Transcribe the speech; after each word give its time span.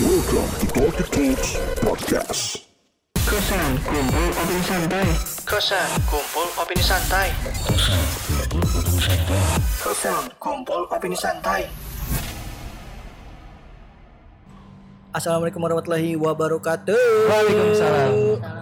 Welcome 0.00 0.48
to 0.60 0.66
Talkie 0.72 1.04
Talks 1.12 1.50
Podcast. 1.84 2.64
Kosan 3.20 3.76
kumpul 3.84 4.32
opini 4.32 4.62
santai. 4.64 5.08
Kosan 5.44 5.88
kumpul 6.08 6.48
opini 6.56 6.80
santai. 6.80 7.28
Kosan 9.84 10.24
kumpul 10.40 10.88
opini 10.88 11.12
santai. 11.12 11.68
Assalamualaikum 15.10 15.58
warahmatullahi 15.58 16.14
wabarakatuh. 16.14 16.94
Waalaikumsalam 17.26 18.10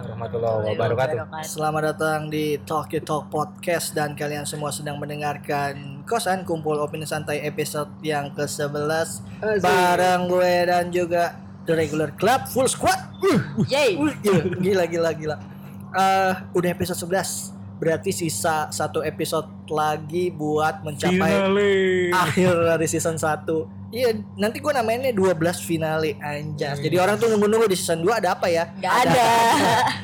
warahmatullahi 0.01 0.73
wabarakatuh. 0.73 1.45
Selamat 1.45 1.93
datang 1.93 2.25
di 2.25 2.57
Talk 2.65 2.89
You 2.89 3.05
Talk 3.05 3.29
Podcast 3.29 3.93
dan 3.93 4.17
kalian 4.17 4.49
semua 4.49 4.73
sedang 4.73 4.97
mendengarkan 4.97 6.01
Kosan 6.09 6.41
Kumpul 6.49 6.81
Opini 6.81 7.05
Santai 7.05 7.45
episode 7.45 7.93
yang 8.01 8.33
ke-11 8.33 9.21
bareng 9.61 10.25
gue 10.25 10.53
dan 10.65 10.89
juga 10.89 11.37
The 11.69 11.77
Regular 11.77 12.17
Club 12.17 12.49
Full 12.49 12.65
Squad. 12.65 12.97
Uh, 13.21 13.61
Yay. 13.69 14.01
uh, 14.01 14.09
gila, 14.57 14.89
gila 14.89 15.13
gila. 15.13 15.37
Eh, 15.93 16.33
udah 16.57 16.69
episode 16.73 16.97
11. 16.97 17.58
Berarti 17.79 18.11
sisa 18.11 18.67
satu 18.69 18.99
episode 18.99 19.47
lagi 19.71 20.27
buat 20.35 20.83
mencapai 20.83 21.31
akhir 22.11 22.51
dari 22.75 22.87
season 22.91 23.15
1 23.15 23.79
Iya 23.89 24.21
nanti 24.37 24.61
gue 24.61 24.69
namainnya 24.69 25.09
12 25.09 25.65
finale 25.65 26.13
anjas. 26.21 26.77
Jadi 26.77 26.93
orang 27.01 27.17
tuh 27.17 27.25
nunggu-nunggu 27.25 27.65
di 27.65 27.77
season 27.77 28.05
2 28.05 28.21
ada 28.21 28.37
apa 28.37 28.45
ya? 28.45 28.69
Nggak 28.77 28.95
ada. 29.01 29.29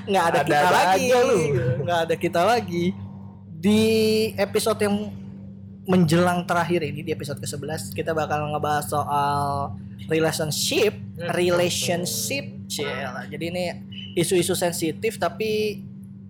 Nggak 0.10 0.26
ada, 0.26 0.40
kita 0.48 0.58
Ada-ada 0.58 0.74
lagi. 0.74 1.06
aja 1.06 1.18
lu. 1.22 1.40
Nggak 1.86 2.00
ada 2.02 2.16
kita 2.18 2.42
lagi. 2.42 2.86
Di 3.54 3.82
episode 4.42 4.80
yang 4.82 4.96
menjelang 5.86 6.44
terakhir 6.50 6.82
ini 6.86 7.02
Di 7.02 7.14
episode 7.14 7.40
ke-11 7.40 7.94
Kita 7.94 8.12
bakal 8.14 8.50
ngebahas 8.58 8.90
soal 8.90 9.78
relationship. 10.10 10.98
Relationship. 11.38 12.66
Cila. 12.66 13.30
Jadi 13.30 13.46
ini 13.54 13.64
isu-isu 14.18 14.58
sensitif 14.58 15.22
tapi 15.22 15.78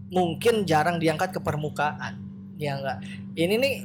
mungkin 0.09 0.65
jarang 0.67 1.01
diangkat 1.01 1.35
ke 1.35 1.39
permukaan. 1.41 2.21
Ya 2.55 2.79
enggak 2.79 3.03
ini 3.35 3.55
nih 3.59 3.75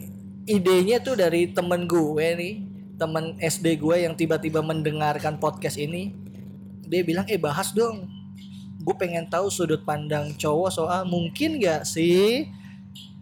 idenya 0.46 1.02
tuh 1.02 1.18
dari 1.18 1.50
temen 1.50 1.90
gue 1.90 2.26
nih 2.38 2.54
temen 3.00 3.40
SD 3.40 3.80
gue 3.80 3.96
yang 4.04 4.14
tiba-tiba 4.14 4.60
mendengarkan 4.60 5.40
podcast 5.40 5.80
ini. 5.80 6.12
Dia 6.84 7.00
bilang 7.00 7.24
eh 7.26 7.40
bahas 7.40 7.72
dong. 7.72 8.06
Gue 8.80 8.96
pengen 8.96 9.28
tahu 9.28 9.48
sudut 9.48 9.84
pandang 9.84 10.32
cowok 10.36 10.70
soal 10.72 11.02
mungkin 11.04 11.60
gak 11.60 11.84
sih 11.84 12.48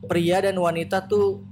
pria 0.06 0.38
dan 0.42 0.54
wanita 0.58 1.06
tuh 1.06 1.42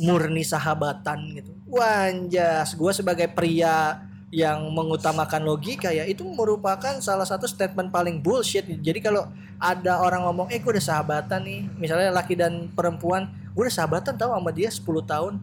murni 0.00 0.44
sahabatan 0.44 1.36
gitu? 1.36 1.52
Wanjas 1.68 2.76
gue 2.76 2.92
sebagai 2.92 3.28
pria 3.32 4.05
yang 4.34 4.74
mengutamakan 4.74 5.46
logika 5.46 5.94
ya 5.94 6.02
itu 6.02 6.26
merupakan 6.26 6.98
salah 6.98 7.22
satu 7.22 7.46
statement 7.46 7.94
paling 7.94 8.18
bullshit 8.18 8.66
jadi 8.66 8.98
kalau 8.98 9.30
ada 9.62 10.02
orang 10.02 10.26
ngomong 10.26 10.50
eh 10.50 10.58
gue 10.58 10.74
udah 10.74 10.82
sahabatan 10.82 11.46
nih 11.46 11.60
misalnya 11.78 12.10
laki 12.10 12.34
dan 12.34 12.66
perempuan 12.74 13.30
gue 13.54 13.62
udah 13.62 13.76
sahabatan 13.76 14.18
tahu 14.18 14.34
sama 14.34 14.50
dia 14.50 14.68
10 14.68 14.82
tahun 14.82 15.34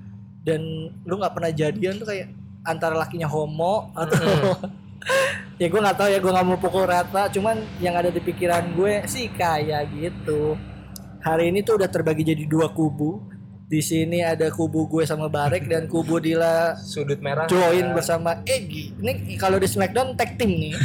dan 0.44 0.62
lu 1.08 1.14
nggak 1.16 1.34
pernah 1.34 1.52
jadian 1.56 1.96
tuh 1.96 2.12
kayak 2.12 2.28
antara 2.68 3.00
lakinya 3.00 3.28
homo 3.32 3.92
atau 3.96 4.20
ya 5.62 5.68
gue 5.72 5.80
nggak 5.80 5.98
tahu 5.98 6.10
ya 6.12 6.20
gue 6.20 6.32
nggak 6.32 6.48
mau 6.48 6.60
pukul 6.60 6.84
rata 6.84 7.32
cuman 7.32 7.64
yang 7.80 7.96
ada 7.96 8.12
di 8.12 8.20
pikiran 8.20 8.76
gue 8.76 9.04
sih 9.08 9.32
kayak 9.32 9.92
gitu. 9.96 10.60
Hari 11.24 11.56
ini 11.56 11.64
tuh 11.64 11.80
udah 11.80 11.88
terbagi 11.88 12.28
jadi 12.28 12.44
dua 12.44 12.68
kubu 12.76 13.33
di 13.74 13.82
sini 13.82 14.22
ada 14.22 14.54
kubu 14.54 14.86
gue 14.86 15.02
sama 15.02 15.26
Barek 15.26 15.66
dan 15.66 15.90
kubu 15.90 16.22
Dila 16.22 16.78
Sudut 16.78 17.18
merah. 17.18 17.50
join 17.50 17.90
bersama 17.98 18.38
Egi. 18.46 18.94
Ini 19.02 19.34
kalau 19.42 19.58
di 19.58 19.66
Smackdown 19.66 20.14
tag 20.14 20.38
team 20.38 20.54
nih. 20.54 20.78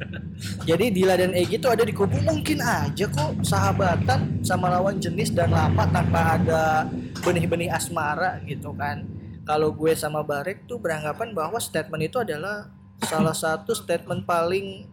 Jadi 0.72 0.88
Dila 0.88 1.20
dan 1.20 1.36
Egi 1.36 1.60
tuh 1.60 1.76
ada 1.76 1.84
di 1.84 1.92
kubu 1.92 2.16
mungkin 2.24 2.64
aja 2.64 3.04
kok 3.12 3.44
sahabatan 3.44 4.40
sama 4.40 4.72
lawan 4.72 4.96
jenis 4.96 5.36
dan 5.36 5.52
lama 5.52 5.84
tanpa 5.92 6.40
ada 6.40 6.88
benih-benih 7.20 7.68
asmara 7.68 8.40
gitu 8.48 8.72
kan. 8.72 9.04
Kalau 9.44 9.76
gue 9.76 9.92
sama 9.92 10.24
Barek 10.24 10.64
tuh 10.64 10.80
beranggapan 10.80 11.36
bahwa 11.36 11.60
statement 11.60 12.08
itu 12.08 12.24
adalah 12.24 12.72
salah 13.04 13.36
satu 13.36 13.76
statement 13.76 14.24
paling 14.24 14.88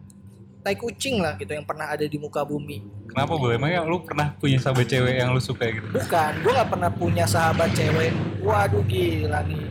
tai 0.62 0.74
kucing 0.74 1.18
lah 1.18 1.34
gitu 1.34 1.50
yang 1.50 1.66
pernah 1.66 1.90
ada 1.90 2.06
di 2.06 2.14
muka 2.14 2.40
bumi. 2.40 2.78
Kenapa 3.10 3.34
boleh? 3.34 3.58
Emangnya 3.58 3.82
lu 3.82 3.98
pernah 4.00 4.30
punya 4.32 4.56
sahabat 4.56 4.86
cewek 4.86 5.14
yang 5.16 5.34
lu 5.34 5.42
suka 5.42 5.66
gitu? 5.68 5.84
Bukan, 5.90 6.32
gue 6.38 6.52
gak 6.54 6.70
pernah 6.70 6.88
punya 6.88 7.24
sahabat 7.26 7.68
cewek. 7.72 8.14
Waduh 8.40 8.80
gila 8.82 9.42
nih. 9.42 9.66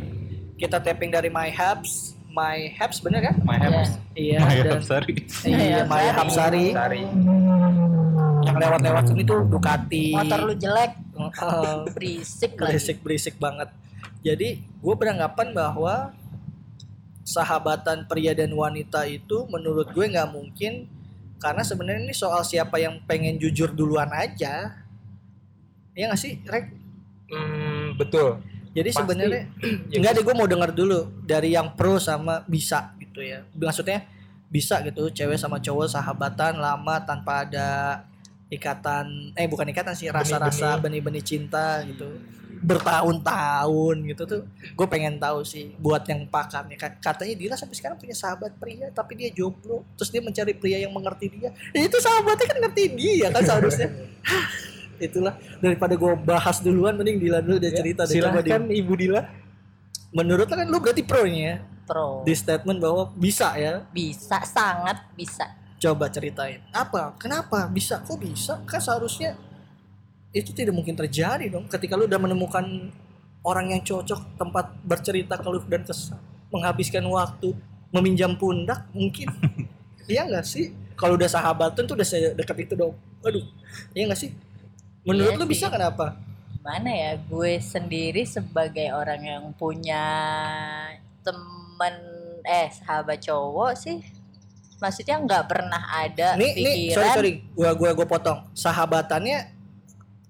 Kita 0.58 0.78
tapping 0.78 1.10
dari 1.10 1.28
My 1.28 1.48
Habs, 1.50 2.14
My 2.28 2.70
Habs 2.72 3.00
bener 3.00 3.24
kan? 3.24 3.36
My 3.42 3.58
Habs. 3.58 3.98
Iya. 4.14 4.38
My 4.42 4.54
dan- 4.54 4.78
Habs, 4.78 4.86
sorry. 4.86 5.14
Iya, 5.42 5.84
Maya 5.86 6.12
Hapsari 6.14 6.66
Sari. 6.70 7.02
yang 8.42 8.56
lewat-lewat 8.58 9.04
sini 9.08 9.24
tuh 9.24 9.40
Ducati. 9.48 10.06
Motor 10.14 10.40
lu 10.44 10.54
jelek, 10.54 10.92
Heeh, 11.16 11.76
berisik 11.88 12.52
lagi. 12.54 12.68
berisik 12.68 12.98
berisik 13.00 13.36
banget. 13.38 13.70
Jadi 14.22 14.48
gue 14.62 14.94
beranggapan 14.94 15.48
bahwa 15.52 16.14
sahabatan 17.22 18.10
pria 18.10 18.34
dan 18.34 18.52
wanita 18.54 19.06
itu 19.06 19.46
menurut 19.50 19.94
gue 19.94 20.06
nggak 20.10 20.30
mungkin 20.34 20.90
karena 21.42 21.66
sebenarnya 21.66 22.02
ini 22.06 22.16
soal 22.16 22.46
siapa 22.46 22.78
yang 22.78 23.02
pengen 23.10 23.42
jujur 23.42 23.74
duluan 23.74 24.10
aja. 24.14 24.86
Iya 25.98 26.14
nggak 26.14 26.22
sih, 26.22 26.38
Rek? 26.46 26.66
Hmm, 27.34 27.98
betul. 27.98 28.42
Jadi 28.72 28.90
sebenarnya 28.94 29.44
Ya, 29.92 29.98
enggak 30.00 30.22
deh 30.22 30.24
gue 30.24 30.36
mau 30.38 30.48
denger 30.48 30.72
dulu 30.72 31.00
dari 31.26 31.58
yang 31.58 31.74
pro 31.74 31.98
sama 31.98 32.46
bisa 32.46 32.94
gitu 33.02 33.26
ya. 33.26 33.44
Maksudnya 33.58 34.06
bisa 34.52 34.84
gitu 34.84 35.08
cewek 35.10 35.40
sama 35.40 35.64
cowok 35.64 35.88
sahabatan 35.88 36.60
lama 36.60 37.00
tanpa 37.08 37.48
ada 37.48 37.70
ikatan 38.52 39.32
eh 39.40 39.48
bukan 39.48 39.72
ikatan 39.72 39.96
sih 39.96 40.12
rasa-rasa 40.12 40.76
benih-benih 40.76 41.24
cinta 41.24 41.80
gitu 41.88 42.20
bertahun-tahun 42.62 43.96
gitu 44.06 44.24
tuh 44.30 44.42
gue 44.46 44.88
pengen 44.88 45.18
tahu 45.18 45.42
sih 45.42 45.74
buat 45.82 46.06
yang 46.06 46.30
pakarnya. 46.30 46.78
Ka- 46.78 47.02
katanya 47.02 47.34
Dila 47.34 47.56
sampai 47.58 47.76
sekarang 47.76 47.98
punya 47.98 48.14
sahabat 48.14 48.54
pria 48.62 48.94
tapi 48.94 49.18
dia 49.18 49.34
jomblo. 49.34 49.82
Terus 49.98 50.10
dia 50.14 50.22
mencari 50.22 50.54
pria 50.54 50.78
yang 50.78 50.94
mengerti 50.94 51.28
dia. 51.34 51.50
Ya 51.74 51.82
itu 51.82 51.98
sahabatnya 51.98 52.46
kan 52.46 52.58
ngerti 52.70 52.84
dia 52.94 53.28
kan 53.34 53.42
seharusnya. 53.42 53.90
Itulah. 55.12 55.34
Daripada 55.58 55.98
gue 55.98 56.14
bahas 56.22 56.62
duluan 56.62 56.94
mending 56.94 57.18
Dila 57.18 57.42
dulu 57.42 57.58
dia 57.58 57.74
cerita 57.74 58.06
deh. 58.06 58.22
Coba 58.22 58.40
Dil. 58.40 58.54
Silahkan 58.54 58.64
Ibu 58.70 58.94
Dila. 58.96 59.22
menurut 60.12 60.44
lo 60.44 60.54
kan 60.54 60.68
lu 60.68 60.78
berarti 60.84 61.02
pro 61.08 61.24
nya 61.24 61.42
ya? 61.42 61.56
Pro. 61.88 62.22
di 62.24 62.36
statement 62.36 62.78
bahwa 62.80 63.10
bisa 63.16 63.56
ya? 63.58 63.84
Bisa, 63.92 64.40
sangat 64.48 65.02
bisa. 65.18 65.44
coba 65.82 66.08
ceritain. 66.14 66.62
Apa? 66.70 67.18
Kenapa? 67.18 67.66
Bisa? 67.66 67.98
Kok 68.06 68.22
bisa? 68.22 68.62
Kan 68.70 68.78
seharusnya 68.78 69.34
itu 70.32 70.56
tidak 70.56 70.72
mungkin 70.72 70.96
terjadi 70.96 71.52
dong 71.52 71.68
ketika 71.68 72.00
lu 72.00 72.08
udah 72.08 72.20
menemukan 72.20 72.64
orang 73.44 73.76
yang 73.76 73.82
cocok 73.84 74.40
tempat 74.40 74.66
bercerita 74.86 75.36
keluh 75.36 75.64
dan 75.68 75.84
kesah 75.84 76.20
menghabiskan 76.52 77.04
waktu 77.08 77.56
meminjam 77.92 78.36
pundak 78.36 78.88
mungkin. 78.96 79.28
Iya 80.12 80.28
nggak 80.28 80.44
sih? 80.44 80.76
Kalau 81.00 81.16
udah 81.16 81.30
sahabatan 81.30 81.88
tuh 81.88 81.96
udah 81.96 82.04
sedekat 82.04 82.58
itu 82.68 82.74
dong. 82.76 82.92
Aduh 83.24 83.46
iya 83.96 84.10
nggak 84.10 84.20
sih? 84.20 84.36
Menurut 85.08 85.34
Iya 85.34 85.40
lu 85.40 85.46
sih. 85.48 85.52
bisa 85.56 85.72
kenapa 85.72 86.20
Gimana 86.52 86.92
ya, 86.92 87.12
gue 87.18 87.58
sendiri 87.58 88.22
sebagai 88.28 88.92
orang 88.92 89.22
yang 89.24 89.44
punya 89.56 90.04
temen 91.24 91.96
eh 92.44 92.68
sahabat 92.74 93.24
cowok 93.24 93.72
sih 93.78 93.98
maksudnya 94.78 95.22
nggak 95.22 95.46
pernah 95.46 95.82
ada 95.94 96.34
nih 96.36 96.52
nih 96.58 96.76
pikiran. 96.90 96.96
sorry 96.98 97.10
sorry. 97.14 97.32
Gua 97.54 97.72
gua 97.78 97.94
gua 97.94 98.08
potong. 98.10 98.40
Sahabatannya 98.58 99.61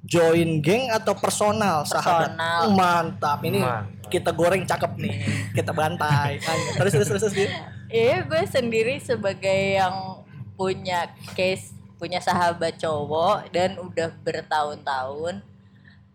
join 0.01 0.57
geng 0.65 0.89
atau 0.89 1.13
personal, 1.13 1.85
sahabat 1.85 2.33
Personal. 2.33 2.73
mantap 2.73 3.39
ini 3.45 3.61
Mantap. 3.61 4.09
kita 4.09 4.33
goreng 4.33 4.65
cakep 4.65 4.91
nih 4.97 5.13
kita 5.53 5.71
bantai 5.71 6.41
Ayo, 6.41 6.65
terus 6.81 6.91
terus 6.97 7.07
terus, 7.07 7.21
terus 7.29 7.35
Din. 7.37 7.51
Iya, 7.91 8.23
gue 8.23 8.41
sendiri 8.47 8.95
sebagai 9.03 9.75
yang 9.77 10.23
punya 10.55 11.11
case, 11.35 11.75
punya 11.99 12.23
sahabat 12.23 12.79
cowok 12.79 13.51
dan 13.51 13.75
udah 13.77 14.09
bertahun-tahun. 14.23 15.43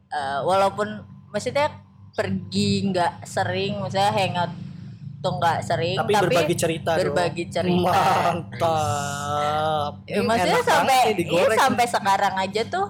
eh, 0.07 0.41
walaupun 0.41 1.03
maksudnya 1.35 1.69
pergi 2.17 2.89
nggak 2.89 3.27
sering, 3.29 3.83
misalnya 3.85 4.15
hangout 4.15 4.53
tuh 5.21 5.35
nggak 5.37 5.59
sering, 5.67 5.99
tapi, 6.01 6.15
tapi, 6.17 6.25
berbagi 6.33 6.57
cerita 6.57 6.91
dong. 6.97 7.13
berbagi 7.13 7.45
cerita. 7.53 7.93
mantap 7.93 9.93
Ya, 10.09 10.23
maksudnya 10.25 10.63
sampai 10.65 11.01
iya, 11.13 11.17
digoreng 11.19 11.59
sampai 11.59 11.87
sekarang 11.91 12.35
aja 12.41 12.63
tuh 12.71 12.87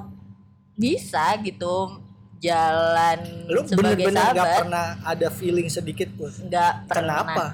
bisa 0.76 1.34
gitu 1.40 2.04
jalan 2.36 3.18
lu 3.48 3.64
sebagai 3.64 4.06
bener-bener 4.06 4.12
nggak 4.12 4.36
sahabat 4.36 4.60
pernah 4.60 4.86
ada 5.02 5.28
feeling 5.32 5.68
sedikit 5.72 6.08
pun 6.12 6.28
nggak 6.28 6.72
pernah. 6.84 7.24
kenapa 7.24 7.44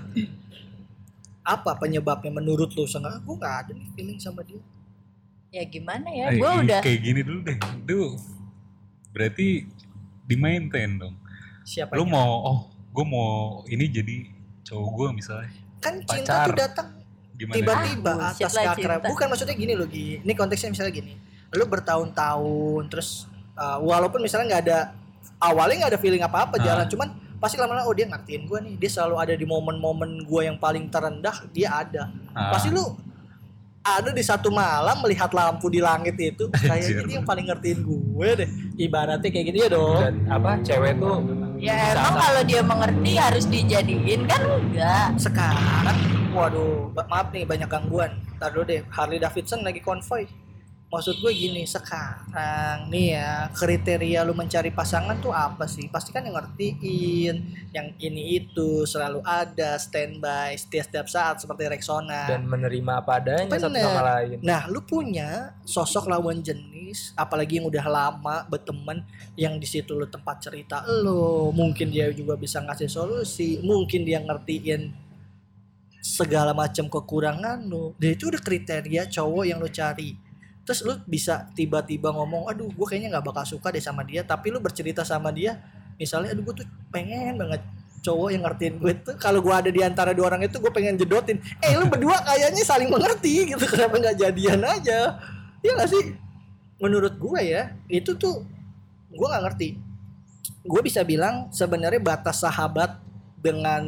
apa 1.42 1.70
penyebabnya 1.78 2.34
menurut 2.34 2.70
lu 2.74 2.86
sangat 2.86 3.22
aku 3.22 3.38
nggak 3.38 3.54
ada 3.66 3.70
nih 3.74 3.88
feeling 3.94 4.18
sama 4.18 4.42
dia 4.42 4.58
Ya 5.52 5.68
gimana 5.68 6.08
ya? 6.08 6.32
Gue 6.32 6.64
udah 6.64 6.80
kayak 6.80 7.00
gini 7.04 7.20
dulu 7.20 7.44
deh. 7.44 7.60
Duh. 7.84 8.16
Berarti 9.12 9.68
di 10.24 10.36
maintain 10.40 10.96
dong. 10.96 11.12
siapa 11.60 11.92
Lu 11.92 12.08
mau 12.08 12.40
oh, 12.40 12.58
gue 12.90 13.04
mau 13.06 13.60
ini 13.68 13.86
jadi 13.86 14.26
cowok 14.66 14.88
gue 14.98 15.08
misalnya 15.22 15.50
kan 15.78 15.94
cinta 16.02 16.32
pacar. 16.42 16.46
tuh 16.46 16.54
datang 16.58 16.88
tiba-tiba 17.38 18.12
Ah, 18.18 18.34
atas 18.34 18.50
keakraban 18.50 19.08
bukan 19.14 19.26
maksudnya 19.30 19.54
gini 19.54 19.72
loh 19.78 19.86
Gi 19.86 20.18
ini 20.26 20.32
konteksnya 20.34 20.74
misalnya 20.74 20.90
gini 20.90 21.14
lu 21.52 21.64
bertahun-tahun 21.64 22.82
terus 22.88 23.24
uh, 23.54 23.76
walaupun 23.78 24.18
misalnya 24.18 24.46
nggak 24.50 24.62
ada 24.64 24.78
awalnya 25.38 25.76
nggak 25.80 25.92
ada 25.92 26.00
feeling 26.00 26.20
apa-apa 26.20 26.56
Ah. 26.56 26.62
jalan 26.62 26.86
cuman 26.86 27.08
pasti 27.36 27.56
lama-lama 27.56 27.84
oh 27.84 27.92
dia 27.92 28.06
ngertiin 28.06 28.42
gue 28.44 28.58
nih 28.62 28.74
dia 28.76 28.90
selalu 28.90 29.14
ada 29.18 29.34
di 29.34 29.42
momen-momen 29.42 30.22
gue 30.22 30.42
yang 30.42 30.56
paling 30.56 30.88
terendah 30.88 31.34
dia 31.48 31.68
ada 31.76 32.08
Ah. 32.32 32.50
pasti 32.50 32.68
lu 32.68 32.84
ada 33.82 34.08
di 34.08 34.22
satu 34.22 34.46
malam 34.48 34.94
melihat 35.00 35.26
lampu 35.28 35.66
di 35.66 35.78
langit 35.78 36.14
itu 36.14 36.46
kayaknya 36.54 36.78
Anjir. 36.94 37.04
dia 37.04 37.14
yang 37.14 37.26
paling 37.26 37.44
ngertiin 37.44 37.78
gue 37.82 38.28
deh 38.36 38.48
ibaratnya 38.78 39.26
kayak 39.26 39.44
gitu 39.44 39.58
ya 39.58 39.68
dong 39.68 39.98
Dan 40.00 40.14
apa 40.28 40.50
cewek 40.60 40.94
tuh 40.96 41.18
Ya 41.58 41.94
emang 41.94 42.14
kalau 42.16 42.42
dia 42.42 42.58
mengerti 42.60 43.12
harus 43.14 43.44
dijadiin 43.46 44.26
kan 44.26 44.40
enggak. 44.58 45.14
sekarang 45.16 45.98
waduh 46.30 46.90
maaf 46.92 47.30
nih 47.30 47.42
banyak 47.42 47.66
gangguan 47.66 48.10
Ntar 48.34 48.50
dulu 48.50 48.64
deh 48.64 48.82
Harley 48.88 49.18
Davidson 49.18 49.60
lagi 49.60 49.78
konvoy 49.78 50.26
maksud 50.92 51.24
gue 51.24 51.32
gini 51.32 51.64
sekarang 51.64 52.92
nih 52.92 53.16
ya 53.16 53.48
kriteria 53.56 54.28
lu 54.28 54.36
mencari 54.36 54.68
pasangan 54.68 55.16
tuh 55.24 55.32
apa 55.32 55.64
sih 55.64 55.88
pasti 55.88 56.12
kan 56.12 56.20
yang 56.20 56.36
ngertiin 56.36 57.36
yang 57.72 57.88
ini 57.96 58.44
itu 58.44 58.84
selalu 58.84 59.24
ada 59.24 59.80
standby 59.80 60.52
setiap 60.52 60.84
setiap 60.84 61.08
saat 61.08 61.40
seperti 61.40 61.72
Rexona 61.72 62.28
dan 62.28 62.44
menerima 62.44 62.92
apa 63.00 63.16
adanya 63.16 63.62
satu 63.62 63.72
Bener. 63.72 63.84
sama 63.88 64.02
lain. 64.02 64.36
Nah, 64.42 64.62
lu 64.68 64.80
punya 64.82 65.56
sosok 65.64 66.10
lawan 66.10 66.44
jenis, 66.44 67.16
apalagi 67.16 67.62
yang 67.62 67.66
udah 67.70 67.86
lama 67.86 68.44
berteman, 68.50 69.06
yang 69.38 69.56
di 69.56 69.64
situ 69.64 69.94
lu 69.94 70.04
tempat 70.10 70.42
cerita 70.42 70.84
lu, 70.84 71.54
mungkin 71.54 71.88
dia 71.88 72.10
juga 72.12 72.36
bisa 72.36 72.60
ngasih 72.60 72.90
solusi, 72.90 73.62
mungkin 73.62 74.04
dia 74.04 74.20
ngertiin 74.20 74.92
segala 76.02 76.50
macam 76.52 76.90
kekurangan 76.90 77.62
lu. 77.64 77.94
Dan 77.96 78.18
itu 78.18 78.28
udah 78.28 78.42
kriteria 78.42 79.08
cowok 79.08 79.44
yang 79.46 79.62
lu 79.62 79.70
cari. 79.70 80.31
Terus 80.62 80.80
lu 80.86 80.94
bisa 81.10 81.50
tiba-tiba 81.58 82.14
ngomong, 82.14 82.46
aduh 82.46 82.70
gue 82.70 82.86
kayaknya 82.86 83.18
nggak 83.18 83.26
bakal 83.34 83.44
suka 83.46 83.74
deh 83.74 83.82
sama 83.82 84.06
dia, 84.06 84.22
tapi 84.22 84.54
lu 84.54 84.62
bercerita 84.62 85.02
sama 85.02 85.34
dia, 85.34 85.58
misalnya, 85.98 86.38
aduh 86.38 86.46
gue 86.46 86.62
tuh 86.62 86.68
pengen 86.94 87.34
banget 87.34 87.62
cowok 88.02 88.28
yang 88.34 88.42
ngertiin 88.42 88.74
gue 88.82 88.92
tuh 88.98 89.14
kalau 89.14 89.38
gue 89.38 89.54
ada 89.54 89.70
di 89.70 89.78
antara 89.78 90.10
dua 90.10 90.34
orang 90.34 90.42
itu 90.42 90.58
gue 90.58 90.72
pengen 90.74 90.98
jedotin. 90.98 91.38
Eh 91.62 91.78
lu 91.78 91.86
berdua 91.86 92.18
kayaknya 92.26 92.62
saling 92.66 92.90
mengerti 92.90 93.54
gitu 93.54 93.62
kenapa 93.62 93.94
nggak 93.94 94.16
jadian 94.18 94.58
aja? 94.66 95.22
Ya 95.62 95.70
gak 95.78 95.86
sih? 95.86 96.18
Menurut 96.82 97.14
gue 97.14 97.40
ya 97.46 97.78
itu 97.86 98.18
tuh 98.18 98.42
gue 99.06 99.26
nggak 99.26 99.42
ngerti. 99.46 99.78
Gue 100.66 100.82
bisa 100.82 101.06
bilang 101.06 101.54
sebenarnya 101.54 102.02
batas 102.02 102.42
sahabat 102.42 102.98
dengan 103.38 103.86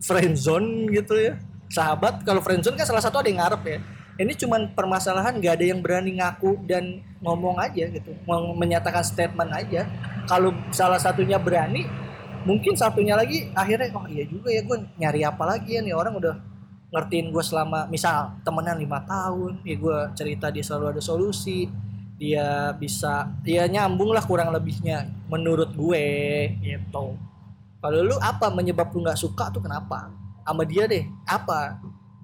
friendzone 0.00 0.88
gitu 0.88 1.20
ya. 1.20 1.36
Sahabat 1.68 2.24
kalau 2.24 2.40
friendzone 2.40 2.80
kan 2.80 2.88
salah 2.88 3.04
satu 3.04 3.20
ada 3.20 3.28
yang 3.28 3.44
ngarep 3.44 3.62
ya 3.68 3.78
ini 4.16 4.32
cuman 4.32 4.72
permasalahan 4.72 5.36
gak 5.36 5.60
ada 5.60 5.66
yang 5.68 5.84
berani 5.84 6.16
ngaku 6.16 6.56
dan 6.64 7.04
ngomong 7.20 7.60
aja 7.60 7.84
gitu. 7.92 8.16
Menyatakan 8.56 9.04
statement 9.04 9.52
aja. 9.52 9.84
Kalau 10.24 10.56
salah 10.72 10.96
satunya 10.96 11.36
berani 11.36 11.84
mungkin 12.48 12.78
satunya 12.78 13.18
lagi 13.18 13.50
akhirnya 13.52 13.90
oh 13.90 14.06
iya 14.06 14.22
juga 14.26 14.54
ya 14.54 14.62
gue 14.64 14.76
nyari 14.96 15.20
apa 15.22 15.44
lagi 15.44 15.76
ya 15.76 15.84
nih? 15.84 15.92
Orang 15.92 16.16
udah 16.16 16.34
ngertiin 16.94 17.28
gue 17.34 17.44
selama 17.44 17.84
misal 17.92 18.32
temenan 18.46 18.78
lima 18.80 19.04
tahun 19.04 19.60
ya 19.66 19.74
gue 19.76 19.98
cerita 20.16 20.48
dia 20.48 20.64
selalu 20.64 20.96
ada 20.96 21.02
solusi 21.02 21.68
dia 22.16 22.72
bisa 22.72 23.28
ya 23.44 23.68
nyambung 23.68 24.14
lah 24.16 24.24
kurang 24.24 24.48
lebihnya 24.48 25.04
menurut 25.28 25.76
gue 25.76 26.06
gitu. 26.64 27.18
Kalau 27.84 27.98
lu 28.00 28.16
apa 28.18 28.48
menyebab 28.48 28.88
lu 28.96 29.04
nggak 29.04 29.20
suka 29.20 29.52
tuh 29.52 29.60
kenapa? 29.60 30.08
Sama 30.42 30.64
dia 30.64 30.88
deh 30.88 31.04
apa? 31.28 31.76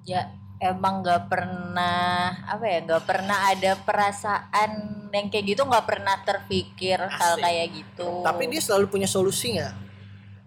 Ya 0.03 0.33
emang 0.63 1.03
nggak 1.03 1.27
pernah 1.27 2.31
apa 2.47 2.63
ya 2.63 2.79
nggak 2.87 3.03
pernah 3.03 3.37
ada 3.51 3.75
perasaan 3.83 4.71
yang 5.11 5.27
kayak 5.27 5.45
gitu 5.53 5.61
nggak 5.67 5.85
pernah 5.85 6.15
terpikir 6.23 6.97
hal 6.97 7.35
Asik. 7.35 7.43
kayak 7.43 7.67
gitu. 7.75 8.23
tapi 8.23 8.47
dia 8.47 8.61
selalu 8.63 8.87
punya 8.87 9.05
solusi 9.05 9.59
nggak 9.59 9.75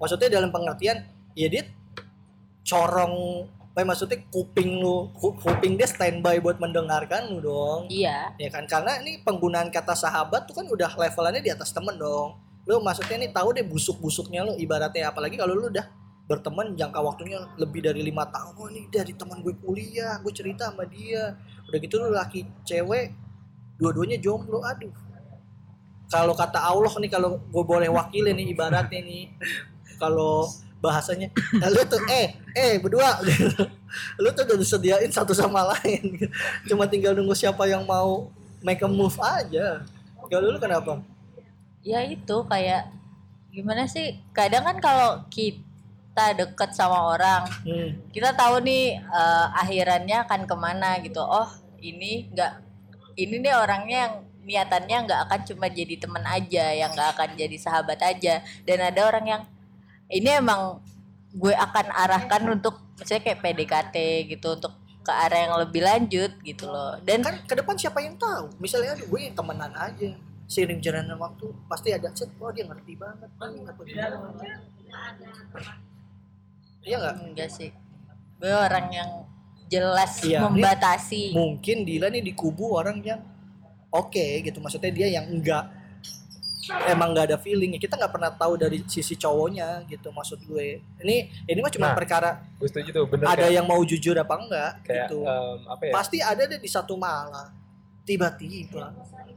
maksudnya 0.01 0.41
dalam 0.41 0.49
pengertian 0.49 1.05
ya 1.37 1.47
dia 1.53 1.69
corong 2.65 3.47
eh, 3.77 3.85
maksudnya 3.85 4.25
kuping 4.33 4.81
lu 4.81 5.13
ku- 5.13 5.37
kuping 5.37 5.77
dia 5.77 5.85
standby 5.85 6.41
buat 6.41 6.57
mendengarkan 6.57 7.29
lu 7.31 7.39
dong 7.45 7.81
iya 7.93 8.33
ya 8.41 8.49
kan 8.49 8.65
karena 8.65 9.05
ini 9.05 9.21
penggunaan 9.21 9.69
kata 9.69 9.93
sahabat 9.93 10.49
tuh 10.49 10.57
kan 10.57 10.65
udah 10.65 10.97
levelannya 10.97 11.45
di 11.45 11.53
atas 11.53 11.71
temen 11.77 11.95
dong 12.01 12.41
lu 12.67 12.83
maksudnya 12.83 13.21
nih 13.21 13.31
tahu 13.31 13.55
deh 13.55 13.63
busuk-busuknya 13.63 14.43
lu 14.43 14.53
ibaratnya 14.59 15.13
apalagi 15.13 15.39
kalau 15.39 15.55
lu 15.55 15.71
udah 15.71 15.87
berteman 16.27 16.75
jangka 16.75 16.99
waktunya 16.99 17.39
lebih 17.55 17.87
dari 17.87 18.03
lima 18.03 18.27
tahun. 18.27 18.55
Oh 18.59 18.67
ini 18.67 18.91
dari 18.91 19.15
teman 19.15 19.41
gue 19.41 19.55
kuliah 19.63 20.19
gue 20.21 20.33
cerita 20.35 20.69
sama 20.71 20.83
dia. 20.87 21.39
Udah 21.71 21.79
gitu 21.79 21.95
lu 22.03 22.11
laki 22.11 22.47
cewek 22.67 23.15
dua-duanya 23.79 24.19
jomblo 24.19 24.63
aduh. 24.67 24.91
Kalau 26.07 26.35
kata 26.39 26.59
Allah 26.63 26.91
nih 27.03 27.11
kalau 27.11 27.39
gue 27.39 27.65
boleh 27.67 27.91
wakilin 27.91 28.35
nih 28.39 28.55
ibaratnya 28.55 29.01
nih 29.03 29.25
kalau 29.99 30.47
bahasanya 30.79 31.33
"Eh, 31.35 31.71
lu 31.73 31.83
tuh 31.89 31.99
eh 32.07 32.37
eh 32.55 32.79
berdua 32.79 33.19
lu 34.23 34.29
tuh 34.37 34.45
udah 34.47 34.59
disediain 34.61 35.11
satu 35.11 35.35
sama 35.35 35.67
lain. 35.75 36.31
Cuma 36.69 36.87
tinggal 36.87 37.15
nunggu 37.15 37.35
siapa 37.35 37.67
yang 37.67 37.83
mau 37.87 38.31
make 38.63 38.83
a 38.83 38.89
move 38.91 39.19
aja. 39.19 39.83
Kalau 40.31 40.51
lu 40.51 40.59
kenapa? 40.59 41.03
Ya 41.87 42.03
itu 42.03 42.37
kayak 42.51 42.91
gimana 43.51 43.87
sih? 43.87 44.19
Kadang 44.35 44.63
kan 44.67 44.77
kalau 44.83 45.11
kita 45.31 45.66
deket 46.33 46.71
sama 46.73 47.13
orang. 47.13 47.45
Hmm. 47.63 47.91
kita 48.11 48.33
tahu 48.33 48.65
nih 48.65 48.97
eh, 48.99 49.47
akhirannya 49.61 50.25
akan 50.25 50.41
ke 50.49 50.57
mana 50.57 50.97
gitu. 51.05 51.21
Oh 51.21 51.49
ini 51.81 52.33
nggak 52.33 52.53
ini 53.21 53.35
nih 53.41 53.55
orangnya 53.57 53.99
yang 54.09 54.15
niatannya 54.47 54.97
nggak 55.11 55.21
akan 55.29 55.41
cuma 55.43 55.67
jadi 55.67 55.95
teman 55.99 56.25
aja 56.25 56.65
yang 56.73 56.91
nggak 56.95 57.11
akan 57.19 57.29
jadi 57.37 57.57
sahabat 57.59 58.01
aja. 58.01 58.41
Dan 58.65 58.79
ada 58.81 59.01
orang 59.05 59.25
yang 59.27 59.43
ini 60.09 60.31
emang 60.39 60.81
gue 61.37 61.53
akan 61.53 61.87
arahkan 61.93 62.43
untuk 62.49 62.81
misalnya 62.97 63.23
kayak 63.29 63.41
PDKT 63.45 63.97
gitu 64.33 64.57
untuk 64.57 64.73
ke 65.05 65.13
arah 65.13 65.39
yang 65.47 65.55
lebih 65.61 65.83
lanjut 65.85 66.33
gitu 66.43 66.67
loh. 66.67 66.99
Dan 67.05 67.23
kan 67.23 67.39
ke 67.45 67.55
depan 67.55 67.77
siapa 67.79 68.01
yang 68.03 68.17
tahu? 68.17 68.51
Misalnya 68.59 68.97
aduh 68.97 69.07
gue 69.07 69.21
temenan 69.31 69.73
aja. 69.77 70.11
Seiring 70.47 70.79
jalannya 70.79 71.19
waktu 71.19 71.51
pasti 71.67 71.91
ada 71.91 72.07
set 72.15 72.31
oh 72.39 72.51
dia 72.55 72.65
ngerti 72.67 72.95
banget. 72.95 73.27
Apa 73.27 73.51
iya 76.87 76.97
nggak? 76.97 77.15
Enggak 77.27 77.51
sih. 77.51 77.71
Gue 78.39 78.53
orang 78.55 78.87
yang 78.95 79.11
jelas 79.67 80.23
Iya, 80.23 80.47
membatasi. 80.47 81.35
Mungkin 81.35 81.83
Dila 81.83 82.07
nih 82.07 82.23
di 82.23 82.33
kubu 82.33 82.79
orang 82.79 83.03
yang 83.03 83.19
oke 83.91 84.27
gitu. 84.41 84.63
Maksudnya 84.63 84.95
dia 84.95 85.09
yang 85.11 85.27
enggak 85.27 85.67
emang 86.87 87.15
nggak 87.15 87.35
ada 87.35 87.39
feeling. 87.39 87.75
Kita 87.79 87.99
nggak 87.99 88.13
pernah 88.15 88.31
tahu 88.31 88.55
dari 88.59 88.83
sisi 88.87 89.15
cowoknya 89.15 89.83
gitu 89.87 90.11
maksud 90.11 90.39
gue. 90.47 90.83
Ini 91.03 91.17
ini 91.47 91.59
mah 91.59 91.73
cuma 91.75 91.91
Nah, 91.91 91.97
perkara 91.99 92.31
Gue 92.59 92.69
setuju 92.71 92.91
tuh 92.95 93.05
bener 93.11 93.27
ada 93.27 93.47
kayak, 93.47 93.55
yang 93.59 93.67
mau 93.67 93.83
jujur 93.83 94.15
apa 94.15 94.35
enggak 94.39 94.73
kayak 94.87 95.07
gitu. 95.11 95.19
em, 95.23 95.59
apa 95.67 95.83
ya? 95.87 95.93
pasti 95.95 96.19
ada 96.23 96.43
deh 96.47 96.59
di 96.59 96.71
satu 96.71 96.95
malam 96.99 97.51
tiba-tiba 98.07 98.95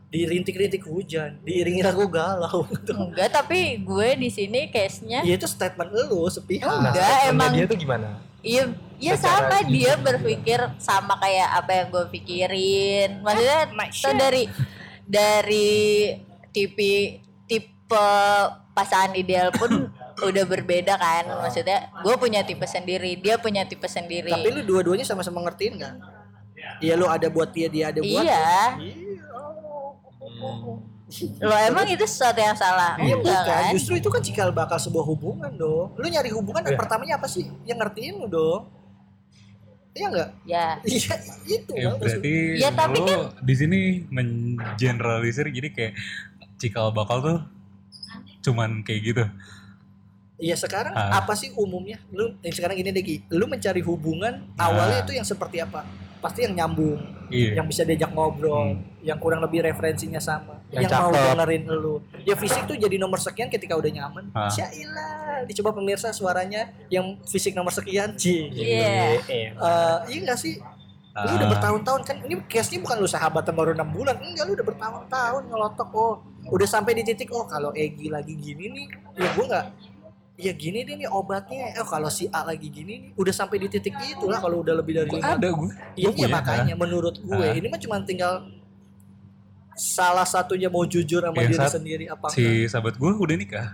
dirintik-rintik 0.09 0.85
hujan 0.89 1.37
diiringi 1.45 1.85
lagu 1.85 2.05
galau 2.09 2.65
gitu. 2.65 2.93
enggak 3.09 3.29
tapi 3.29 3.81
gue 3.81 4.09
di 4.17 4.29
sini 4.29 4.69
case-nya 4.69 5.21
ya 5.21 5.33
itu 5.37 5.45
statement 5.45 5.89
lu 6.09 6.25
sepihak 6.29 6.65
Nah, 6.65 6.89
Enggak, 6.89 6.93
statementnya 6.97 7.29
emang- 7.33 7.53
dia 7.53 7.65
tuh 7.65 7.77
gimana? 7.77 8.07
Iya, 8.39 8.63
iya 9.03 9.15
sama 9.19 9.59
dia 9.67 9.99
berpikir 9.99 10.63
sama 10.79 11.19
kayak 11.19 11.59
apa 11.59 11.71
yang 11.75 11.87
gue 11.91 12.05
pikirin. 12.07 13.19
Maksudnya 13.19 13.67
so 13.91 14.15
dari 14.15 14.47
dari 15.03 16.15
tipe 16.55 17.19
tipe 17.43 18.05
pasangan 18.71 19.11
ideal 19.19 19.51
pun 19.51 19.91
udah 20.29 20.43
berbeda 20.47 20.95
kan. 20.95 21.27
Maksudnya 21.27 21.91
gue 21.99 22.15
punya 22.15 22.47
tipe 22.47 22.63
sendiri, 22.63 23.19
dia 23.19 23.35
punya 23.35 23.67
tipe 23.67 23.91
sendiri. 23.91 24.31
tapi 24.31 24.55
lu 24.55 24.63
dua-duanya 24.63 25.03
sama-sama 25.03 25.43
ngertiin 25.43 25.75
kan 25.75 25.99
Iya 26.79 26.93
lu 26.95 27.05
ada 27.05 27.27
buat 27.27 27.49
dia 27.49 27.67
dia 27.67 27.85
ada 27.89 27.99
buat 27.99 28.23
iya, 28.23 28.39
Iya. 28.77 29.07
Lo 31.41 31.55
emang 31.57 31.85
itu 31.85 32.05
sesuatu 32.05 32.37
yang 32.37 32.53
salah? 32.53 32.93
Iya 32.95 33.17
Enggak 33.17 33.41
bukan, 33.41 33.59
kan? 33.59 33.71
justru 33.73 33.93
itu 33.95 34.07
kan 34.07 34.21
cikal 34.21 34.49
bakal 34.51 34.77
sebuah 34.77 35.03
hubungan 35.03 35.51
dong. 35.51 35.91
Lu 35.93 36.05
nyari 36.05 36.29
hubungan 36.29 36.61
yang 36.61 36.73
Iya. 36.73 36.79
pertamanya 36.79 37.13
apa 37.17 37.25
sih? 37.25 37.49
Yang 37.63 37.77
ngertiin 37.81 38.13
lu 38.15 38.27
dong. 38.27 38.61
Iya 39.91 40.05
enggak? 40.07 40.29
Ya, 40.45 40.65
Iya 40.85 41.13
itu. 41.49 41.71
Ya, 41.73 41.89
Bang. 41.89 41.97
berarti 41.97 42.33
Ya, 42.55 42.69
tapi 42.71 42.97
kan- 43.01 43.33
di 43.41 43.53
sini 43.53 43.79
mengeneralisir 44.07 45.49
jadi 45.49 45.69
kayak 45.69 45.93
cikal 46.55 46.93
bakal 46.93 47.17
tuh 47.19 47.39
cuman 48.41 48.85
kayak 48.85 49.01
gitu. 49.03 49.23
Iya 50.37 50.55
sekarang 50.55 50.93
Ah. 50.93 51.19
apa 51.19 51.33
sih 51.33 51.51
umumnya? 51.51 51.99
Lu 52.09 52.37
eh, 52.39 52.53
sekarang 52.53 52.77
gini 52.77 52.93
deh. 52.93 53.03
Lu 53.29 53.43
mencari 53.43 53.81
hubungan 53.81 54.45
Ah. 54.55 54.69
awalnya 54.69 55.03
itu 55.03 55.11
yang 55.11 55.25
seperti 55.25 55.59
apa? 55.59 55.83
Pasti 56.19 56.43
yang 56.43 56.53
nyambung, 56.53 56.99
Iya. 57.31 57.55
yang 57.55 57.65
bisa 57.65 57.87
diajak 57.87 58.11
ngobrol, 58.11 58.75
Hmm. 58.75 58.83
yang 58.99 59.15
kurang 59.15 59.39
lebih 59.39 59.63
referensinya 59.63 60.19
sama. 60.19 60.59
Yang 60.69 60.91
yang, 60.91 61.01
mau 61.01 61.15
dengerin 61.15 61.63
lu. 61.71 61.95
Ya 62.23 62.35
fisik 62.35 62.67
tuh 62.67 62.75
jadi 62.75 62.99
nomor 62.99 63.17
sekian 63.17 63.47
ketika 63.47 63.73
udah 63.73 63.87
nyaman. 63.87 64.27
Ah. 64.31 64.51
Syailah, 64.51 65.47
dicoba 65.47 65.71
pemirsa 65.71 66.11
suaranya 66.11 66.69
yang 66.87 67.17
fisik 67.23 67.55
nomor 67.55 67.71
sekian, 67.71 68.13
Ci. 68.13 68.51
Iya. 68.51 69.23
Iya. 69.25 69.49
Eh, 69.55 69.97
iya 70.09 70.19
gak 70.25 70.37
sih? 70.37 70.59
Lu 71.19 71.31
udah 71.35 71.47
Ah. 71.47 71.51
bertahun-tahun 71.51 72.01
kan 72.03 72.15
ini 72.21 72.35
case-nya 72.45 72.79
bukan 72.79 72.95
lu 72.97 73.09
sahabatan 73.09 73.51
baru 73.51 73.71
enam 73.73 73.89
bulan. 73.89 74.15
Enggak, 74.15 74.43
lu 74.45 74.53
udah 74.55 74.67
bertahun-tahun 74.67 75.41
ngelotok 75.47 75.89
oh. 75.91 76.15
Udah 76.49 76.65
sampai 76.65 76.95
di 76.95 77.03
titik 77.03 77.29
oh 77.29 77.43
kalau 77.43 77.69
Egi 77.71 78.09
lagi 78.09 78.33
gini 78.33 78.71
nih, 78.71 78.87
ya 79.15 79.29
gua 79.35 79.45
nggak 79.45 79.65
Ya 80.39 80.55
gini 80.55 80.81
deh 80.81 80.95
nih 80.95 81.05
obatnya. 81.05 81.75
Oh 81.75 81.85
kalau 81.85 82.07
si 82.07 82.25
A 82.29 82.41
lagi 82.41 82.67
gini 82.69 82.95
nih, 82.97 83.11
udah 83.13 83.33
sampai 83.33 83.59
di 83.59 83.67
titik 83.67 83.91
itu 83.99 84.23
lah 84.23 84.39
kalau 84.39 84.63
udah 84.63 84.71
lebih 84.73 84.95
dari 84.95 85.09
Gua 85.09 85.19
lima 85.19 85.35
ada 85.35 85.47
gue. 85.49 85.69
Iya, 85.93 86.09
iya 86.15 86.27
makanya 86.29 86.73
menurut 86.73 87.19
gue 87.19 87.43
Ah. 87.43 87.51
ini 87.51 87.67
mah 87.67 87.75
cuma 87.77 87.99
tinggal 88.01 88.47
salah 89.73 90.23
satunya 90.23 90.67
mau 90.67 90.83
jujur 90.83 91.19
sama 91.21 91.35
Yang 91.37 91.51
diri 91.53 91.67
sendiri 91.69 92.05
apa 92.07 92.27
Si 92.29 92.43
sahabat 92.65 92.95
gue 92.95 93.11
udah 93.13 93.35
nikah. 93.35 93.67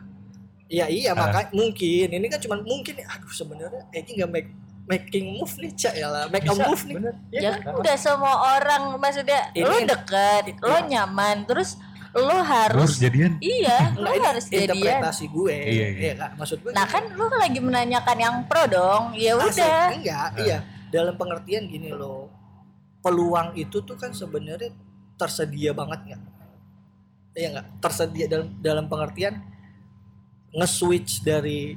Iya 0.66 0.86
iya 0.88 1.12
Ah. 1.12 1.18
makanya 1.20 1.54
mungkin 1.54 2.08
ini 2.10 2.26
kan 2.26 2.40
cuma 2.40 2.58
mungkin 2.60 2.98
aduh 3.00 3.30
sebenarnya 3.32 3.86
Egi 3.92 4.12
nggak 4.16 4.32
make 4.32 4.50
making 4.86 5.34
move 5.36 5.54
nih 5.56 5.70
cak 5.72 5.94
ya 5.96 6.08
lah 6.08 6.26
make 6.28 6.42
a 6.42 6.50
Bisa, 6.52 6.62
move 6.64 6.82
nih 6.84 6.96
bener. 6.96 7.14
Iya 7.32 7.42
Ya 7.44 7.52
kan? 7.58 7.74
udah 7.76 7.96
semua 7.96 8.34
orang 8.56 8.84
maksudnya 8.96 9.50
Ini 9.52 9.62
lo 9.64 9.78
deket, 9.84 10.44
lo 10.60 10.78
nyaman, 10.84 11.46
terus 11.46 11.78
lo 12.16 12.40
harus 12.40 12.80
harus 12.80 12.96
jadian. 12.98 13.36
iya, 13.38 13.92
lo 14.00 14.08
Nah, 14.08 14.32
harus 14.32 14.48
jadian. 14.48 14.72
interpretasi 14.72 15.26
gue 15.28 15.52
Iya, 15.52 15.86
iya. 15.92 16.14
kan 16.16 16.32
maksud 16.36 16.58
gue 16.60 16.72
Nah 16.72 16.86
kan 16.86 17.04
lo 17.12 17.28
lagi 17.30 17.60
menanyakan 17.60 18.18
yang 18.18 18.36
pro 18.46 18.64
dong, 18.66 19.12
ya 19.14 19.36
udah. 19.36 19.92
enggak 19.92 20.30
iya 20.40 20.58
dalam 20.88 21.14
pengertian 21.14 21.68
gini 21.68 21.92
loh 21.92 22.32
peluang 23.00 23.52
itu 23.54 23.84
tuh 23.84 23.94
kan 23.94 24.10
sebenarnya 24.10 24.72
tersedia 25.14 25.72
banget 25.72 26.00
nggak 26.06 26.22
iya 27.34 27.48
nggak 27.52 27.68
tersedia 27.78 28.26
dalam 28.26 28.48
dalam 28.58 28.86
pengertian 28.88 29.36
nge-switch 30.52 31.20
dari 31.20 31.76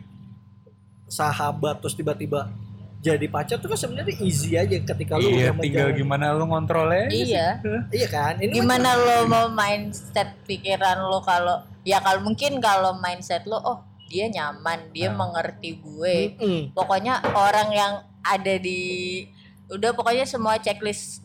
sahabat 1.04 1.80
terus 1.80 1.92
tiba-tiba 1.92 2.46
jadi 2.98 3.26
pacar 3.26 3.56
tuh 3.56 3.68
kan 3.68 3.78
sebenarnya 3.78 4.14
easy 4.18 4.54
aja 4.54 4.74
ketika 4.74 5.14
lu 5.14 5.22
Iya, 5.24 5.54
tinggal 5.54 5.54
menjalani- 5.86 5.96
gimana 5.96 6.26
lu 6.30 6.44
ngontrolnya. 6.44 7.04
aja 7.04 7.14
sih. 7.14 7.30
Iya. 7.30 7.48
iya 7.88 8.08
kan 8.08 8.32
ini 8.36 8.52
Gimana 8.52 8.90
lo 8.92 9.16
mau 9.24 9.46
mindset 9.48 10.34
pikiran 10.42 10.98
lo 11.00 11.20
kalau 11.20 11.56
ya 11.82 11.98
kalau 11.98 12.20
mungkin 12.20 12.58
kalau 12.58 12.96
mindset 12.96 13.42
lo 13.44 13.56
oh 13.56 13.78
dia 14.04 14.24
nyaman, 14.26 14.88
dia 14.90 15.08
Ah. 15.08 15.14
mengerti 15.14 15.78
gue. 15.78 16.16
Mm-mm. 16.34 16.72
Pokoknya 16.72 17.20
orang 17.28 17.68
yang 17.70 17.92
ada 18.20 18.54
di 18.56 19.20
udah 19.68 19.92
pokoknya 19.92 20.24
semua 20.24 20.56
checklist 20.56 21.20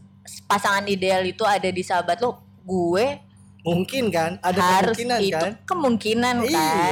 pasangan 0.46 0.84
ideal 0.86 1.24
itu 1.24 1.42
ada 1.42 1.65
di 1.65 1.80
sahabat 1.80 2.20
lo. 2.20 2.38
Gue 2.62 3.18
mungkin 3.63 4.08
kan 4.08 4.36
ada 4.42 4.60
harus 4.77 4.94
kemungkinan 4.94 5.20
itu 5.22 5.39
kan 5.39 5.53
kemungkinan 5.63 6.36
kan. 6.38 6.51
iya 6.51 6.92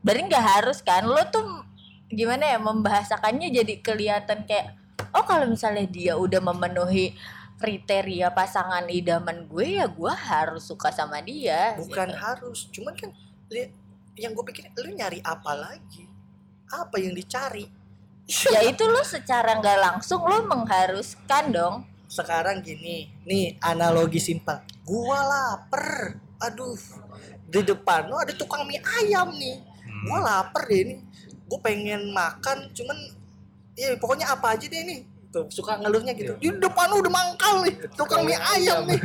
Berarti 0.00 0.22
nggak 0.24 0.46
harus 0.48 0.78
kan? 0.80 1.02
Lo 1.04 1.18
tuh 1.28 1.66
gimana 2.08 2.44
ya 2.48 2.58
membahasakannya 2.58 3.48
jadi 3.52 3.74
kelihatan 3.80 4.44
kayak 4.44 4.74
oh 5.12 5.24
kalau 5.24 5.44
misalnya 5.48 5.84
dia 5.84 6.16
udah 6.16 6.40
memenuhi 6.40 7.12
kriteria 7.58 8.30
pasangan 8.30 8.86
idaman 8.88 9.44
gue 9.44 9.82
ya 9.82 9.86
gue 9.90 10.12
harus 10.14 10.62
suka 10.62 10.94
sama 10.94 11.18
dia. 11.20 11.74
bukan 11.74 12.08
gitu. 12.08 12.18
harus 12.22 12.58
cuman 12.70 12.94
kan 12.94 13.10
li- 13.50 13.72
yang 14.14 14.30
gue 14.30 14.44
pikir 14.46 14.70
lu 14.78 14.94
nyari 14.94 15.18
apa 15.20 15.52
lagi 15.54 16.06
apa 16.70 16.96
yang 16.98 17.12
dicari 17.12 17.66
Ya 18.54 18.60
itu 18.62 18.84
lo 18.84 19.00
secara 19.02 19.56
nggak 19.56 19.78
langsung 19.80 20.20
lo 20.22 20.44
mengharuskan 20.44 21.50
dong. 21.50 21.76
sekarang 22.08 22.64
gini 22.64 23.12
nih 23.24 23.60
analogi 23.60 24.16
simpel 24.16 24.64
gua 24.80 25.20
lapar 25.20 26.16
aduh 26.40 26.72
di 27.44 27.60
depan 27.60 28.08
lo 28.08 28.16
ada 28.16 28.32
tukang 28.32 28.64
mie 28.64 28.80
ayam 29.02 29.28
nih 29.34 29.60
Hmm. 29.88 30.04
gua 30.04 30.18
lapar 30.20 30.68
deh 30.68 30.84
ini 30.84 30.94
gue 31.48 31.58
pengen 31.58 32.12
makan 32.12 32.68
cuman 32.70 32.96
ya 33.72 33.96
pokoknya 33.96 34.28
apa 34.28 34.52
aja 34.54 34.66
deh 34.68 34.82
nih 34.84 35.00
tuh 35.28 35.44
suka 35.48 35.76
ngeluhnya 35.76 36.12
gitu. 36.16 36.32
Di 36.36 36.48
depan 36.52 36.88
lo 36.88 37.00
udah 37.00 37.12
mangkal 37.12 37.64
nih 37.64 37.74
tukang 37.96 38.24
mie 38.24 38.36
ayam 38.36 38.84
nih. 38.88 39.00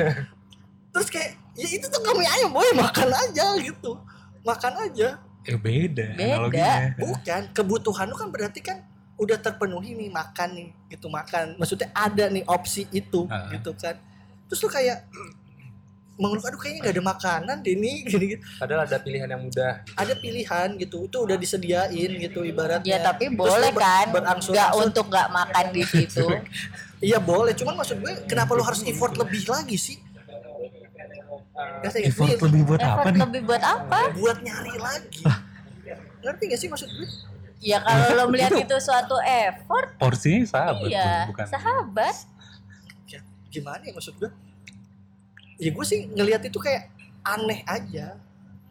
terus 0.94 1.08
kayak 1.10 1.36
ya 1.56 1.68
itu 1.68 1.88
tukang 1.88 2.16
mie 2.16 2.30
ayam 2.30 2.52
boy 2.52 2.68
makan 2.76 3.10
aja 3.12 3.46
gitu. 3.60 3.96
Makan 4.44 4.74
aja. 4.88 5.20
Eh 5.44 5.60
beda, 5.60 6.16
Beda. 6.16 6.40
analoginya. 6.40 6.96
bukan 6.96 7.42
kebutuhan 7.52 8.08
lu 8.08 8.16
kan 8.16 8.32
berarti 8.32 8.64
kan 8.64 8.80
udah 9.20 9.36
terpenuhi 9.36 9.92
nih 9.94 10.08
makan 10.08 10.50
nih 10.56 10.70
gitu 10.90 11.08
makan. 11.08 11.60
Maksudnya 11.60 11.92
ada 11.92 12.32
nih 12.32 12.44
opsi 12.48 12.88
itu 12.90 13.28
Ah. 13.28 13.52
gitu 13.52 13.76
kan. 13.76 14.00
Terus 14.48 14.60
lu 14.64 14.70
kayak 14.72 15.04
mengeluh 16.14 16.44
aduh 16.44 16.58
kayaknya 16.58 16.80
nggak 16.80 16.94
ada 16.94 17.04
makanan 17.06 17.56
deh 17.60 17.76
nih 17.76 17.96
gini, 18.08 18.26
gini. 18.30 18.42
Padahal 18.56 18.82
ada 18.84 18.98
pilihan 18.98 19.26
yang 19.26 19.42
mudah. 19.42 19.82
ada 19.94 20.14
pilihan 20.16 20.68
gitu 20.78 20.98
itu 21.04 21.18
udah 21.20 21.36
disediain 21.36 21.92
gitu 22.16 22.40
ibaratnya 22.44 22.86
Ya 22.88 22.98
tapi 23.02 23.28
Terus 23.28 23.40
boleh 23.40 23.72
ber- 23.72 23.82
kan 23.82 24.06
nggak 24.14 24.70
untuk 24.78 25.06
nggak 25.08 25.28
makan 25.30 25.66
di 25.70 25.84
situ. 25.84 26.28
iya 27.04 27.18
boleh 27.18 27.52
cuman 27.52 27.74
maksud 27.76 27.98
gue 27.98 28.14
kenapa 28.24 28.52
lu 28.52 28.62
harus 28.62 28.82
effort 28.84 29.14
lebih 29.14 29.42
lagi 29.46 29.76
sih 29.76 29.98
Ngerti 31.84 31.98
nggak? 32.00 32.10
Effort 32.10 32.28
Ini 32.30 32.42
lebih 32.42 32.62
buat 32.64 32.80
apa 32.80 32.90
Effort 32.94 33.12
nih? 33.12 33.22
lebih 33.22 33.42
buat 33.44 33.64
apa? 33.64 34.00
buat 34.14 34.38
nyari 34.40 34.76
lagi 34.78 35.24
ngerti 36.20 36.44
gak 36.48 36.56
sih 36.58 36.70
maksud 36.70 36.90
gue 36.90 37.10
Ya 37.60 37.80
kalau 37.80 38.08
lo 38.14 38.24
melihat 38.32 38.52
itu 38.54 38.76
suatu 38.78 39.16
effort, 39.20 39.96
Porsinya 39.98 40.44
sahabat 40.46 40.84
iya 40.86 41.24
bukan. 41.26 41.48
sahabat. 41.48 42.16
Ya, 43.06 43.20
gimana 43.50 43.80
ya 43.82 43.92
maksud 43.92 44.16
gue 44.16 44.28
ya 45.64 45.72
gue 45.72 45.86
sih 45.86 46.00
ngelihat 46.08 46.42
itu 46.44 46.58
kayak 46.58 46.92
aneh 47.22 47.64
aja 47.64 48.16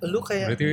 lu 0.01 0.21
kayak 0.21 0.53
Berarti 0.53 0.71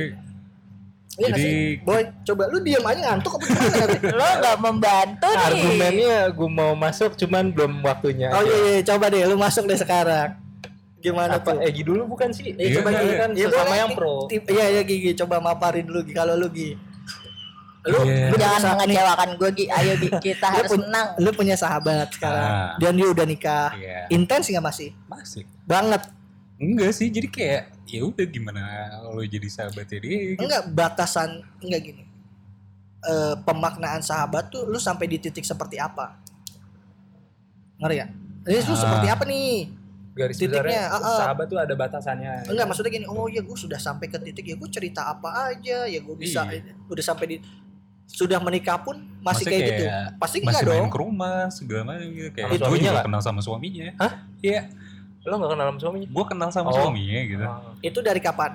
Iya 1.12 1.26
Jadi- 1.28 1.42
sih? 1.42 1.58
boy 1.82 2.00
coba 2.22 2.42
lu 2.48 2.58
diam 2.60 2.80
aja 2.82 3.00
ngantuk 3.02 3.34
apa 3.34 3.44
gimana? 3.44 4.14
Lo 4.14 4.24
nggak 4.40 4.58
membantu 4.58 5.28
nih. 5.28 5.42
Argumennya 5.44 6.18
gue 6.30 6.48
mau 6.48 6.72
masuk 6.72 7.10
cuman 7.14 7.50
belum 7.50 7.82
waktunya. 7.82 8.30
oh 8.30 8.40
aja. 8.40 8.46
iya, 8.46 8.58
iya 8.70 8.80
coba 8.86 9.10
deh 9.10 9.22
lu 9.24 9.36
masuk 9.36 9.66
deh 9.66 9.76
sekarang 9.76 10.38
gimana 10.96 11.34
Apa 11.34 11.50
tuh 11.50 11.60
Egi 11.62 11.82
dulu 11.82 12.04
bukan 12.06 12.28
sih? 12.28 12.52
Iya, 12.52 12.60
Iya, 12.62 12.76
coba 12.76 12.88
iya, 12.88 12.96
Gi. 12.96 13.04
iya. 13.06 13.16
kan 13.18 13.30
Iya, 13.32 13.46
sesama 13.46 13.64
boleh, 13.66 13.76
yang 13.76 13.90
Gi. 13.90 13.96
pro. 13.96 14.14
Iya 14.30 14.64
iya 14.70 14.82
Gigi 14.82 15.10
coba 15.14 15.36
maparin 15.38 15.84
dulu 15.84 16.00
Gi 16.00 16.12
kalau 16.12 16.34
lu 16.34 16.48
Gi 16.48 16.70
lu, 17.90 17.98
Iya. 18.00 18.26
lu 18.26 18.32
punya 18.32 18.46
Jangan 18.48 18.62
mengecewakan 18.78 19.28
gue, 19.34 19.50
Gi. 19.52 19.66
Ayo, 19.68 19.92
Gi. 19.96 20.08
Kita 20.22 20.46
Lu 20.46 20.54
harus 20.56 20.70
pun- 20.70 20.82
menang. 20.82 21.06
lu 21.16 21.30
punya 21.32 21.54
sahabat 21.54 22.08
sekarang 22.10 22.46
Ah. 22.46 22.70
dan 22.76 22.92
dia 22.92 23.06
udah 23.06 23.24
nikah 23.24 23.68
Iya. 23.72 24.06
intens 24.08 24.46
nggak 24.46 24.62
masih 24.62 24.90
Masih. 25.04 25.42
banget 25.62 26.02
Enggak 26.56 26.92
sih, 26.92 27.08
jadi 27.08 27.24
kayak 27.26 27.62
ya 27.86 28.00
udah 28.02 28.26
gimana 28.26 28.60
lo 29.08 29.22
jadi 29.22 29.48
sahabatnya 29.48 29.96
dia 29.98 30.18
gitu. 30.30 30.40
enggak 30.40 30.62
batasan 30.70 31.30
enggak 31.58 31.82
gini 31.82 32.04
Eh, 33.00 33.34
pemaknaan 33.40 33.98
sahabat 34.00 34.48
tuh 34.48 34.64
lu 34.64 34.76
sampai 34.76 35.08
di 35.08 35.16
titik 35.16 35.40
seperti 35.40 35.74
apa 35.74 36.20
ngerti 37.78 37.96
ya 37.96 38.06
ini 38.42 38.60
lu 38.60 38.70
Ah. 38.70 38.76
seperti 38.76 39.06
apa 39.08 39.24
nih 39.24 39.52
Garis 40.10 40.36
Titiknya, 40.36 40.84
ah, 40.86 40.98
ah. 40.98 41.18
sahabat 41.22 41.46
tuh 41.46 41.56
ada 41.56 41.72
batasannya. 41.72 42.44
Enggak 42.44 42.66
maksudnya 42.66 42.92
gini, 42.92 43.06
oh 43.06 43.24
ya 43.24 43.40
gue 43.40 43.54
sudah 43.54 43.78
sampai 43.78 44.04
ke 44.04 44.18
titik 44.20 44.42
ya 44.44 44.54
gue 44.54 44.68
cerita 44.68 45.06
apa 45.06 45.48
aja 45.48 45.86
ya 45.86 45.96
gue 45.96 46.12
bisa 46.14 46.44
Iya. 46.44 46.76
udah 46.84 47.00
sampai 47.00 47.24
di 47.24 47.36
sudah 48.10 48.38
menikah 48.38 48.74
pun 48.76 48.98
masih 49.20 49.46
Maksudnya 49.46 49.50
kayak, 49.56 49.70
gitu. 49.70 49.84
Pasti 50.18 50.36
enggak 50.38 50.50
masih 50.52 50.66
main 50.66 50.80
dong. 50.80 50.90
ke 50.90 50.98
rumah 50.98 51.36
segala 51.48 51.82
macam 51.86 52.08
gitu 52.10 52.30
kayak 52.30 52.42
Sama 52.42 52.50
gue 52.50 52.58
suaminya 52.60 52.74
juga 52.76 52.90
nggak? 52.92 53.06
kenal 53.06 53.20
sama 53.22 53.40
suaminya 53.40 53.86
Hah? 53.96 54.12
iya 54.40 54.60
Lo 55.20 55.34
gak 55.36 55.50
kenal 55.50 55.66
sama 55.66 55.78
suaminya? 55.78 56.08
gue 56.08 56.24
kenal 56.26 56.48
sama 56.50 56.68
Oh. 56.68 56.76
suaminya 56.76 57.20
gitu 57.24 57.44
Oh. 57.44 57.72
Itu 57.80 57.98
dari 58.00 58.20
kapan? 58.20 58.52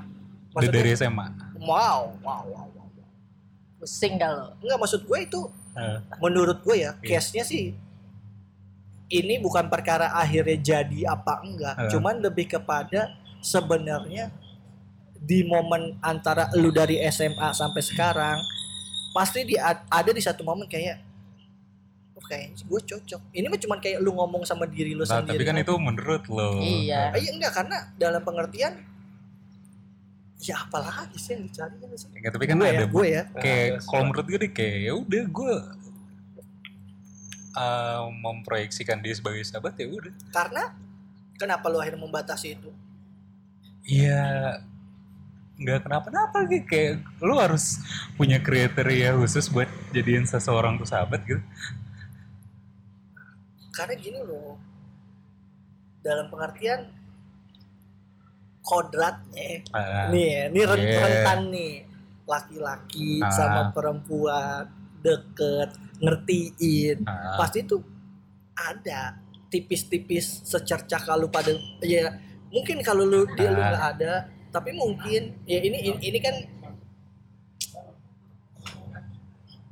udah 0.51 0.69
dari 0.69 0.89
SMA 0.91 1.27
wow, 1.57 2.15
wow, 2.17 2.43
wow, 2.45 2.65
wow. 2.67 2.87
Pusing 3.77 4.15
dah 4.15 4.29
lo. 4.29 4.45
Enggak 4.59 4.77
maksud 4.77 5.01
gue 5.01 5.19
itu 5.21 5.41
Eh, 5.73 5.99
menurut 6.17 6.59
gue 6.61 6.75
ya, 6.77 6.95
Iya. 6.95 7.19
case-nya 7.19 7.43
sih 7.43 7.75
ini 9.07 9.35
bukan 9.37 9.67
perkara 9.67 10.09
akhirnya 10.11 10.55
jadi 10.57 10.99
apa 11.09 11.39
enggak, 11.41 11.75
Eh. 11.77 11.89
cuman 11.89 12.15
lebih 12.17 12.47
kepada 12.49 13.11
sebenarnya 13.39 14.31
di 15.15 15.43
momen 15.43 15.99
antara 15.99 16.47
lu 16.53 16.71
dari 16.71 16.97
SMA 17.03 17.51
sampai 17.51 17.81
sekarang 17.81 18.37
pasti 19.15 19.47
di 19.47 19.55
ada 19.55 20.11
di 20.11 20.19
satu 20.19 20.43
momen 20.43 20.67
kayak 20.67 20.99
oh, 22.19 22.23
kayaknya 22.27 22.67
gue 22.67 22.81
cocok. 22.83 23.21
Ini 23.31 23.47
mah 23.47 23.59
cuman 23.63 23.79
kayak 23.79 24.03
lu 24.03 24.11
ngomong 24.11 24.43
sama 24.43 24.67
diri 24.67 24.91
lu 24.91 25.07
nah, 25.07 25.23
sendiri. 25.23 25.39
tapi 25.39 25.43
kan 25.47 25.55
itu 25.55 25.73
menurut 25.79 26.23
lo 26.27 26.59
Iya. 26.59 27.15
Ah, 27.15 27.19
iya 27.19 27.31
enggak 27.31 27.55
karena 27.55 27.77
dalam 27.95 28.19
pengertian 28.27 28.75
ya 30.35 30.67
apalagi 30.67 31.15
sih 31.15 31.31
yang 31.39 31.47
dicari 31.47 31.75
kan 31.79 31.89
sih? 31.95 32.11
Ya, 32.19 32.27
tapi 32.27 32.43
kan 32.43 32.59
gue 32.59 32.67
ada 32.67 32.83
ya, 32.83 32.91
gue 32.91 33.05
ya. 33.07 33.23
kayak 33.39 33.67
Nah, 33.79 33.83
kalau 33.87 34.03
menurut 34.11 34.25
gue 34.27 34.39
deh 34.43 34.51
kayak 34.51 34.77
ya 34.83 34.93
udah 34.99 35.23
gue 35.31 35.53
uh, 37.55 38.03
memproyeksikan 38.11 38.99
dia 38.99 39.15
sebagai 39.15 39.47
sahabat 39.47 39.79
ya 39.79 39.87
udah 39.87 40.11
Karena 40.35 40.75
kenapa 41.39 41.71
lu 41.71 41.79
akhirnya 41.79 42.03
membatasi 42.03 42.59
itu? 42.59 42.67
Iya 43.87 44.59
nggak 45.55 45.83
kenapa-napa 45.83 46.43
gitu 46.45 46.65
kayak 46.65 46.93
lu 47.19 47.35
harus 47.35 47.79
punya 48.13 48.37
kriteria 48.37 49.15
khusus 49.15 49.47
buat 49.47 49.65
jadiin 49.89 50.23
seseorang 50.23 50.75
tuh 50.75 50.83
sahabat 50.85 51.23
gitu 51.23 51.39
karena 53.71 53.95
gini 53.95 54.19
loh 54.19 54.55
dalam 55.99 56.27
pengertian 56.27 56.91
kodratnya 58.61 59.61
Ah, 59.71 60.09
nih 60.09 60.25
ya, 60.25 60.43
ini 60.49 60.59
Iya. 60.59 60.69
rentan 60.99 61.39
nih 61.49 61.73
laki-laki 62.25 63.21
Ah. 63.21 63.29
sama 63.29 63.61
perempuan 63.71 64.65
deket 64.99 65.69
ngertiin 65.97 67.05
ah, 67.05 67.37
pasti 67.37 67.61
tuh 67.61 67.79
ada 68.53 69.15
tipis-tipis 69.47 70.41
secerca 70.43 70.97
kalau 70.97 71.29
pada 71.29 71.53
ya 71.79 72.09
mungkin 72.49 72.81
kalau 72.81 73.05
lu 73.05 73.23
dia 73.31 73.47
lu 73.47 73.61
Ah. 73.61 73.69
nggak 73.69 73.85
ada 73.95 74.13
tapi 74.55 74.71
mungkin 74.71 75.35
ya 75.43 75.59
ini 75.59 75.91
ini, 75.91 75.99
ini 75.99 76.19
kan 76.23 76.35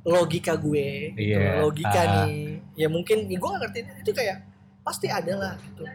logika 0.04 0.52
gue 0.60 1.16
gitu. 1.16 1.32
Iya. 1.32 1.64
logika 1.64 2.00
Ah. 2.04 2.28
nih 2.28 2.60
ya 2.76 2.92
mungkin 2.92 3.24
gue 3.24 3.38
gak 3.40 3.60
ngerti 3.64 3.80
itu 4.04 4.12
kayak 4.12 4.44
pasti 4.84 5.08
ada 5.08 5.32
lah 5.32 5.54
gitu 5.56 5.88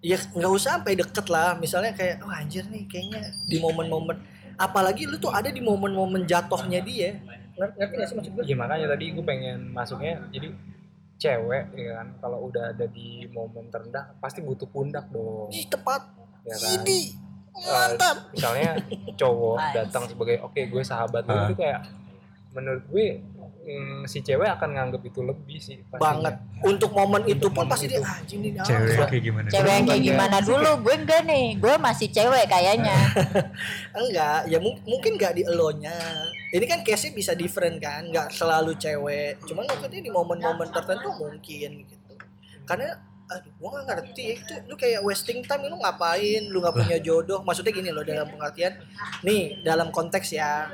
ya 0.00 0.16
nggak 0.16 0.52
usah 0.56 0.80
sampai 0.80 0.96
deket 0.96 1.26
lah 1.28 1.52
misalnya 1.60 1.92
kayak 1.92 2.24
oh 2.24 2.32
anjir 2.32 2.64
nih 2.72 2.88
kayaknya 2.88 3.20
di 3.44 3.60
momen-momen 3.60 4.16
apalagi 4.56 5.04
lu 5.04 5.20
tuh 5.20 5.28
ada 5.28 5.52
di 5.52 5.60
momen-momen 5.60 6.24
jatuhnya 6.24 6.80
dia 6.80 7.20
Ngerti 7.60 7.76
ngerti 7.76 7.94
gak 8.00 8.08
sih 8.08 8.16
maksud 8.16 8.32
gue? 8.32 8.42
Ya 8.48 8.56
makanya 8.56 8.86
tadi 8.96 9.04
gue 9.12 9.20
pengen 9.20 9.68
masuknya 9.76 10.24
jadi 10.32 10.48
cewek 11.20 11.64
ya 11.76 11.92
kan 12.00 12.08
kalau 12.24 12.48
udah 12.48 12.72
ada 12.72 12.88
di 12.88 13.28
momen 13.28 13.68
terendah 13.68 14.16
pasti 14.16 14.40
butuh 14.40 14.64
pundak 14.64 15.04
dong 15.12 15.52
Ih, 15.52 15.68
tepat 15.68 16.08
ya 16.48 16.56
kan 16.56 16.80
ini 16.80 17.12
mantap 17.52 18.16
misalnya 18.30 18.72
cowok 19.14 19.56
Nice. 19.58 19.74
datang 19.74 20.04
sebagai 20.06 20.36
oke 20.40 20.60
gue 20.62 20.82
sahabat 20.82 21.22
lu 21.22 21.32
Ah. 21.32 21.44
itu 21.44 21.54
kayak 21.54 21.80
menurut 22.50 22.82
gue 22.84 23.06
mm, 23.62 24.02
si 24.04 24.18
cewek 24.20 24.48
akan 24.48 24.70
nganggap 24.72 25.02
itu 25.02 25.20
lebih 25.20 25.54
sih 25.56 25.78
pastinya. 25.84 26.02
banget 26.02 26.34
untuk 26.62 26.90
momen 26.90 27.22
itu 27.24 27.38
Untuk 27.40 27.50
pun 27.52 27.62
momen 27.62 27.70
pasti 27.70 27.86
itu. 27.86 27.94
dia 27.94 28.02
anjing 28.02 28.40
nih 28.40 28.52
cewek 28.58 28.90
ah, 28.96 29.06
kayak 29.06 29.22
gimana 29.22 29.46
Cewek 29.46 29.70
yang 29.70 29.86
kayak 29.86 30.02
gimana 30.02 30.36
dulu? 30.40 30.70
Gue 30.80 30.94
enggak 30.96 31.22
nih. 31.22 31.46
Gue 31.56 31.74
masih 31.78 32.08
cewek 32.08 32.44
kayaknya. 32.46 32.96
enggak 34.00 34.38
ya 34.46 34.58
mung- 34.58 34.82
mungkin 34.82 35.12
enggak 35.14 35.32
di 35.34 35.42
elonya 35.44 35.94
ini 36.50 36.64
kan 36.64 36.80
case 36.80 37.06
nya 37.06 37.12
bisa 37.14 37.32
different 37.34 37.78
kan 37.78 38.02
enggak 38.04 38.30
selalu 38.30 38.74
cewek 38.74 39.38
cuman 39.44 39.64
maksudnya 39.66 40.00
di 40.00 40.10
momen-momen 40.10 40.68
tertentu 40.68 41.08
mungkin 41.12 41.70
gitu 41.84 42.14
karena 42.64 42.98
aduh 43.30 43.52
gua 43.56 43.80
gak 43.80 44.02
ngerti 44.02 44.24
itu 44.36 44.54
lu 44.66 44.74
kayak 44.74 45.00
wasting 45.00 45.40
time 45.40 45.64
lu 45.64 45.78
ngapain? 45.78 46.42
Lu 46.46 46.58
nggak 46.58 46.74
punya 46.74 46.98
jodoh. 46.98 47.40
Maksudnya 47.40 47.70
gini 47.70 47.88
loh 47.88 48.02
dalam 48.02 48.26
pengertian. 48.26 48.74
Nih 49.22 49.62
dalam 49.62 49.88
konteks 49.90 50.30
ya 50.30 50.66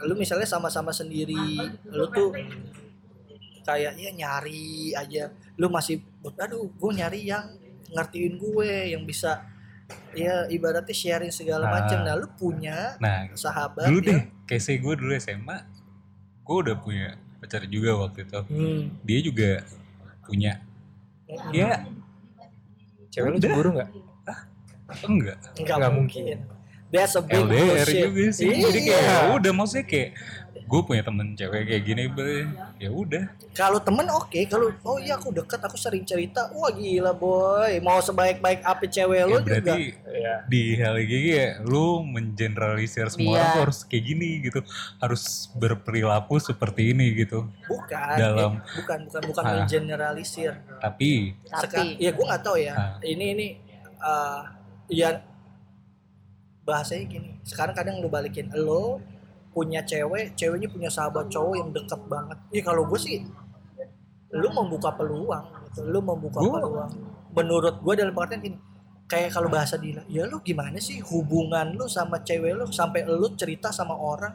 lu 0.00 0.14
misalnya 0.14 0.44
sama-sama 0.44 0.90
sendiri 0.90 1.38
lu 1.86 2.04
tuh 2.08 2.30
kayak 3.62 3.96
ya 3.96 4.10
nyari 4.10 4.92
aja. 4.92 5.30
Lu 5.56 5.66
masih 5.68 6.00
aduh 6.36 6.68
gue 6.68 6.90
nyari 6.92 7.24
yang 7.24 7.46
ngertiin 7.90 8.34
gue 8.36 8.70
yang 8.90 9.02
bisa 9.02 9.44
ya 10.12 10.48
ibaratnya 10.48 10.92
sharing 10.92 11.30
segala 11.30 11.66
Ah. 11.66 11.72
macam. 11.78 11.98
Nah 12.02 12.14
lu 12.14 12.26
punya 12.30 12.96
nah 12.98 13.28
sahabat 13.34 13.86
dulu 13.86 14.00
deh. 14.00 14.20
case 14.44 14.76
gue 14.76 14.94
dulu 14.94 15.12
SMA 15.16 15.58
gue 16.44 16.56
udah 16.60 16.76
punya 16.76 17.16
pacar 17.40 17.64
juga 17.66 17.96
waktu 17.96 18.24
itu. 18.24 18.40
Hmm. 18.46 18.82
dia 19.02 19.18
juga 19.20 19.50
punya. 20.22 20.60
Ya 21.50 21.88
cewek 23.14 23.28
lu 23.28 23.36
Udah. 23.36 23.46
cemburu 23.46 23.70
nggak 23.72 23.88
enggak, 25.06 25.38
enggak 25.54 25.76
Nggak 25.78 25.92
mungkin 25.92 26.36
that's 26.90 27.14
a 27.14 27.22
big 27.22 27.38
LDR 27.40 27.82
bullshit. 27.82 28.02
juga 28.04 28.24
sih 28.30 28.46
Iya. 28.46 28.58
jadi 28.64 28.80
kayak 28.84 29.02
ya 29.02 29.16
udah 29.32 29.52
maksudnya 29.52 29.84
kayak 29.84 30.08
gue 30.74 30.82
punya 30.82 31.06
temen 31.06 31.26
cewek 31.32 31.70
kayak 31.70 31.82
gini 31.84 32.10
bre. 32.10 32.50
Ya 32.76 32.90
udah. 32.90 33.30
Kalau 33.52 33.78
temen 33.78 34.10
oke. 34.10 34.34
Kalau 34.44 34.74
oh 34.82 34.98
iya 34.98 35.14
aku 35.14 35.30
deket 35.30 35.62
aku 35.62 35.78
sering 35.78 36.02
cerita. 36.02 36.50
Wah 36.50 36.66
gila 36.68 37.14
boy. 37.14 37.78
Mau 37.78 38.02
sebaik-baik 38.02 38.58
apa 38.60 38.82
cewek 38.84 39.14
ya 39.14 39.24
lu 39.24 39.38
juga? 39.38 39.46
Berarti 39.62 39.94
ya 40.10 40.34
di 40.44 40.62
hal 40.74 40.94
kayak 40.96 41.06
gini 41.06 41.30
ya 41.30 41.48
lu 41.62 42.02
mengeneralisir 42.02 43.06
semua 43.06 43.22
Iya. 43.30 43.42
orang 43.46 43.62
harus 43.62 43.78
kayak 43.84 44.02
gini 44.04 44.28
gitu. 44.42 44.60
Harus 44.98 45.22
berperilaku 45.54 46.34
seperti 46.36 46.90
ini 46.90 47.06
gitu. 47.14 47.46
Bukan 47.64 48.16
dalam- 48.16 48.58
eh, 48.58 48.74
bukan 48.74 48.98
bukan 49.06 49.22
bukan 49.30 49.44
Ah. 49.46 49.54
mengeneralisir. 49.62 50.58
Tapi 50.82 51.38
Seka- 51.46 51.86
Tapi. 51.86 52.02
ya 52.02 52.10
gue 52.10 52.24
nggak 52.26 52.42
tahu 52.42 52.58
ya. 52.58 52.74
Ah. 52.74 52.92
ini 53.00 53.24
ini 53.30 53.46
eh 54.02 54.42
ya 54.90 55.22
bahasanya 56.62 57.04
gini. 57.06 57.30
Sekarang 57.42 57.72
kadang 57.72 58.00
lu 58.00 58.08
balikin 58.08 58.50
lo 58.50 58.98
punya 59.54 59.80
cewek 59.80 60.34
ceweknya 60.34 60.66
punya 60.66 60.90
sahabat 60.90 61.26
cowok 61.26 61.54
yang 61.54 61.70
deket 61.70 62.00
banget. 62.04 62.36
Ya 62.50 62.60
kalau 62.60 62.82
gue 62.84 62.98
sih 62.98 63.22
lu 64.30 64.50
membuka 64.50 64.90
peluang 64.92 65.46
gitu 65.64 65.86
lu 65.86 66.02
membuka 66.02 66.42
Gua- 66.42 66.58
peluang. 66.58 66.90
Menurut 67.32 67.78
gue 67.78 67.94
dalam 67.94 68.10
pengertian 68.12 68.42
gini 68.42 68.58
kayak 69.04 69.30
kalau 69.30 69.46
bahasa 69.46 69.76
Dila 69.76 70.02
ya 70.06 70.24
lu 70.24 70.40
gimana 70.40 70.74
sih 70.76 70.98
hubungan 71.00 71.70
lu 71.72 71.86
sama 71.86 72.18
cewek 72.20 72.52
lu 72.52 72.66
sampai 72.66 73.04
lu 73.04 73.30
cerita 73.32 73.70
sama 73.70 73.94
orang? 73.94 74.34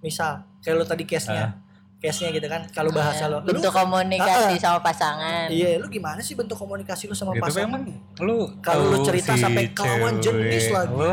Misal 0.00 0.46
kayak 0.60 0.76
lu 0.76 0.84
tadi 0.84 1.04
case 1.04 1.28
nya 1.28 1.58
case 1.98 2.22
nya 2.22 2.30
gitu 2.30 2.46
kan 2.46 2.64
kalau 2.70 2.88
bahasa 2.90 3.26
lo 3.26 3.38
lu. 3.38 3.50
Bentuk 3.50 3.68
komunikasi 3.70 4.54
Ah, 4.54 4.60
sama 4.60 4.78
pasangan. 4.80 5.46
Iya, 5.48 5.76
lu 5.76 5.86
gimana 5.86 6.16
sih 6.18 6.32
bentuk 6.32 6.56
komunikasi 6.56 7.04
lu 7.04 7.14
sama 7.14 7.34
itu 7.34 7.42
pasangan? 7.42 7.76
memang 7.76 7.82
lu 8.18 8.48
Kalau 8.60 8.88
lu 8.88 8.98
cerita 9.02 9.34
si 9.34 9.42
sampai 9.42 9.68
ke 9.68 9.82
lawan 9.82 10.16
jenis 10.16 10.64
lagi. 10.70 10.94
lu 10.94 11.12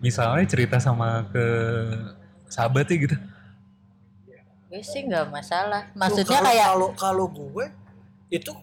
misalnya 0.00 0.44
cerita 0.44 0.76
sama 0.76 1.28
ke 1.28 1.44
sahabatnya 2.46 2.96
gitu 2.98 3.16
Gue 4.66 4.80
sih 4.80 5.02
nggak 5.02 5.26
masalah. 5.28 5.90
Maksudnya 5.92 6.38
kalau- 6.38 6.46
kayak 6.46 6.66
kalau 6.68 6.88
kalau 6.94 7.26
gue 7.28 7.66
itu 8.30 8.54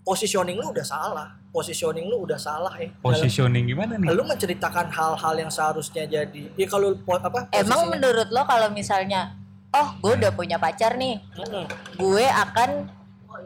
positioning 0.00 0.56
lu 0.56 0.72
udah 0.72 0.80
salah. 0.82 1.28
Positioning 1.50 2.08
lu 2.08 2.24
udah 2.24 2.36
salah 2.36 2.72
ya. 2.74 2.88
Dalam- 2.88 3.04
positioning 3.04 3.64
gimana 3.66 3.96
nih 3.96 4.08
lu 4.10 4.24
menceritakan 4.24 4.88
hal-hal 4.88 5.34
yang 5.36 5.48
seharusnya 5.48 6.04
jadi 6.06 6.42
ya 6.52 6.66
kalau 6.66 6.96
po- 6.96 7.16
apa 7.16 7.48
emang 7.50 7.68
posisinya- 7.68 7.90
menurut 7.90 8.28
lo 8.30 8.42
kalau 8.44 8.68
misalnya 8.70 9.36
oh 9.70 9.88
gue 9.98 10.16
udah 10.16 10.32
punya 10.32 10.56
pacar 10.56 10.96
nih, 10.96 11.20
Mm-mm. 11.34 11.64
gue 11.94 12.24
akan 12.24 12.88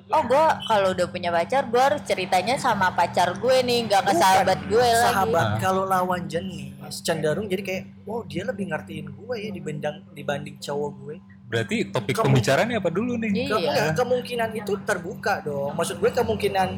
oh 0.08 0.22
gue 0.24 0.44
kalau 0.64 0.88
udah 0.90 1.06
punya 1.06 1.30
pacar 1.30 1.66
gue 1.66 1.78
harus 1.80 2.02
ceritanya 2.04 2.54
sama 2.54 2.90
pacar 2.92 3.34
gue 3.34 3.56
nih, 3.60 3.78
nggak 3.84 3.98
ke 4.00 4.06
Bukan. 4.08 4.22
sahabat 4.22 4.58
gue 4.64 4.78
lagi. 4.80 5.02
sahabat 5.04 5.46
Ah. 5.48 5.58
kalau 5.58 5.82
lawan 5.84 6.22
jenis 6.24 6.70
cenderung 6.92 7.46
jadi 7.46 7.62
kayak 7.62 7.82
wow 8.02 8.20
dia 8.22 8.42
lebih 8.42 8.68
ngertiin 8.68 9.06
gue 9.08 9.36
ya 9.36 9.50
dibanding 9.50 9.96
dibanding 10.10 10.56
cowok 10.56 10.90
gue 10.98 11.16
berarti 11.46 11.76
topik 11.86 12.14
Kamu- 12.14 12.26
pembicaraannya 12.28 12.76
apa 12.76 12.90
dulu 12.90 13.14
nih 13.16 13.30
Iya. 13.32 13.46
Ke- 13.48 13.58
enggak, 13.60 13.88
kemungkinan 13.96 14.50
itu 14.54 14.72
terbuka 14.80 15.34
dong. 15.40 15.74
Maksud 15.74 15.98
gue 15.98 16.06
kemungkinan 16.08 16.68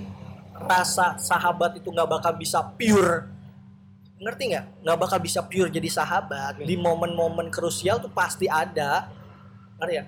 rasa 0.62 1.16
sahabat 1.18 1.77
itu 1.77 1.87
nggak 1.87 2.09
bakal 2.09 2.33
bisa 2.33 2.64
pure. 2.72 3.29
Ngerti 4.16 4.42
nggak? 4.48 4.64
Nggak 4.81 4.98
bakal 4.98 5.18
bisa 5.18 5.40
pure 5.42 5.68
jadi 5.68 5.88
sahabat. 5.90 6.57
Di 6.59 6.72
momen-momen 6.75 7.48
krusial 7.48 7.98
tuh 7.98 8.09
pasti 8.09 8.46
ada. 8.46 9.12
Ngerti 9.77 9.92
ya? 9.92 10.05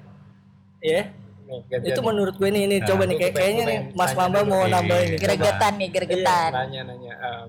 Iya. 0.80 1.02
nih 1.44 1.60
gantian 1.66 1.90
Itu 1.90 2.00
nih. 2.00 2.06
menurut 2.06 2.34
gue 2.34 2.48
nih, 2.48 2.62
ini 2.64 2.76
Nah, 2.78 2.86
coba 2.86 3.02
nih 3.04 3.16
kayak 3.18 3.34
kayaknya 3.34 3.64
nih 3.66 3.78
Mas 3.92 4.12
Mamba 4.14 4.40
mau 4.42 4.64
Oke. 4.64 4.72
nambahin 4.72 5.06
nih. 5.10 5.20
Gregetan 5.20 5.72
nih, 5.76 5.88
gregetan. 5.90 6.50
nanya 6.54 6.80
nanya 6.86 7.12
em, 7.12 7.48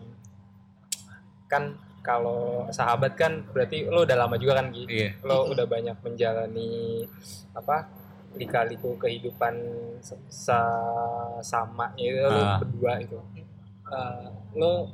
kan 1.48 1.64
kalau 2.06 2.70
sahabat 2.70 3.18
kan 3.18 3.42
berarti 3.50 3.90
lo 3.90 4.06
udah 4.06 4.14
lama 4.16 4.38
juga 4.38 4.62
kan 4.62 4.70
Gi? 4.70 4.86
Iya. 4.86 5.10
lo 5.26 5.50
udah 5.50 5.66
banyak 5.66 5.98
menjalani 6.00 7.02
apa 7.52 7.90
lika-liku 8.36 8.94
kehidupan 8.96 9.56
sa- 10.30 10.70
sama 11.42 11.90
itu 11.96 12.22
lo 12.22 12.38
Ah. 12.38 12.58
berdua 12.62 12.94
itu 13.00 13.18
Eh, 13.86 14.28
lo 14.56 14.90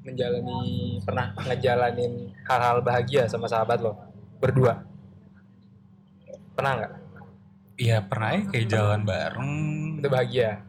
menjalani 0.00 0.58
pernah 1.00 1.34
ngejalanin 1.36 2.30
hal-hal 2.42 2.78
bahagia 2.78 3.26
sama 3.26 3.46
sahabat 3.46 3.78
lo 3.78 3.94
berdua 4.36 4.82
pernah 6.52 6.72
nggak 6.76 6.92
Iya 7.76 8.00
pernah 8.00 8.32
ya 8.32 8.42
kayak 8.48 8.66
jalan 8.66 9.02
bareng 9.02 9.52
itu 9.98 10.08
bahagia 10.08 10.62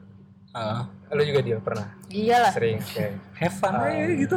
Ah, 0.52 0.90
lo 1.10 1.22
juga 1.22 1.40
dia 1.40 1.58
pernah 1.58 1.88
Iyalah. 2.08 2.52
sering 2.52 2.78
oke 2.78 3.06
have 3.34 3.56
fun 3.56 3.74
Ah. 3.74 3.88
aja 3.88 4.06
gitu 4.12 4.36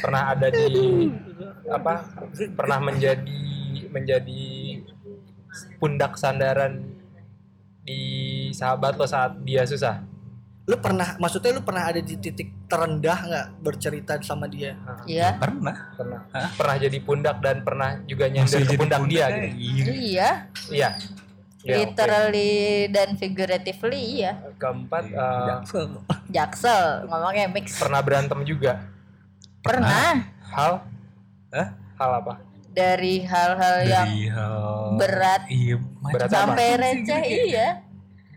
pernah 0.00 0.22
ada 0.30 0.46
di 0.48 0.68
apa 1.76 1.92
pernah 2.52 2.78
menjadi 2.82 3.40
menjadi 3.88 4.42
pundak 5.76 6.14
sandaran 6.14 6.84
di 7.80 8.00
sahabat 8.52 8.94
lo 8.94 9.04
saat 9.04 9.34
dia 9.40 9.64
susah 9.64 10.04
Lu 10.68 10.78
pernah, 10.78 11.18
maksudnya 11.18 11.50
lu 11.50 11.66
pernah 11.66 11.90
ada 11.90 11.98
di 11.98 12.14
titik 12.14 12.70
terendah 12.70 13.18
nggak 13.26 13.46
bercerita 13.58 14.14
sama 14.22 14.46
dia? 14.46 14.78
Iya. 15.02 15.34
pernah 15.34 15.74
pernah 15.98 16.20
Hah? 16.30 16.46
pernah 16.54 16.76
jadi 16.78 16.98
pundak 17.02 17.42
dan 17.42 17.66
pernah 17.66 17.98
juga 18.06 18.30
nyender 18.30 18.62
ke 18.62 18.78
pundak 18.78 19.02
dia 19.10 19.26
pundaknya, 19.26 19.50
gitu 19.50 19.90
iya. 19.90 20.30
Iya. 20.70 20.88
Ya. 21.60 21.76
Literally 21.84 22.88
dan 22.88 23.20
figuratively 23.20 24.00
iya. 24.16 24.32
keempat 24.56 25.12
eh, 25.12 25.44
Jaksel. 25.44 25.86
Jaksel 26.32 26.84
ngomongnya 27.04 27.52
mix. 27.52 27.76
pernah 27.76 28.00
berantem 28.00 28.40
juga 28.42 28.80
Pernah. 29.60 30.24
hal 30.40 30.80
Hah? 31.52 31.68
hal 32.00 32.10
apa 32.24 32.40
Dari 32.70 33.20
hal-hal 33.20 33.76
yang 33.84 34.08
hal 34.32 34.96
berat 34.96 35.42
iya 35.52 35.76
Berat 36.00 36.28
apa? 36.28 36.32
sampai 36.32 36.64
sih 36.64 36.80
receh 36.80 37.22
iya. 37.28 37.68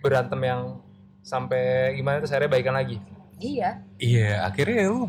berantem 0.04 0.40
yang 0.44 0.62
sampai 1.24 1.96
gimana 1.96 2.20
tuh 2.20 2.28
akhirnya 2.28 2.52
baikan 2.52 2.76
lagi 2.76 3.00
Iya. 3.40 3.80
iya 3.98 4.44
akhirnya 4.44 4.92
lu 4.92 5.08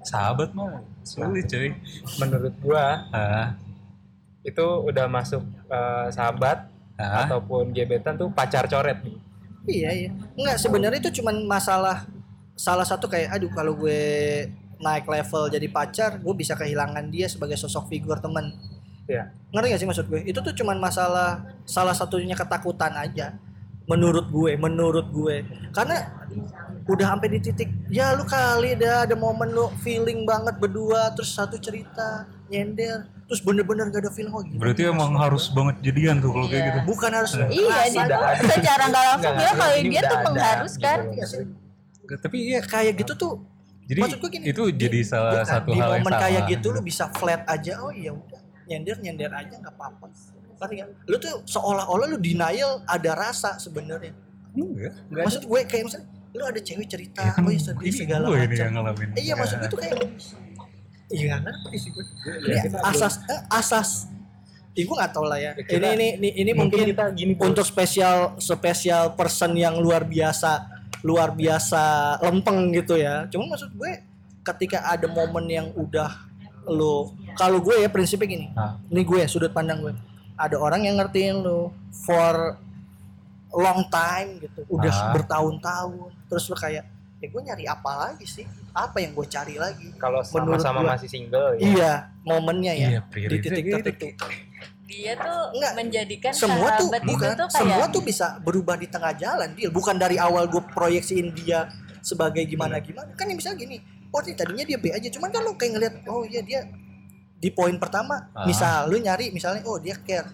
sahabat 0.00 0.48
mah 0.56 0.80
sulit 1.04 1.44
coy 1.44 1.76
menurut 2.16 2.56
gua 2.60 3.04
ah 3.12 3.52
itu 4.40 4.64
udah 4.64 5.04
masuk 5.06 5.44
eh, 5.68 6.08
sahabat 6.08 6.72
ah 7.00 7.26
ataupun 7.26 7.74
gebetan 7.74 8.14
tuh 8.14 8.30
pacar 8.30 8.66
coret 8.70 9.02
nih. 9.02 9.16
Iya 9.64 9.90
iya. 9.92 10.10
Enggak 10.36 10.56
sebenarnya 10.60 11.00
itu 11.00 11.20
cuman 11.22 11.42
masalah 11.48 12.06
salah 12.54 12.86
satu 12.86 13.10
kayak 13.10 13.34
aduh 13.34 13.50
kalau 13.50 13.74
gue 13.74 14.02
naik 14.78 15.08
level 15.08 15.48
jadi 15.48 15.66
pacar, 15.72 16.20
gue 16.20 16.34
bisa 16.36 16.54
kehilangan 16.54 17.08
dia 17.08 17.26
sebagai 17.26 17.56
sosok 17.56 17.88
figur 17.88 18.20
teman. 18.20 18.52
Iya. 19.08 19.32
Ngerti 19.52 19.66
gak 19.72 19.80
sih 19.80 19.88
maksud 19.88 20.06
gue? 20.08 20.20
Itu 20.24 20.40
tuh 20.44 20.52
cuman 20.52 20.76
masalah 20.80 21.44
salah 21.64 21.96
satunya 21.96 22.36
ketakutan 22.36 22.92
aja. 22.96 23.36
Menurut 23.84 24.32
gue, 24.32 24.56
menurut 24.56 25.12
gue. 25.12 25.44
Karena 25.72 26.08
udah 26.84 27.16
sampai 27.16 27.28
di 27.32 27.40
titik 27.40 27.72
ya 27.88 28.12
lu 28.12 28.28
kali 28.28 28.76
dah 28.76 29.08
ada 29.08 29.16
momen 29.16 29.56
lu 29.56 29.72
feeling 29.80 30.28
banget 30.28 30.60
berdua 30.60 31.08
terus 31.16 31.32
satu 31.32 31.56
cerita 31.56 32.28
nyender 32.52 33.08
terus 33.24 33.40
bener-bener 33.40 33.88
gak 33.88 34.00
ada 34.00 34.10
feeling 34.10 34.30
oh 34.30 34.40
gila. 34.40 34.58
berarti 34.58 34.82
emang 34.84 35.12
harus 35.14 35.48
banget 35.48 35.76
jadian 35.82 36.16
tuh 36.18 36.30
kalau 36.30 36.46
kayak 36.46 36.58
Iya. 36.58 36.68
gitu 36.68 36.80
bukan 36.84 37.10
harus 37.10 37.32
Iya, 37.32 37.76
udah 37.96 38.04
ada. 38.04 38.16
secara 38.46 38.82
nggak 38.86 39.04
langsung 39.06 39.34
dia 39.34 39.50
kalau 39.52 39.74
dia 39.82 40.00
tuh 40.02 40.18
mengharuskan. 40.22 40.98
gitu. 41.00 41.14
Iya 41.14 41.24
sih. 41.26 41.44
tapi 42.16 42.36
iya 42.42 42.60
kayak 42.60 42.92
gitu 42.96 43.12
tuh 43.14 43.34
jadi 43.84 44.00
Maksud 44.00 44.18
gue 44.18 44.30
gini, 44.30 44.44
itu 44.46 44.62
di- 44.66 44.76
jadi 44.78 44.98
salah 45.02 45.32
bukan, 45.34 45.44
satu 45.46 45.68
di 45.68 45.76
hal 45.76 45.90
yang 45.90 45.96
momen 45.98 46.08
salah 46.10 46.22
kayak 46.22 46.42
gitu 46.48 46.66
lu 46.70 46.80
bisa 46.80 47.04
flat 47.12 47.42
aja 47.44 47.72
oh 47.80 47.92
iya 47.92 48.10
udah 48.10 48.40
nyender 48.64 48.96
nyender 48.98 49.30
aja 49.30 49.54
nggak 49.54 49.74
apa-apa 49.74 50.04
Ngerti 50.54 50.74
nggak? 50.78 50.88
lu 51.06 51.16
tuh 51.18 51.34
seolah-olah 51.44 52.06
lu 52.06 52.18
denial 52.18 52.80
ada 52.86 53.10
rasa 53.14 53.56
sebenarnya 53.58 54.12
enggak 54.52 54.92
maksud 55.10 55.44
gue 55.44 55.60
kayak 55.64 55.84
misalnya 55.84 56.06
lu 56.30 56.42
ada 56.42 56.58
cewek 56.58 56.86
cerita 56.86 57.20
ya 57.20 57.32
kan 57.32 57.40
oh 57.40 57.50
iya 57.50 57.60
sedih 57.62 57.92
segala 57.94 58.24
macam 58.26 58.50
yang 58.50 58.72
ngalamin 58.74 59.08
iya 59.14 59.32
maksud 59.34 59.56
gue 59.56 59.68
tuh 59.68 59.78
kayak 59.78 59.96
iya 61.14 61.38
ngerti 61.38 61.76
sih 61.78 61.90
gue 61.90 62.04
ini 62.44 62.58
kita 62.66 62.78
asas 62.82 63.14
eh, 63.24 63.40
asas 63.48 63.90
Ih, 64.74 64.82
gue 64.82 64.96
nggak 64.98 65.14
tahu 65.14 65.30
lah 65.30 65.38
ya. 65.38 65.54
Kita- 65.54 65.70
ini, 65.70 65.86
ini 65.94 66.06
ini 66.18 66.28
ini 66.34 66.50
mungkin 66.50 66.82
mungkin 66.82 66.90
kita 66.90 67.04
gini 67.14 67.32
untuk 67.38 67.62
spesial 67.62 68.34
spesial 68.42 69.14
person 69.14 69.54
yang 69.54 69.78
luar 69.78 70.02
biasa 70.02 70.66
luar 71.06 71.30
biasa 71.30 72.18
lempeng 72.18 72.74
gitu 72.74 72.98
ya. 72.98 73.30
Cuma 73.30 73.54
maksud 73.54 73.70
gue 73.70 74.02
ketika 74.42 74.82
ada 74.82 75.06
momen 75.06 75.46
yang 75.46 75.70
udah 75.78 76.10
lo 76.66 77.14
kalau 77.38 77.62
gue 77.62 77.76
ya 77.78 77.88
prinsipnya 77.88 78.26
gini. 78.26 78.46
Ah. 78.58 78.74
Ini 78.90 79.06
gue 79.06 79.18
ya 79.22 79.30
sudut 79.30 79.54
pandang 79.54 79.78
gue. 79.78 79.94
Ada 80.34 80.58
orang 80.58 80.82
yang 80.82 80.98
ngertiin 80.98 81.38
lo 81.38 81.70
for 81.94 82.58
long 83.54 83.86
time 83.86 84.42
gitu. 84.42 84.66
Udah 84.66 84.90
Ah. 84.90 85.14
bertahun-tahun. 85.14 86.10
Terus 86.26 86.50
lo 86.50 86.58
kayak 86.58 86.82
ya 87.22 87.26
gue 87.30 87.42
nyari 87.46 87.64
apa 87.64 88.10
lagi 88.10 88.26
sih? 88.26 88.42
Apa 88.74 88.98
yang 88.98 89.14
gue 89.14 89.26
cari 89.30 89.54
lagi? 89.54 89.88
kalau 89.96 90.20
sama-sama 90.26 90.82
masih 90.82 91.06
single 91.06 91.54
ya. 91.54 91.62
Iya, 91.62 91.92
momennya 92.26 92.72
ya. 92.74 92.88
Iya, 92.98 93.00
di 93.06 93.38
titik 93.38 93.64
gitu. 93.64 93.78
tertentu. 93.78 94.26
Dia 94.84 95.16
tuh 95.16 95.40
Enggak. 95.56 95.72
menjadikan 95.80 96.32
semua 96.36 96.68
tuh 96.76 96.92
bukan 96.92 97.08
itu 97.08 97.38
tuh 97.40 97.48
semua 97.48 97.86
kayak 97.88 97.94
tuh 97.94 98.02
bisa 98.04 98.26
berubah 98.44 98.76
di 98.76 98.86
tengah 98.86 99.16
jalan 99.16 99.48
deal 99.56 99.72
bukan 99.72 99.96
dari 99.96 100.20
awal 100.20 100.44
gue 100.44 100.60
proyeksiin 100.60 101.32
dia 101.32 101.72
sebagai 102.04 102.44
gimana 102.44 102.76
gimana 102.84 103.08
kan 103.16 103.24
yang 103.24 103.40
misalnya 103.40 103.64
gini 103.64 103.80
oh 104.12 104.20
ini 104.20 104.36
tadinya 104.36 104.60
dia 104.62 104.76
B 104.76 104.92
aja 104.92 105.08
cuman 105.08 105.32
kan 105.32 105.40
lo 105.40 105.56
kayak 105.56 105.72
ngeliat 105.72 105.94
oh 106.04 106.28
iya 106.28 106.44
dia 106.44 106.68
di 107.40 107.48
poin 107.48 107.80
pertama 107.80 108.28
Ah. 108.36 108.44
misal 108.44 108.92
lu 108.92 109.00
nyari 109.00 109.32
misalnya 109.32 109.64
oh 109.64 109.80
dia 109.80 109.96
care 110.04 110.28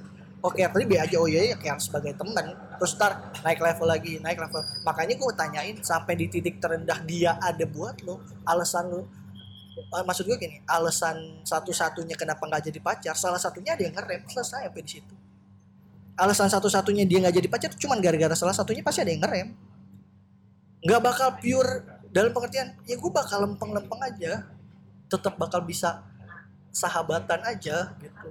care 0.48 0.72
tadi 0.72 0.84
B 0.88 0.96
aja 0.96 1.20
ya 1.20 1.56
care 1.60 1.76
sebagai 1.76 2.16
teman 2.16 2.56
terus 2.80 2.96
ntar 2.96 3.36
naik 3.44 3.60
level 3.60 3.84
lagi 3.84 4.16
naik 4.24 4.40
level. 4.40 4.64
Makanya 4.88 5.14
gue 5.20 5.32
tanyain 5.36 5.76
sampai 5.84 6.16
di 6.16 6.32
titik 6.32 6.56
terendah 6.56 6.96
dia 7.04 7.36
ada 7.36 7.64
buat 7.68 8.00
lo 8.08 8.24
alasan 8.48 8.88
lo. 8.88 9.04
Eh, 9.76 10.04
maksud 10.04 10.24
gue 10.24 10.36
gini 10.40 10.64
alasan 10.64 11.44
satu-satunya 11.44 12.16
kenapa 12.16 12.48
nggak 12.48 12.72
jadi 12.72 12.80
pacar 12.80 13.14
salah 13.16 13.40
satunya 13.40 13.76
ada 13.76 13.84
yang 13.84 13.92
ngerem 13.92 14.24
selesai 14.24 14.72
sampai 14.72 14.82
di 14.82 14.90
situ. 14.90 15.14
Alasan 16.16 16.48
satu-satunya 16.48 17.04
dia 17.04 17.20
nggak 17.20 17.36
jadi 17.36 17.48
pacar 17.52 17.70
cuman 17.76 18.00
gara-gara 18.00 18.32
salah 18.32 18.56
satunya 18.56 18.80
pasti 18.80 19.04
ada 19.04 19.12
yang 19.12 19.20
ngerem 19.20 19.48
nggak 20.80 21.00
bakal 21.04 21.28
pure 21.36 21.84
dalam 22.08 22.32
pengertian 22.32 22.72
ya 22.88 22.96
gue 22.96 23.12
bakal 23.12 23.44
lempeng-lempeng 23.44 24.00
aja 24.00 24.48
tetap 25.12 25.36
bakal 25.36 25.60
bisa 25.60 26.00
sahabatan 26.72 27.40
aja 27.44 27.92
gitu 28.00 28.28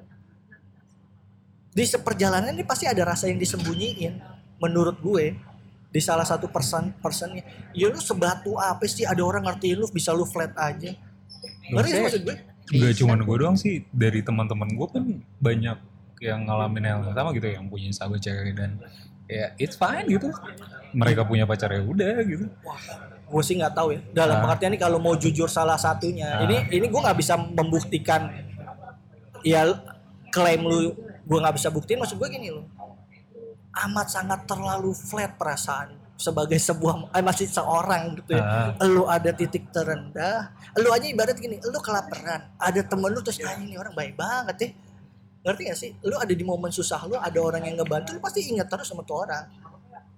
di 1.69 1.84
seperjalanan 1.86 2.51
ini 2.51 2.65
pasti 2.65 2.89
ada 2.89 3.05
rasa 3.05 3.29
yang 3.29 3.38
disembunyiin 3.38 4.17
menurut 4.58 4.97
gue 4.99 5.38
di 5.89 6.01
salah 6.01 6.25
satu 6.25 6.45
person 6.45 6.93
personnya. 6.99 7.41
Ya 7.73 7.89
lu 7.89 7.97
sebatu 7.97 8.58
apa 8.58 8.86
sih? 8.86 9.05
Ada 9.05 9.21
orang 9.21 9.45
ngertiin 9.45 9.77
lu 9.77 9.88
bisa 9.88 10.13
lu 10.13 10.25
flat 10.25 10.53
aja. 10.53 10.93
Ngerti 11.69 11.89
sih 11.89 12.01
maksud 12.01 12.21
gue. 12.25 12.36
Gak 12.69 12.93
cuma 13.01 13.17
gue 13.17 13.38
doang 13.38 13.58
sih 13.58 13.82
dari 13.89 14.21
teman-teman 14.21 14.69
gue 14.69 14.88
pun 14.88 15.03
banyak 15.41 15.77
yang 16.19 16.45
ngalamin 16.45 16.84
hal 16.86 16.99
yang 17.01 17.15
sama 17.15 17.32
gitu 17.32 17.47
yang 17.47 17.65
punya 17.65 17.89
sahabat 17.89 18.19
cewek 18.19 18.53
dan 18.53 18.77
ya 19.25 19.53
it's 19.58 19.73
fine 19.73 20.05
gitu. 20.05 20.29
Mereka 20.93 21.25
punya 21.25 21.45
pacar 21.45 21.69
ya 21.69 21.82
udah 21.82 22.21
gitu. 22.21 22.45
Gue 23.29 23.41
sih 23.45 23.58
nggak 23.58 23.73
tahu 23.73 23.93
ya. 23.93 24.01
Dalam 24.13 24.38
Ah. 24.38 24.41
pengertian 24.43 24.73
ini 24.73 24.79
kalau 24.82 24.97
mau 24.97 25.13
jujur 25.13 25.45
salah 25.45 25.77
satunya 25.77 26.29
Ah. 26.29 26.45
ini 26.45 26.69
ini 26.69 26.86
gue 26.86 27.01
nggak 27.01 27.17
bisa 27.17 27.34
membuktikan 27.38 28.29
ya 29.41 29.65
klaim 30.29 30.62
lu 30.62 30.93
gue 31.29 31.37
nggak 31.37 31.55
bisa 31.55 31.69
buktiin 31.69 32.01
maksud 32.01 32.17
gue 32.17 32.29
gini 32.29 32.49
loh 32.49 32.65
amat 33.85 34.07
sangat 34.09 34.43
terlalu 34.43 34.91
flat 34.91 35.37
perasaan 35.37 35.93
sebagai 36.19 36.59
sebuah 36.59 37.15
eh, 37.15 37.23
masih 37.23 37.47
seorang 37.47 38.17
gitu 38.19 38.35
ya 38.35 38.43
Ah. 38.43 38.83
lu 38.83 39.07
ada 39.07 39.31
titik 39.31 39.71
terendah 39.71 40.51
lu 40.75 40.89
aja 40.91 41.05
ibarat 41.07 41.37
gini 41.37 41.61
lu 41.61 41.79
kelaparan 41.79 42.49
ada 42.59 42.81
temen 42.83 43.07
lu 43.07 43.21
terus 43.21 43.39
ah 43.39 43.55
ini 43.55 43.77
orang 43.77 43.95
baik 43.95 44.17
banget 44.19 44.55
ya 44.59 44.69
ngerti 45.39 45.61
gak 45.71 45.77
sih 45.79 45.91
lu 46.03 46.19
ada 46.19 46.33
di 46.35 46.43
momen 46.43 46.67
susah 46.67 47.07
lu 47.07 47.15
ada 47.15 47.39
orang 47.39 47.63
yang 47.63 47.79
ngebantu 47.79 48.11
lu 48.11 48.19
pasti 48.19 48.43
ingat 48.51 48.67
terus 48.67 48.91
sama 48.91 49.07
tuh 49.07 49.23
orang 49.23 49.47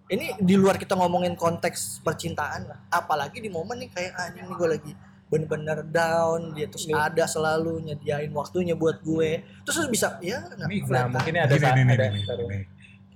ini 0.09 0.33
di 0.41 0.55
luar 0.57 0.75
kita 0.75 0.97
ngomongin 0.97 1.37
konteks 1.37 2.01
percintaan 2.01 2.67
lah. 2.67 2.79
apalagi 2.89 3.37
di 3.37 3.47
momen 3.47 3.85
nih 3.85 3.89
kayak 3.93 4.11
anjing 4.17 4.43
nih 4.49 4.55
gue 4.57 4.69
lagi 4.73 4.91
bener-bener 5.31 5.79
down 5.85 6.51
dia 6.51 6.67
terus 6.67 6.83
Nih. 6.83 6.93
ada 6.93 7.23
selalu 7.23 7.79
nyediain 7.81 8.27
waktunya 8.29 8.75
buat 8.75 8.99
gue 8.99 9.29
terus 9.63 9.79
lu 9.79 9.87
bisa 9.87 10.19
ya 10.19 10.43
nah, 10.51 10.67
Nah, 10.67 11.07
mungkin 11.07 11.33
ada 11.33 11.55
Gini, 11.55 11.81
nih, 11.81 11.95
ada 11.95 12.05
sorry. 12.21 12.43
nih. 12.45 12.61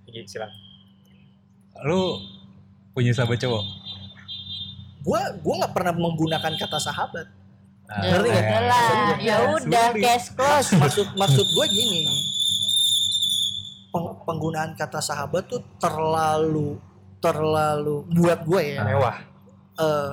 Gigi, 0.05 0.21
silakan. 0.25 0.55
lu 1.83 2.01
punya 2.89 3.11
sahabat 3.11 3.35
cowok 3.37 3.63
gue 5.01 5.21
gue 5.37 5.53
nggak 5.55 5.73
pernah 5.73 5.93
menggunakan 5.93 6.53
kata 6.55 6.79
sahabat 6.81 7.27
Nah, 7.85 8.01
ya 8.01 8.17
Ngerti 8.17 8.27
nggak? 8.27 8.41
udah 8.41 8.61
lah, 8.63 8.81
Sulit. 8.81 9.17
ya 9.21 9.35
udah 9.53 9.87
case 9.93 10.27
close. 10.31 10.69
maksud 10.73 11.07
maksud 11.13 11.45
gue 11.45 11.65
gini 11.67 12.01
peng- 13.91 14.17
penggunaan 14.23 14.71
kata 14.73 14.97
sahabat 14.99 15.45
tuh 15.45 15.61
terlalu 15.77 16.79
terlalu 17.19 18.07
buat 18.11 18.39
gue 18.41 18.61
ya 18.71 18.81
Mewah. 18.83 19.15
eh 19.75 20.11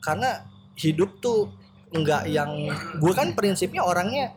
karena 0.00 0.30
hidup 0.74 1.18
tuh 1.18 1.52
enggak 1.92 2.24
yang 2.26 2.48
gue 2.96 3.12
kan 3.12 3.32
prinsipnya 3.32 3.84
orangnya 3.84 4.32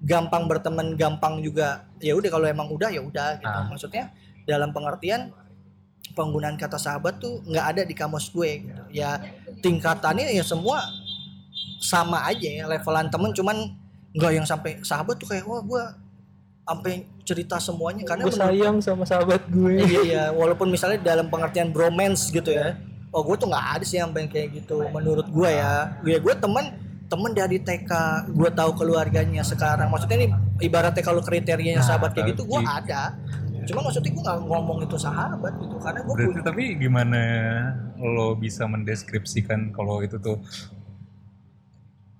gampang 0.00 0.44
berteman 0.44 0.96
gampang 0.96 1.40
juga 1.40 1.84
ya 1.98 2.12
udah 2.12 2.28
kalau 2.28 2.46
emang 2.46 2.68
udah 2.68 2.88
ya 2.88 3.00
udah 3.00 3.36
gitu 3.36 3.48
Ah. 3.48 3.68
maksudnya 3.68 4.04
dalam 4.44 4.72
pengertian 4.72 5.32
penggunaan 6.10 6.56
kata 6.56 6.74
sahabat 6.74 7.16
tuh 7.16 7.40
nggak 7.44 7.66
ada 7.66 7.82
di 7.84 7.92
kamus 7.92 8.28
gue 8.28 8.64
gitu 8.64 8.82
ya 8.90 9.20
tingkatannya 9.60 10.32
ya 10.32 10.42
semua 10.42 10.80
sama 11.78 12.24
aja 12.24 12.48
ya 12.50 12.64
levelan 12.66 13.08
temen 13.08 13.30
cuman 13.30 13.56
nggak 14.10 14.32
yang 14.34 14.44
sampai 14.44 14.80
sahabat 14.82 15.16
tuh 15.16 15.28
kayak 15.28 15.44
wah 15.44 15.60
gue 15.60 15.82
sampai 16.60 16.92
cerita 17.22 17.56
semuanya 17.58 18.02
karena 18.04 18.24
Gue 18.24 18.34
sayang 18.34 18.78
sama 18.78 19.02
sahabat 19.02 19.42
gue. 19.48 19.80
iya 19.80 20.00
iya 20.02 20.24
walaupun 20.30 20.66
misalnya 20.66 21.00
dalam 21.00 21.26
pengertian 21.26 21.70
bromance 21.70 22.28
gitu 22.28 22.50
ya 22.50 22.74
oh 23.10 23.22
gue 23.22 23.36
tuh 23.36 23.46
nggak 23.46 23.66
ada 23.74 23.84
sih 23.84 23.98
yang 23.98 24.10
kayak 24.12 24.54
gitu 24.54 24.86
menurut 24.88 25.26
gue 25.26 25.50
ya 25.50 25.98
gue 25.98 26.16
gue 26.16 26.34
teman 26.36 26.70
temen 27.04 27.32
dari 27.32 27.58
TK 27.58 27.90
gue 28.30 28.50
tahu 28.50 28.70
keluarganya 28.72 29.42
sekarang 29.42 29.90
maksudnya 29.90 30.16
ini 30.16 30.26
ibaratnya 30.60 31.02
kalau 31.02 31.18
kriterianya 31.20 31.82
Nah, 31.82 31.88
sahabat 31.88 32.14
kayak 32.14 32.32
gitu 32.32 32.46
gue 32.46 32.54
gitu. 32.56 32.70
ada 32.70 33.18
cuma 33.60 33.82
maksudnya 33.82 34.10
gue 34.10 34.22
nggak 34.22 34.38
ngomong 34.40 34.78
itu 34.80 34.96
sahabat 34.96 35.52
gitu 35.58 35.76
karena 35.76 36.00
gue 36.00 36.14
berarti 36.14 36.40
tapi 36.40 36.62
gimana 36.76 37.20
lo 37.98 38.34
bisa 38.34 38.64
mendeskripsikan 38.64 39.70
kalau 39.70 40.00
itu 40.00 40.16
tuh 40.16 40.38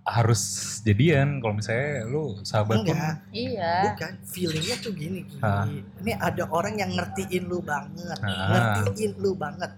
harus 0.03 0.42
jadian 0.83 1.38
kalau 1.38 1.55
misalnya 1.55 2.03
lu 2.05 2.35
sahabat 2.42 2.74
pun 2.74 2.83
enggak 2.83 3.14
Iya. 3.31 3.72
bukan 3.87 4.12
feelingnya 4.26 4.76
tuh 4.81 4.90
gini 4.90 5.22
Gi. 5.22 5.38
Ah. 5.38 5.70
ini 5.70 6.12
ada 6.12 6.50
orang 6.50 6.74
yang 6.74 6.90
ngertiin 6.90 7.46
lu 7.46 7.62
banget 7.62 8.18
Ah. 8.18 8.83
ngertiin 8.83 9.14
lu 9.16 9.38
banget 9.38 9.70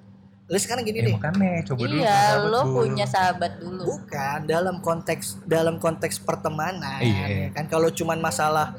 lu 0.53 0.61
sekarang 0.61 0.85
gini 0.85 1.01
ya 1.01 1.05
deh 1.09 1.15
makanya 1.17 1.65
coba 1.65 1.83
dulu 1.83 1.97
Iya, 1.97 2.21
lo 2.45 2.61
dulu. 2.61 2.75
punya 2.77 3.07
sahabat 3.09 3.53
dulu. 3.57 3.83
Bukan 3.89 4.39
dalam 4.45 4.77
konteks 4.79 5.41
dalam 5.49 5.81
konteks 5.81 6.21
pertemanan 6.21 7.01
Iya. 7.01 7.25
ya 7.25 7.49
kan 7.51 7.65
kalau 7.67 7.89
cuman 7.89 8.21
masalah 8.21 8.77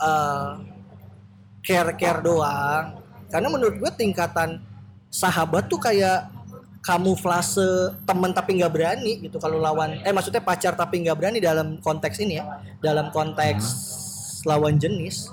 eh, 0.00 0.50
care 1.60 1.92
care 1.94 2.24
doang 2.24 2.96
karena 3.28 3.46
menurut 3.46 3.76
gue 3.76 3.90
tingkatan 3.94 4.64
sahabat 5.06 5.68
tuh 5.68 5.76
kayak 5.76 6.32
kamuflase 6.80 7.92
temen 8.02 8.32
tapi 8.32 8.56
nggak 8.56 8.72
berani 8.72 9.20
gitu 9.20 9.36
kalau 9.36 9.60
lawan 9.60 10.00
eh 10.00 10.10
maksudnya 10.10 10.40
pacar 10.40 10.72
tapi 10.72 11.04
nggak 11.04 11.12
berani 11.12 11.36
dalam 11.38 11.76
konteks 11.76 12.16
ini 12.18 12.40
ya 12.40 12.48
dalam 12.80 13.12
konteks 13.12 13.62
lawan 14.48 14.80
jenis 14.80 15.28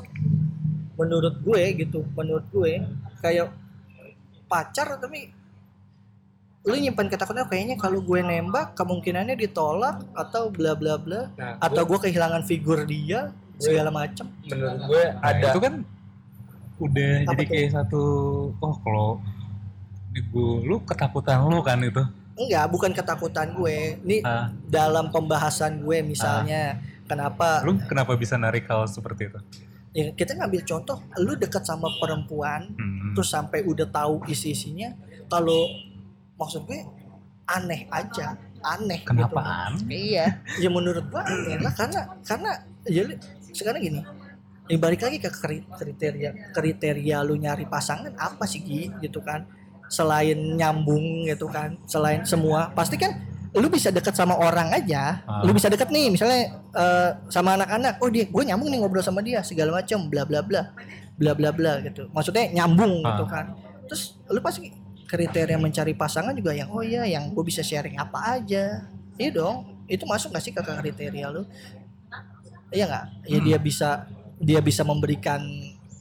menurut 1.00 1.40
gue 1.40 1.64
gitu 1.80 2.04
menurut 2.12 2.44
gue 2.52 2.84
kayak 3.24 3.48
pacar 4.46 5.00
tapi 5.00 5.32
lu 6.68 6.76
nyimpan 6.76 7.08
ketakutan 7.08 7.48
kayaknya 7.48 7.76
kalau 7.76 8.00
gue 8.00 8.20
nembak 8.20 8.76
kemungkinannya 8.76 9.36
ditolak 9.36 10.04
atau 10.14 10.50
bla 10.50 10.74
bla 10.74 10.96
bla. 10.96 11.32
Nah, 11.34 11.56
atau 11.58 11.82
gua- 11.82 11.96
gue 11.96 12.00
kehilangan 12.06 12.44
figur 12.44 12.84
dia 12.84 13.32
segala 13.58 13.90
macam 13.90 14.28
menurut 14.44 14.80
gue 14.86 15.04
Nah, 15.08 15.24
ada 15.24 15.48
itu 15.48 15.60
kan 15.60 15.74
udah 16.78 17.12
Apa 17.18 17.32
jadi 17.32 17.42
tuh? 17.42 17.48
kayak 17.50 17.70
satu 17.74 18.02
oh 18.54 18.76
kalau 18.78 19.10
di 20.10 20.22
gua- 20.26 20.62
lu 20.62 20.76
ketakutan 20.84 21.42
lu 21.42 21.60
kan 21.62 21.80
itu? 21.82 22.04
Enggak 22.36 22.66
bukan 22.68 22.92
ketakutan 22.92 23.48
gue. 23.52 23.78
Ini 24.00 24.18
Ah, 24.22 24.52
dalam 24.64 25.10
pembahasan 25.10 25.80
gue 25.80 25.98
misalnya 26.04 26.78
kenapa 27.04 27.64
lu 27.64 27.80
kenapa 27.82 28.14
bisa 28.14 28.36
narik 28.36 28.68
hal 28.68 28.86
seperti 28.86 29.26
itu? 29.26 29.40
Ya 29.90 30.12
kita 30.12 30.36
ngambil 30.36 30.62
contoh 30.62 31.00
lu 31.18 31.34
dekat 31.34 31.64
sama 31.64 31.90
perempuan 31.96 32.70
Hmm. 32.70 33.16
terus 33.16 33.32
sampai 33.32 33.64
udah 33.64 33.88
tahu 33.88 34.22
isi 34.28 34.52
isinya 34.52 34.94
kalau 35.26 35.66
maksud 36.38 36.64
gue 36.64 36.80
aneh 37.46 37.88
aja 37.90 38.38
aneh 38.60 39.00
kenapa 39.02 39.40
gitu. 39.40 39.86
aneh 39.86 39.98
Iya. 40.12 40.26
ya 40.58 40.70
menurut 40.70 41.06
gua 41.08 41.24
aneh 41.24 41.58
lah 41.58 41.72
karena 41.72 42.00
karena 42.22 42.52
ya 42.86 43.04
sekarang 43.50 43.82
gini 43.82 44.02
ya 44.66 44.76
balik 44.76 45.00
lagi 45.00 45.18
ke 45.18 45.30
kri- 45.30 45.64
kriteria 45.70 46.52
kriteria 46.52 47.18
lu 47.22 47.36
nyari 47.36 47.64
pasangan 47.66 48.12
apa 48.14 48.44
sih 48.44 48.60
Gi 48.60 48.92
gitu 49.00 49.20
kan 49.20 49.48
selain 49.88 50.36
nyambung 50.54 51.24
gitu 51.24 51.48
kan 51.48 51.80
selain 51.86 52.22
semua 52.24 52.68
pasti 52.72 52.96
kan 52.96 53.16
lu 53.56 53.68
bisa 53.68 53.88
deket 53.88 54.12
sama 54.12 54.36
orang 54.36 54.68
aja 54.70 55.24
Ah. 55.24 55.40
lu 55.42 55.50
bisa 55.50 55.66
deket 55.66 55.88
nih 55.88 56.12
misalnya 56.12 56.42
eh, 56.76 57.10
sama 57.28 57.56
anak-anak 57.56 57.98
oh 57.98 58.12
dia 58.12 58.28
gue 58.28 58.44
nyambung 58.44 58.68
nih 58.68 58.78
ngobrol 58.78 59.00
sama 59.00 59.22
dia 59.22 59.40
segala 59.42 59.72
macam 59.74 60.04
bla 60.06 60.22
bla 60.22 60.44
bla 60.44 60.76
bla 61.16 61.32
bla 61.32 61.50
bla 61.50 61.80
gitu 61.80 62.12
maksudnya 62.12 62.52
nyambung 62.54 63.00
gitu 63.00 63.24
Ah. 63.24 63.30
kan 63.32 63.46
terus 63.88 64.20
lu 64.28 64.44
pasti 64.44 64.68
kriteria 65.08 65.58
mencari 65.58 65.96
pasangan 65.96 66.36
juga 66.36 66.52
yang 66.52 66.70
oh 66.70 66.84
iya 66.84 67.08
yang 67.08 67.32
gue 67.32 67.44
bisa 67.44 67.64
sharing 67.64 67.98
apa 67.98 68.38
aja. 68.38 68.86
Iya 69.18 69.32
dong 69.34 69.88
itu 69.88 70.04
masuk 70.04 70.36
gak 70.36 70.44
sih 70.44 70.54
ke 70.54 70.62
kriteria 70.62 71.32
lu? 71.32 71.48
Iya 72.70 72.86
nggak? 72.86 73.06
Ya 73.32 73.40
dia 73.40 73.58
bisa 73.58 73.90
dia 74.38 74.60
bisa 74.60 74.84
memberikan 74.84 75.40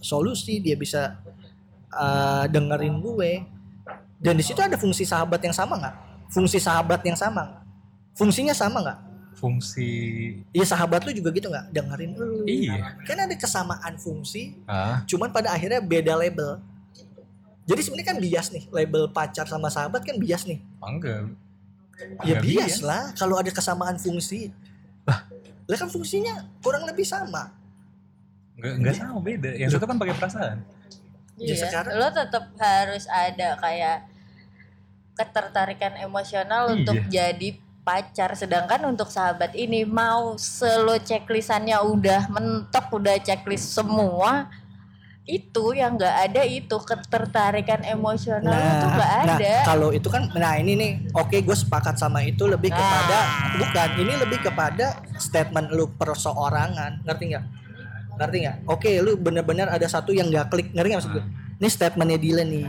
solusi 0.03 0.59
dia 0.59 0.75
bisa 0.75 1.23
eh, 1.95 2.45
dengerin 2.51 2.99
gue. 2.99 3.33
Dan 4.19 4.35
di 4.35 4.45
situ 4.45 4.59
ada 4.59 4.75
fungsi 4.75 5.07
sahabat 5.07 5.38
yang 5.40 5.55
sama 5.55 5.79
nggak? 5.79 5.97
Fungsi 6.35 6.59
sahabat 6.59 7.01
yang 7.07 7.14
sama. 7.14 7.47
Nggak 7.47 7.66
fungsinya 8.16 8.57
sama 8.57 8.81
nggak? 8.81 9.01
Fungsi 9.37 9.92
ya 10.57 10.64
sahabat 10.64 11.05
lu 11.05 11.12
juga 11.12 11.29
gitu 11.37 11.53
nggak? 11.53 11.69
Dengerin 11.71 12.12
lu. 12.16 12.49
Iya. 12.49 12.97
Kan 13.05 13.21
ada 13.21 13.37
kesamaan 13.37 13.95
fungsi 14.01 14.57
ah 14.64 15.05
cuman 15.05 15.29
pada 15.29 15.53
akhirnya 15.53 15.85
beda 15.85 16.16
label 16.16 16.59
jadi 17.67 17.81
sebenarnya 17.83 18.09
kan 18.09 18.19
bias 18.19 18.47
nih 18.49 18.65
label 18.71 19.11
pacar 19.11 19.45
sama 19.45 19.67
sahabat 19.67 20.01
kan 20.01 20.15
bias 20.17 20.47
nih. 20.47 20.63
Enggak. 20.79 21.35
Ya 22.23 22.39
bias 22.39 22.79
bias. 22.79 22.87
lah 22.87 23.11
kalau 23.13 23.37
ada 23.37 23.51
kesamaan 23.51 23.99
fungsi. 23.99 24.55
Lah. 25.03 25.27
Lah 25.67 25.77
kan 25.77 25.91
fungsinya 25.91 26.47
kurang 26.63 26.87
lebih 26.87 27.03
sama. 27.03 27.51
Enggak 28.55 28.73
enggak 28.79 28.95
sama 28.95 29.19
beda. 29.19 29.51
Yang 29.53 29.71
satu 29.75 29.85
kan 29.85 29.99
pakai 29.99 30.15
perasaan. 30.15 30.59
Ya, 31.37 31.53
Iya. 31.53 31.57
sekarang- 31.59 31.95
Lo 31.97 32.09
tetap 32.09 32.45
harus 32.57 33.05
ada 33.07 33.59
kayak 33.59 34.09
ketertarikan 35.15 35.97
emosional 35.99 36.69
Iya. 36.69 36.73
untuk 36.73 36.97
jadi 37.09 37.49
pacar. 37.83 38.35
Sedangkan 38.35 38.83
untuk 38.85 39.09
sahabat 39.09 39.55
ini 39.55 39.83
mau 39.83 40.35
selo 40.37 40.99
checklistannya 40.99 41.79
udah 41.79 42.29
mentok 42.29 42.89
udah 42.93 43.17
checklist 43.19 43.73
semua 43.73 44.51
itu 45.27 45.75
yang 45.75 45.99
nggak 45.99 46.31
ada 46.31 46.43
itu 46.47 46.77
ketertarikan 46.87 47.83
emosional 47.83 48.55
itu 48.55 48.87
nggak 48.87 49.11
nah 49.27 49.35
ada. 49.35 49.55
kalau 49.67 49.91
itu 49.91 50.07
kan 50.07 50.31
nah 50.39 50.55
ini 50.55 50.79
nih 50.79 50.93
oke 51.11 51.35
gue 51.43 51.57
sepakat 51.59 51.99
sama 51.99 52.23
itu 52.23 52.47
lebih 52.47 52.71
Nah. 52.71 52.79
kepada 52.79 53.19
bukan 53.59 53.89
ini 54.07 54.12
lebih 54.23 54.39
kepada 54.39 54.87
statement 55.19 55.75
lu 55.75 55.91
perseorangan 55.99 57.03
ngerti 57.03 57.35
nggak? 57.35 57.45
Ngerti 58.17 58.37
nggak? 58.47 58.57
Oke 58.71 58.91
lu 59.03 59.19
bener-bener 59.19 59.67
ada 59.67 59.87
satu 59.91 60.15
yang 60.15 60.31
nggak 60.31 60.47
klik 60.47 60.71
ngerti 60.71 60.89
nggak 60.95 61.01
maksud 61.03 61.15
gue 61.19 61.25
ini 61.57 61.69
statementnya 61.73 62.19
Dylan 62.21 62.49
nih 62.53 62.65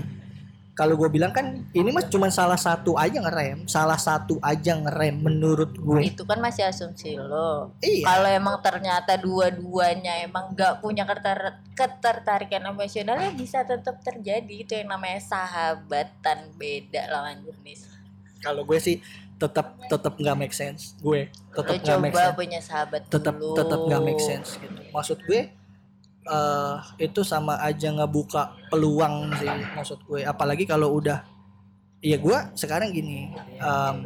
kalau 0.78 0.94
gue 0.94 1.10
bilang 1.10 1.34
kan 1.34 1.66
ini 1.74 1.90
mas 1.90 2.06
cuma 2.06 2.30
salah 2.30 2.56
satu 2.56 2.94
aja 2.94 3.18
ngerem. 3.18 3.66
Salah 3.66 3.98
satu 3.98 4.38
aja 4.46 4.78
ngerem 4.78 5.18
menurut 5.18 5.74
gue 5.74 6.14
itu 6.14 6.22
kan 6.22 6.38
masih 6.38 6.70
asumsi 6.70 7.18
lo. 7.18 7.74
Iya. 7.82 8.06
Kalau 8.06 8.30
emang 8.30 8.62
ternyata 8.62 9.18
dua-duanya 9.18 10.22
emang 10.22 10.54
nggak 10.54 10.78
punya 10.86 11.02
keter- 11.10 11.66
ketertarikan 11.74 12.62
emosional 12.70 13.18
ya 13.18 13.34
bisa 13.34 13.66
tetap 13.66 14.06
terjadi. 14.06 14.54
Itu 14.54 14.78
yang 14.78 14.94
namanya 14.94 15.18
sahabatan 15.18 16.54
beda 16.54 17.10
lawan 17.10 17.42
jenis. 17.42 17.90
Kalau 18.46 18.62
gue 18.62 18.78
sih 18.78 19.02
tetap 19.42 19.82
tetap 19.90 20.14
nggak 20.14 20.38
make 20.38 20.54
sense. 20.54 20.94
Gue 21.02 21.34
tetap 21.58 21.74
nggak 21.82 22.00
make 22.06 22.14
sense. 22.14 22.38
punya 22.38 22.62
sahabat 22.62 23.02
tetap 23.10 23.34
tetap 23.34 23.80
nggak 23.82 24.02
make 24.06 24.22
sense 24.22 24.62
gitu. 24.62 24.78
Maksud 24.94 25.26
gue 25.26 25.50
eh 26.28 26.76
itu 27.02 27.24
sama 27.24 27.58
aja 27.60 27.90
ngebuka 27.90 28.70
peluang 28.70 29.32
sih 29.36 29.48
maksud 29.74 30.00
gue. 30.04 30.22
Apalagi 30.24 30.68
kalau 30.68 30.94
udah 30.94 31.24
ya 31.98 32.16
gue 32.16 32.38
sekarang 32.54 32.94
gini 32.94 33.32
em, 33.58 33.98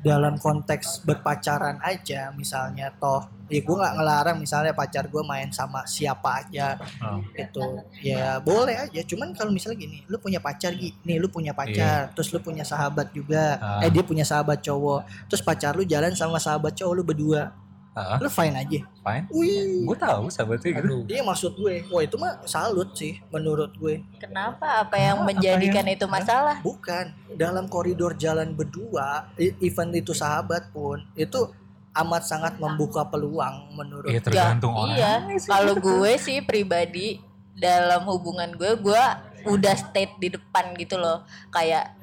dalam 0.00 0.40
konteks 0.40 1.04
berpacaran 1.04 1.76
aja 1.84 2.32
misalnya 2.32 2.88
toh 2.96 3.20
ya 3.52 3.60
gue 3.60 3.76
nggak 3.76 3.94
ngelarang 4.00 4.38
misalnya 4.40 4.72
pacar 4.72 5.04
gue 5.04 5.20
main 5.20 5.52
sama 5.52 5.84
siapa 5.84 6.40
aja 6.40 6.80
Oh. 7.04 7.20
itu 7.36 7.66
ya 8.00 8.40
boleh 8.40 8.80
aja 8.80 9.00
cuman 9.04 9.36
kalau 9.36 9.52
misalnya 9.52 9.76
gini 9.82 10.00
lu 10.08 10.16
punya 10.16 10.40
pacar 10.40 10.72
Gi 10.72 10.94
nih 11.04 11.20
lu 11.20 11.28
punya 11.28 11.52
pacar 11.52 12.14
terus 12.16 12.32
lu 12.32 12.40
punya 12.40 12.64
sahabat 12.64 13.12
juga. 13.12 13.58
Ah. 13.60 13.84
eh 13.84 13.90
dia 13.92 14.00
punya 14.00 14.24
sahabat 14.24 14.64
cowok 14.64 15.04
terus 15.28 15.42
pacar 15.44 15.76
lu 15.76 15.84
jalan 15.84 16.16
sama 16.16 16.40
sahabat 16.40 16.72
cowok 16.72 16.94
lu 16.96 17.02
berdua 17.04 17.52
Ah, 17.90 18.22
lu 18.22 18.30
fine 18.30 18.54
aja. 18.54 18.80
Fine. 19.02 19.24
Wih. 19.34 19.82
Gue 19.82 19.98
tahu 19.98 20.30
sahabatnya 20.30 20.78
gitu. 20.78 20.86
Aduh. 20.86 21.02
Iya 21.10 21.22
maksud 21.26 21.52
gue. 21.58 21.82
Wah 21.90 22.02
itu 22.06 22.14
mah 22.14 22.38
salut 22.46 22.94
sih 22.94 23.18
menurut 23.34 23.74
gue. 23.74 24.06
Kenapa? 24.22 24.86
Apa 24.86 24.94
yang 24.94 25.18
Kenapa? 25.20 25.28
menjadikan 25.34 25.82
Apa 25.82 25.90
yang- 25.90 25.98
itu 25.98 26.06
masalah? 26.06 26.56
Bukan. 26.62 27.04
Dalam 27.34 27.66
koridor 27.66 28.14
jalan 28.14 28.54
berdua 28.54 29.34
event 29.36 29.90
itu 29.92 30.14
sahabat 30.14 30.70
pun 30.70 31.02
itu 31.18 31.50
amat 31.90 32.22
sangat 32.22 32.54
membuka 32.62 33.02
peluang 33.02 33.74
menurut 33.74 34.06
Iya 34.06 34.22
tergantung 34.22 34.70
orang 34.70 34.94
iya. 34.94 35.26
kalau 35.50 35.74
gue 35.74 36.12
sih 36.22 36.38
pribadi 36.38 37.18
dalam 37.58 38.06
hubungan 38.06 38.54
gue 38.54 38.78
gue 38.78 39.02
udah 39.50 39.74
state 39.74 40.14
di 40.22 40.30
depan 40.30 40.78
gitu 40.78 40.94
loh. 40.94 41.26
Kayak 41.50 41.98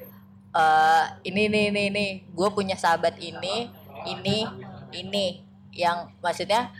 eh 0.52 1.04
ini 1.24 1.48
nih 1.48 1.64
ini 1.72 1.82
nih 1.88 2.10
gue 2.28 2.48
punya 2.52 2.76
sahabat 2.76 3.16
ini 3.16 3.72
ini 4.04 4.44
ini 4.92 5.47
yang 5.78 6.10
maksudnya 6.18 6.74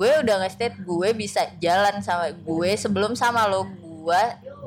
gue 0.00 0.10
udah 0.24 0.36
nge-state 0.42 0.80
gue 0.80 1.08
bisa 1.12 1.44
jalan 1.60 2.00
sama 2.00 2.32
gue 2.32 2.70
sebelum 2.80 3.12
sama 3.12 3.44
lo 3.44 3.68
gue 4.02 4.22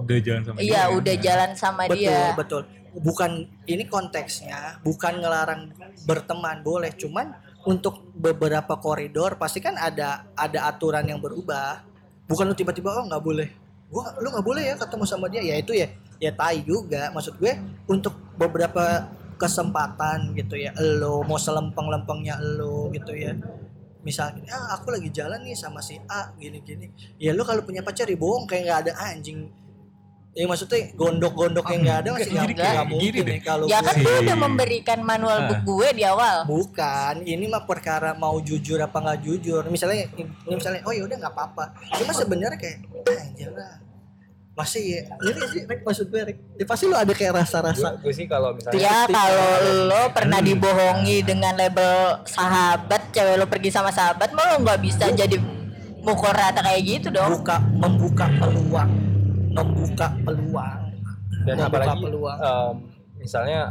udah 0.06 0.18
jalan 0.22 0.42
sama 0.46 0.58
iya 0.62 0.88
dia, 0.88 0.96
udah 0.96 1.16
kan? 1.18 1.26
jalan 1.26 1.52
sama 1.58 1.82
betul 1.90 2.00
dia. 2.00 2.36
betul. 2.38 2.64
Bukan 2.96 3.32
ini 3.68 3.84
konteksnya 3.92 4.80
bukan 4.80 5.20
ngelarang 5.20 5.76
berteman 6.08 6.64
boleh. 6.64 6.96
Cuman 6.96 7.36
untuk 7.68 8.08
beberapa 8.16 8.80
koridor 8.80 9.36
pasti 9.36 9.60
kan 9.60 9.76
ada 9.76 10.24
ada 10.32 10.72
aturan 10.72 11.04
yang 11.04 11.20
berubah. 11.20 11.84
Bukan 12.24 12.48
lu 12.48 12.56
tiba-tiba 12.56 12.96
oh 12.96 13.04
nggak 13.04 13.20
boleh. 13.20 13.52
Gua 13.92 14.16
lu 14.24 14.32
nggak 14.32 14.46
boleh 14.48 14.64
ya 14.64 14.76
ketemu 14.80 15.04
sama 15.04 15.28
dia. 15.28 15.44
Ya 15.44 15.60
itu 15.60 15.76
ya 15.76 15.92
ya 16.24 16.32
tai 16.32 16.64
juga. 16.64 17.12
Maksud 17.12 17.36
gue 17.36 17.60
untuk 17.92 18.16
beberapa 18.40 19.12
kesempatan 19.36 20.34
gitu 20.34 20.56
ya 20.56 20.72
lo 20.80 21.22
mau 21.24 21.38
selempeng-lempengnya 21.38 22.40
lo 22.40 22.90
gitu 22.90 23.14
ya. 23.14 23.36
Misalnya 24.06 24.46
ah 24.54 24.78
aku 24.78 24.94
lagi 24.94 25.10
jalan 25.10 25.42
nih 25.42 25.58
sama 25.58 25.82
si 25.82 25.98
A 26.06 26.30
gini-gini. 26.38 26.90
Ya 27.18 27.34
lo 27.34 27.42
kalau 27.42 27.66
punya 27.66 27.82
pacar 27.82 28.06
ya 28.06 28.16
bohong 28.16 28.46
kayak 28.46 28.62
nggak 28.66 28.80
ada 28.86 28.94
anjing. 29.12 29.50
Ya 30.36 30.44
maksudnya 30.52 30.92
gondok-gondok 31.00 31.64
yang 31.72 31.82
nggak 31.88 32.00
ada 32.04 32.10
masih 32.12 32.32
nggak 32.36 32.52
nggak 32.52 32.88
mungkin 32.92 33.08
gini 33.08 33.18
ya 33.18 33.24
deh. 33.24 33.40
kalau 33.40 33.66
ya 33.72 33.80
kan 33.80 33.96
gue 33.96 34.16
udah 34.20 34.36
memberikan 34.36 35.00
manual 35.00 35.48
book 35.48 35.58
Ah. 35.58 35.64
gue 35.64 35.88
di 35.96 36.04
awal. 36.04 36.38
Bukan 36.44 37.14
ini 37.24 37.46
mah 37.48 37.64
perkara 37.64 38.12
mau 38.20 38.36
jujur 38.44 38.76
apa 38.84 39.00
nggak 39.00 39.20
jujur. 39.24 39.64
Misalnya 39.72 40.12
ini 40.20 40.28
misalnya 40.44 40.84
oh 40.84 40.92
ya 40.92 41.08
udah 41.08 41.18
nggak 41.24 41.34
apa-apa. 41.34 41.64
Cuma 41.96 42.12
sebenarnya 42.12 42.60
kayak 42.60 42.78
ah, 43.08 43.24
anjir 43.24 43.50
lah 43.56 43.85
masih 44.56 44.84
ya 44.88 45.02
ini 45.20 45.46
sih 45.52 45.62
Rek, 45.64 45.84
maksud 45.84 46.08
gue 46.08 46.22
Rek. 46.24 46.38
Ya, 46.56 46.64
pasti 46.64 46.88
lo 46.88 46.96
ada 46.96 47.12
kayak 47.12 47.36
rasa-rasa 47.36 48.00
gue 48.00 48.10
sih 48.10 48.24
kalau 48.24 48.56
misalnya 48.56 48.80
Ya 48.80 49.04
kalau 49.04 49.52
lo 49.86 50.02
pernah 50.10 50.40
Hmm. 50.40 50.48
dibohongi 50.48 51.18
dengan 51.22 51.54
label 51.54 52.24
sahabat, 52.24 53.12
cewek 53.12 53.36
lo 53.36 53.46
pergi 53.46 53.70
sama 53.70 53.92
sahabat, 53.92 54.32
mau 54.32 54.48
lo 54.48 54.64
nggak 54.64 54.80
bisa 54.80 55.12
jadi 55.12 55.36
mukul 56.00 56.32
rata 56.32 56.64
kayak 56.64 56.82
gitu 56.82 57.08
dong. 57.10 57.36
buka 57.36 57.58
membuka 57.76 58.26
peluang 58.32 58.92
membuka 59.52 60.08
peluang 60.22 60.82
dan 61.44 61.56
membuka 61.58 61.68
apalagi 61.68 62.02
peluang 62.02 62.38
em, 62.38 62.74
misalnya 63.18 63.62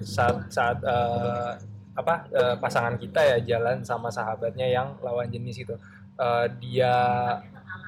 saat 0.00 0.36
saat 0.48 0.76
eh, 0.82 1.50
apa 1.92 2.14
eh, 2.28 2.54
pasangan 2.58 2.96
kita 2.96 3.20
ya 3.22 3.36
jalan 3.46 3.80
sama 3.80 4.08
sahabatnya 4.08 4.66
yang 4.66 4.92
lawan 5.00 5.26
jenis 5.26 5.64
itu 5.64 5.76
Eh, 6.12 6.46
dia 6.60 6.92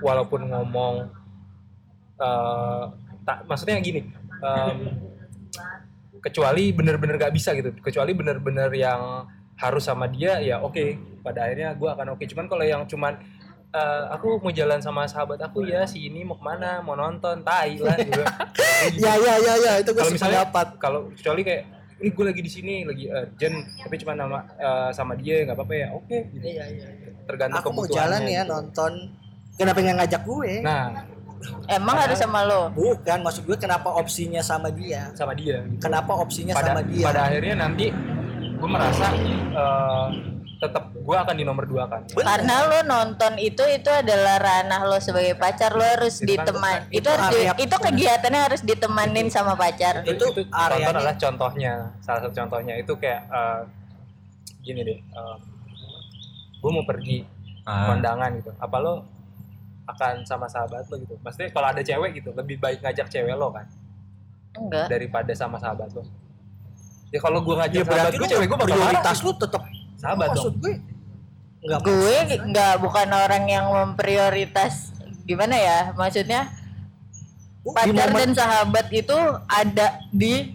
walaupun 0.01 0.49
ngomong 0.49 1.13
eh, 2.19 2.83
tak 3.25 3.49
maksudnya 3.49 3.81
gini 3.81 4.05
em, 4.45 4.79
kecuali 6.21 6.73
bener-bener 6.73 7.17
gak 7.21 7.35
bisa 7.37 7.53
gitu 7.57 7.73
kecuali 7.81 8.13
bener-bener 8.17 8.69
yang 8.73 9.29
harus 9.55 9.85
sama 9.87 10.09
dia 10.11 10.41
ya 10.41 10.61
oke 10.61 10.99
pada 11.23 11.47
akhirnya 11.49 11.73
gue 11.77 11.89
akan 11.89 12.17
oke 12.19 12.25
cuman 12.27 12.45
kalau 12.51 12.65
yang 12.65 12.83
cuman 12.89 13.17
eh, 13.73 14.03
aku 14.13 14.41
mau 14.41 14.53
jalan 14.53 14.81
sama 14.81 15.07
sahabat 15.07 15.41
aku 15.41 15.65
ya 15.65 15.85
si 15.85 16.09
ini 16.09 16.25
mau 16.25 16.37
ke 16.37 16.45
mana 16.45 16.81
mau 16.81 16.97
nonton 16.97 17.41
tai 17.45 17.77
lah 17.81 17.97
gitu 18.01 18.23
Ya 19.01 19.17
ya 19.17 19.35
ya 19.41 19.55
ya 19.57 19.73
itu 19.81 19.91
gue 19.97 20.03
kalau 20.03 20.13
misalnya 20.13 20.45
sependapat. 20.45 20.69
kalau 20.77 21.01
kecuali 21.17 21.41
kayak 21.41 21.63
ini 22.03 22.09
gue 22.11 22.25
lagi 22.27 22.43
di 22.43 22.51
sini 22.53 22.75
lagi 22.85 23.05
urgent 23.09 23.57
tapi 23.81 23.95
cuma 24.03 24.13
nama 24.19 24.39
eh, 24.59 24.91
sama 24.93 25.13
dia 25.17 25.47
nggak 25.47 25.57
apa-apa 25.57 25.75
ya 25.75 25.89
oke 25.95 26.19
gitu. 26.35 26.45
Iya 26.45 26.65
iya. 26.69 26.87
tergantung 27.25 27.63
Aku 27.65 27.71
mau 27.73 27.87
jalan 27.89 28.23
ya 28.29 28.43
gitu. 28.45 28.53
nonton. 28.53 28.93
Kenapa 29.55 29.79
nggak 29.79 29.97
ngajak 30.03 30.23
gue? 30.27 30.53
nah 30.67 30.85
Emang 31.67 31.97
harus 31.97 32.17
sama 32.17 32.43
lo. 32.43 32.69
Bukan, 32.71 33.19
maksud 33.21 33.43
gue 33.43 33.57
kenapa 33.57 33.89
opsinya 33.91 34.41
sama 34.41 34.69
dia? 34.69 35.11
sama 35.13 35.33
dia 35.33 35.61
gitu. 35.65 35.81
Kenapa 35.81 36.13
opsinya 36.15 36.53
pada 36.53 36.71
sama 36.71 36.83
dia? 36.83 37.05
pada 37.05 37.21
akhirnya 37.27 37.55
nanti 37.59 37.87
gue 38.55 38.69
merasa 38.69 39.07
eh, 39.13 40.07
tetap 40.57 40.89
gue 40.95 41.13
akan 41.15 41.35
di 41.35 41.45
nomor 41.45 41.65
dua 41.65 41.85
kan 41.85 42.01
Bener. 42.07 42.25
Karena 42.25 42.55
lo 42.65 42.79
nonton 42.83 43.37
itu 43.37 43.61
itu 43.67 43.87
adalah 43.87 44.37
ranah 44.39 44.81
lo 44.83 44.97
sebagai 44.97 45.35
pacar 45.35 45.73
lo 45.73 45.85
harus 45.85 46.19
Itu 46.19 46.33
kan 46.33 46.49
diteman 46.49 46.75
itu 46.87 46.97
itu 46.97 47.07
harus 47.07 47.27
di- 47.27 47.37
area- 47.39 47.59
itu 47.61 47.77
kegiatannya 47.79 48.41
harus 48.41 48.61
ditemanin 48.63 49.27
sama 49.29 49.53
pacar. 49.55 50.01
Itu 50.03 50.25
itu 50.27 50.43
contoh 50.43 50.57
areanya- 50.57 50.89
adalah 50.91 51.15
contohnya 51.15 51.73
salah 52.01 52.21
satu 52.23 52.33
contohnya 52.35 52.75
itu 52.75 52.93
kayak 52.95 53.23
eh, 53.27 53.61
gini 54.61 54.81
deh 54.83 54.99
gue 56.57 56.71
mau 56.71 56.83
pergi 56.83 57.21
Ah, 57.63 57.89
kondangan 57.91 58.29
gitu 58.37 58.53
apa 58.55 58.77
lo 58.77 59.09
akan 59.85 60.25
sama 60.25 60.49
sahabat 60.49 60.89
lo 60.89 60.97
gitu. 61.01 61.15
Maksudnya 61.21 61.53
kalau 61.53 61.69
ada 61.69 61.83
cewek 61.85 62.21
gitu 62.21 62.31
lebih 62.33 62.57
baik 62.57 62.81
ngajak 62.81 63.09
cewek 63.13 63.35
lo 63.37 63.53
kan? 63.53 63.67
Enggak. 64.55 64.87
daripada 64.87 65.33
sama 65.35 65.59
sahabat 65.59 65.91
lo. 65.93 66.07
Ya 67.11 67.19
kalau 67.23 67.43
gue 67.43 67.55
ngajak 67.59 67.75
Ya 67.75 67.85
sahabat 67.85 67.95
berarti 68.01 68.17
gue 68.19 68.29
cewek 68.31 68.47
gue 68.47 68.59
prioritas 68.59 69.17
lu 69.23 69.33
tetap 69.35 69.63
sahabat 69.99 70.27
dong. 70.31 70.35
maksud 70.35 70.55
gue 70.63 70.75
enggak 71.65 71.79
Gue 71.83 72.17
enggak 72.39 72.75
bukan 72.81 73.09
orang 73.13 73.45
yang 73.49 73.67
memprioritas 73.73 74.95
gimana 75.25 75.57
ya? 75.57 75.79
Maksudnya 75.97 76.49
di 77.65 77.71
pacar 77.73 78.09
dan 78.13 78.31
sahabat 78.37 78.87
itu 78.93 79.17
ada 79.49 79.99
di 80.13 80.53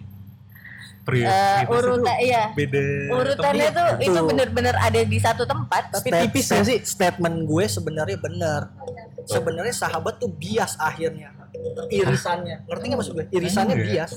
pri- 1.10 1.26
eh, 1.26 1.58
prioritas 1.66 1.82
urutan 1.90 2.16
iya. 2.22 2.42
beda. 2.54 2.82
Urutannya 3.10 3.68
tempat. 3.68 3.78
tuh 3.78 3.88
itu 4.06 4.20
bener-bener 4.30 4.74
ada 4.78 5.00
di 5.02 5.18
satu 5.18 5.42
tempat. 5.42 5.82
tapi 5.90 6.08
Stat- 6.08 6.22
tipis 6.30 6.46
ya 6.46 6.62
sih? 6.62 6.78
statement 6.86 7.36
gue 7.50 7.64
sebenarnya 7.66 8.18
benar 8.22 8.62
sebenarnya 9.26 9.74
sahabat 9.74 10.22
tuh 10.22 10.30
bias 10.30 10.78
akhirnya. 10.78 11.34
Irisannya. 11.90 12.64
Ngerti 12.64 12.84
nggak 12.86 12.98
maksud 13.02 13.12
gue? 13.18 13.26
Irisannya 13.34 13.74
Enggak. 13.76 13.90
bias. 13.90 14.12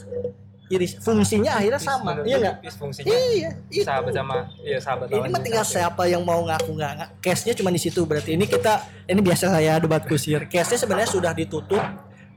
Iris 0.71 0.95
fungsinya 1.03 1.51
akhirnya 1.59 1.81
sama. 1.81 2.23
iya 2.23 2.39
nggak? 2.39 2.55
fungsinya 2.79 3.11
iya 3.35 3.51
itu. 3.67 3.83
sahabat 3.83 4.15
sama 4.15 4.47
ya 4.63 4.79
sahabat 4.79 5.07
ini 5.11 5.19
lawan 5.19 5.29
mah 5.35 5.41
tinggal 5.43 5.65
aja. 5.67 5.73
siapa 5.75 6.03
yang 6.07 6.23
mau 6.23 6.39
ngaku 6.39 6.71
nggak 6.73 6.91
nggak. 6.97 7.09
Case-nya 7.19 7.53
cuma 7.59 7.69
di 7.69 7.81
situ. 7.83 8.01
Berarti 8.07 8.33
ini 8.39 8.47
kita 8.47 8.79
ini 9.05 9.19
biasa 9.19 9.51
saya 9.51 9.77
debat 9.77 10.01
kusir. 10.07 10.47
Case-nya 10.47 10.79
sebenarnya 10.79 11.09
sudah 11.11 11.31
ditutup 11.35 11.83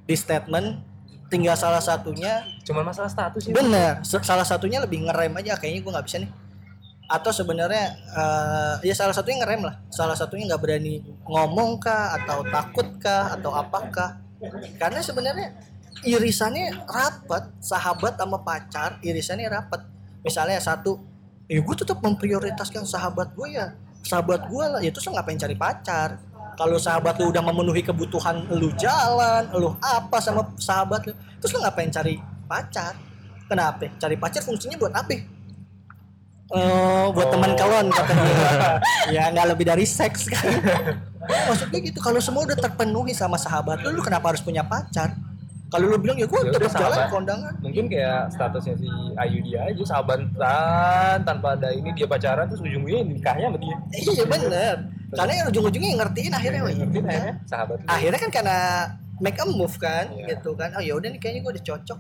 di 0.05 0.15
statement 0.19 0.96
tinggal 1.27 1.59
salah 1.59 1.83
satunya 1.83 2.47
cuman 2.63 2.87
masalah 2.87 3.11
status 3.11 3.51
ya 3.51 3.55
Bener, 3.55 3.99
se- 4.07 4.23
salah 4.23 4.47
satunya 4.47 4.79
lebih 4.79 5.03
ngerem 5.07 5.35
aja 5.43 5.59
kayaknya 5.59 5.81
gue 5.83 5.93
nggak 5.93 6.07
bisa 6.07 6.19
nih. 6.23 6.31
Atau 7.07 7.31
sebenarnya 7.31 7.95
eh, 8.03 8.75
ya 8.87 8.95
salah 8.95 9.15
satunya 9.15 9.43
ngerem 9.43 9.63
lah, 9.63 9.79
salah 9.91 10.19
satunya 10.19 10.47
nggak 10.51 10.63
berani 10.63 11.03
ngomong 11.27 11.79
kah 11.79 12.19
atau 12.19 12.43
takut 12.47 12.87
kah 12.99 13.35
atau 13.39 13.55
apakah? 13.55 14.19
Karena 14.79 15.01
sebenarnya 15.03 15.55
irisannya 16.03 16.75
rapat, 16.87 17.51
sahabat 17.63 18.19
sama 18.19 18.43
pacar 18.43 18.99
irisannya 19.03 19.47
rapat. 19.49 19.87
Misalnya 20.27 20.59
satu, 20.59 20.99
ya 21.47 21.63
gue 21.63 21.77
tetap 21.79 22.03
memprioritaskan 22.03 22.83
sahabat 22.85 23.33
gue 23.39 23.55
ya, 23.55 23.75
sahabat 24.03 24.51
gue 24.51 24.65
lah, 24.67 24.81
ya 24.83 24.91
terus 24.91 25.07
ngapain 25.07 25.39
cari 25.39 25.55
pacar? 25.55 26.19
Kalau 26.57 26.77
sahabat 26.77 27.21
lu 27.21 27.29
udah 27.29 27.43
memenuhi 27.43 27.81
kebutuhan 27.81 28.49
lu 28.51 28.73
jalan, 28.75 29.45
lu 29.53 29.77
apa 29.79 30.17
sama 30.19 30.49
sahabat 30.57 31.05
lu, 31.05 31.13
terus 31.39 31.53
lu 31.53 31.61
ngapain 31.61 31.89
cari 31.89 32.17
pacar? 32.45 32.97
Kenapa? 33.45 33.87
Cari 33.95 34.17
pacar 34.17 34.41
fungsinya 34.41 34.75
buat 34.75 34.91
apa? 34.91 35.13
Eh, 36.47 37.07
buat 37.13 37.27
Oh. 37.27 37.33
teman 37.33 37.53
kalon 37.55 37.91
kata 37.91 38.13
dia. 38.15 38.51
ya 39.15 39.23
nggak 39.31 39.47
lebih 39.53 39.67
dari 39.67 39.83
seks 39.83 40.31
kan. 40.31 40.47
Maksudnya 41.27 41.79
gitu, 41.83 41.99
kalau 41.99 42.23
semua 42.23 42.47
udah 42.47 42.55
terpenuhi 42.55 43.11
sama 43.11 43.35
sahabat 43.35 43.83
lu, 43.83 43.93
lu 43.93 44.01
kenapa 44.01 44.31
harus 44.31 44.41
punya 44.41 44.63
pacar? 44.63 45.13
Kalau 45.67 45.91
lu 45.91 45.99
bilang 45.99 46.15
ya 46.15 46.25
gue 46.25 46.41
Ya 46.41 46.55
tetap 46.55 46.79
jalan 46.79 47.11
kondangan. 47.11 47.51
mungkin 47.59 47.91
kayak 47.91 48.31
statusnya 48.31 48.79
si 48.79 48.87
Ayu 49.19 49.43
dia 49.43 49.67
aja 49.67 49.83
sahabatan 49.83 50.31
tanpa 51.27 51.59
ada 51.59 51.75
ini 51.75 51.91
dia 51.91 52.07
pacaran 52.07 52.47
terus 52.47 52.63
ujung-ujungnya 52.63 53.03
nikahnya 53.03 53.51
sama 53.51 53.59
dia 53.59 53.77
Iya 53.91 54.25
bener. 54.25 54.77
Karena 55.13 55.33
yang 55.39 55.47
ujung-ujungnya 55.51 55.91
yang 55.95 56.01
ngertiin 56.03 56.33
akhirnya, 56.35 56.61
oh, 56.61 56.69
iya 56.69 56.77
ngerti 56.83 56.99
udah. 56.99 57.11
akhirnya 57.11 57.35
sahabat 57.47 57.77
akhirnya 57.87 58.19
kan 58.19 58.31
karena 58.35 58.59
make 59.23 59.39
a 59.39 59.45
move 59.47 59.77
kan 59.79 60.05
Iya. 60.13 60.27
gitu 60.35 60.51
kan. 60.59 60.71
Oh 60.75 60.83
ya 60.83 60.93
udah 60.99 61.09
nih 61.09 61.21
kayaknya 61.23 61.41
gue 61.47 61.53
udah 61.55 61.65
cocok. 61.65 61.99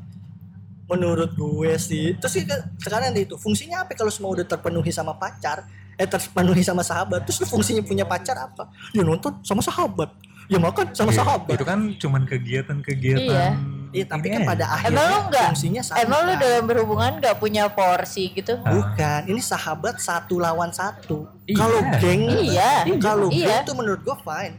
Menurut 0.86 1.30
gue 1.34 1.72
sih 1.78 2.14
terus 2.18 2.32
sih 2.34 2.42
sekarang 2.78 3.10
itu 3.14 3.34
fungsinya 3.34 3.82
apa? 3.82 3.94
Kalau 3.94 4.10
semua 4.10 4.30
udah 4.34 4.46
terpenuhi 4.46 4.90
sama 4.90 5.14
pacar 5.14 5.66
eh 5.96 6.04
terpenuhi 6.04 6.60
sama 6.60 6.84
sahabat 6.84 7.24
terus 7.24 7.40
lu 7.40 7.46
fungsinya 7.48 7.82
punya 7.82 8.04
pacar 8.06 8.36
apa? 8.38 8.70
Ya 8.94 9.02
nonton 9.02 9.38
sama 9.42 9.62
sahabat 9.62 10.10
ya 10.46 10.58
makan 10.58 10.86
sama 10.90 11.10
Iya, 11.10 11.18
sahabat 11.20 11.52
itu 11.52 11.64
kan 11.64 11.78
cuman 11.96 12.22
kegiatan-kegiatan 12.24 13.26
Iya. 13.26 13.46
iya 13.92 14.04
tapi 14.04 14.26
kan 14.28 14.40
pada 14.44 14.64
akhirnya 14.68 14.94
Emang 14.96 15.08
lu 15.08 15.18
enggak? 15.26 15.46
fungsinya 15.50 15.82
sama 15.82 15.98
Emang 15.98 16.20
lu 16.22 16.32
dalam 16.36 16.64
berhubungan 16.64 17.10
nggak 17.16 17.36
punya 17.36 17.64
porsi 17.68 18.30
gitu? 18.30 18.58
bukan 18.58 19.20
ini 19.24 19.40
sahabat 19.40 19.98
satu 19.98 20.36
lawan 20.36 20.70
satu 20.70 21.26
Iya. 21.44 21.56
kalau 21.56 21.78
geng 21.98 22.22
Iya. 22.28 22.72
kalau 22.98 23.28
Iya. 23.28 23.62
geng 23.62 23.62
tuh 23.64 23.74
menurut 23.74 24.00
gue 24.00 24.16
fine 24.18 24.54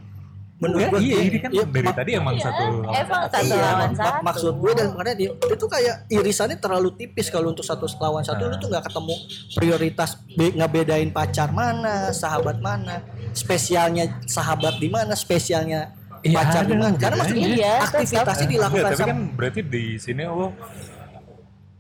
menurut 0.58 0.90
gue 0.90 1.02
iya 1.04 1.18
ini 1.22 1.38
kan 1.38 1.50
iya, 1.50 1.64
dari 1.64 1.92
tadi 1.92 2.12
emang 2.14 2.34
Iya, 2.34 2.44
satu 2.44 2.64
emang 2.88 3.22
satu 3.24 3.46
Iya, 3.46 3.56
lawan 3.56 3.78
mak- 3.88 3.98
satu. 4.00 4.22
maksud 4.26 4.54
gue 4.58 4.72
dan 4.74 4.86
makanya 4.90 5.16
dia 5.16 5.30
itu 5.30 5.66
kayak 5.68 5.96
irisannya 6.08 6.58
terlalu 6.58 6.90
tipis 6.94 7.28
kalau 7.28 7.48
untuk 7.48 7.62
satu 7.62 7.86
lawan 7.96 8.22
satu. 8.22 8.42
Lu 8.42 8.50
Nah. 8.50 8.58
tuh 8.58 8.68
nggak 8.68 8.84
ketemu 8.84 9.16
prioritas 9.54 10.10
be- 10.32 10.52
ngebedain 10.52 11.10
pacar 11.10 11.50
mana 11.52 12.10
sahabat 12.12 12.58
mana 12.58 13.06
spesialnya 13.32 14.10
sahabat 14.24 14.76
di 14.76 14.88
mana 14.88 15.14
spesialnya 15.14 15.94
Iya, 16.20 16.34
pacar 16.36 16.64
di 16.64 16.74
mana. 16.74 16.96
Karena 16.96 17.16
maksud 17.20 17.36
gue 17.36 17.52
Iya, 17.54 17.74
aktivitasnya 17.84 18.18
Enggak, 18.40 18.50
dilakukan 18.52 18.84
tapi 18.84 18.98
sama 18.98 19.08
kan 19.08 19.20
berarti 19.34 19.62
di 19.64 19.84
sini 19.96 20.24
lo 20.24 20.48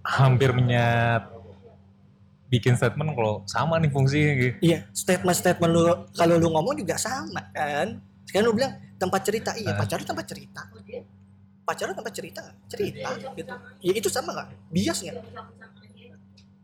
hampir 0.04 0.50
menyat 0.52 1.34
bikin 2.48 2.74
statement 2.74 3.12
kalau 3.12 3.44
sama 3.44 3.76
nih 3.76 3.92
fungsinya 3.92 4.34
gitu. 4.38 4.56
iya 4.64 4.88
statement-statement 4.94 5.68
lu 5.68 5.84
kalau 6.14 6.40
lu 6.40 6.48
ngomong 6.48 6.78
juga 6.78 6.96
sama 6.96 7.44
kan 7.52 8.00
sekarang 8.28 8.52
lu 8.52 8.56
bilang 8.56 8.76
tempat 9.00 9.22
cerita. 9.24 9.56
Iya 9.56 9.74
pacar 9.74 9.98
lu 9.98 10.06
tempat 10.06 10.26
cerita. 10.28 10.62
Pacar 11.64 11.86
lu 11.88 11.96
tempat 11.96 12.14
cerita. 12.14 12.44
Cerita 12.68 13.10
gitu. 13.34 13.54
Ya 13.82 13.94
itu 13.96 14.08
sama 14.12 14.36
nggak? 14.36 14.48
Bias 14.70 15.00
nggak? 15.02 15.16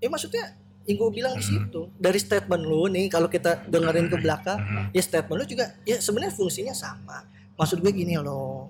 Ya 0.04 0.08
maksudnya 0.12 0.44
yang 0.84 1.00
gue 1.00 1.10
bilang 1.16 1.34
di 1.40 1.44
situ 1.48 1.88
dari 1.96 2.20
statement 2.20 2.68
lu 2.68 2.92
nih 2.92 3.08
kalau 3.08 3.32
kita 3.32 3.64
dengerin 3.72 4.12
ke 4.12 4.20
belakang 4.20 4.60
Hmm. 4.60 4.86
ya 4.92 5.00
statement 5.00 5.40
lu 5.40 5.48
juga 5.48 5.72
ya 5.88 6.04
sebenarnya 6.04 6.36
fungsinya 6.36 6.76
sama. 6.76 7.24
Maksud 7.56 7.80
gue 7.80 7.92
gini 7.96 8.20
loh. 8.20 8.68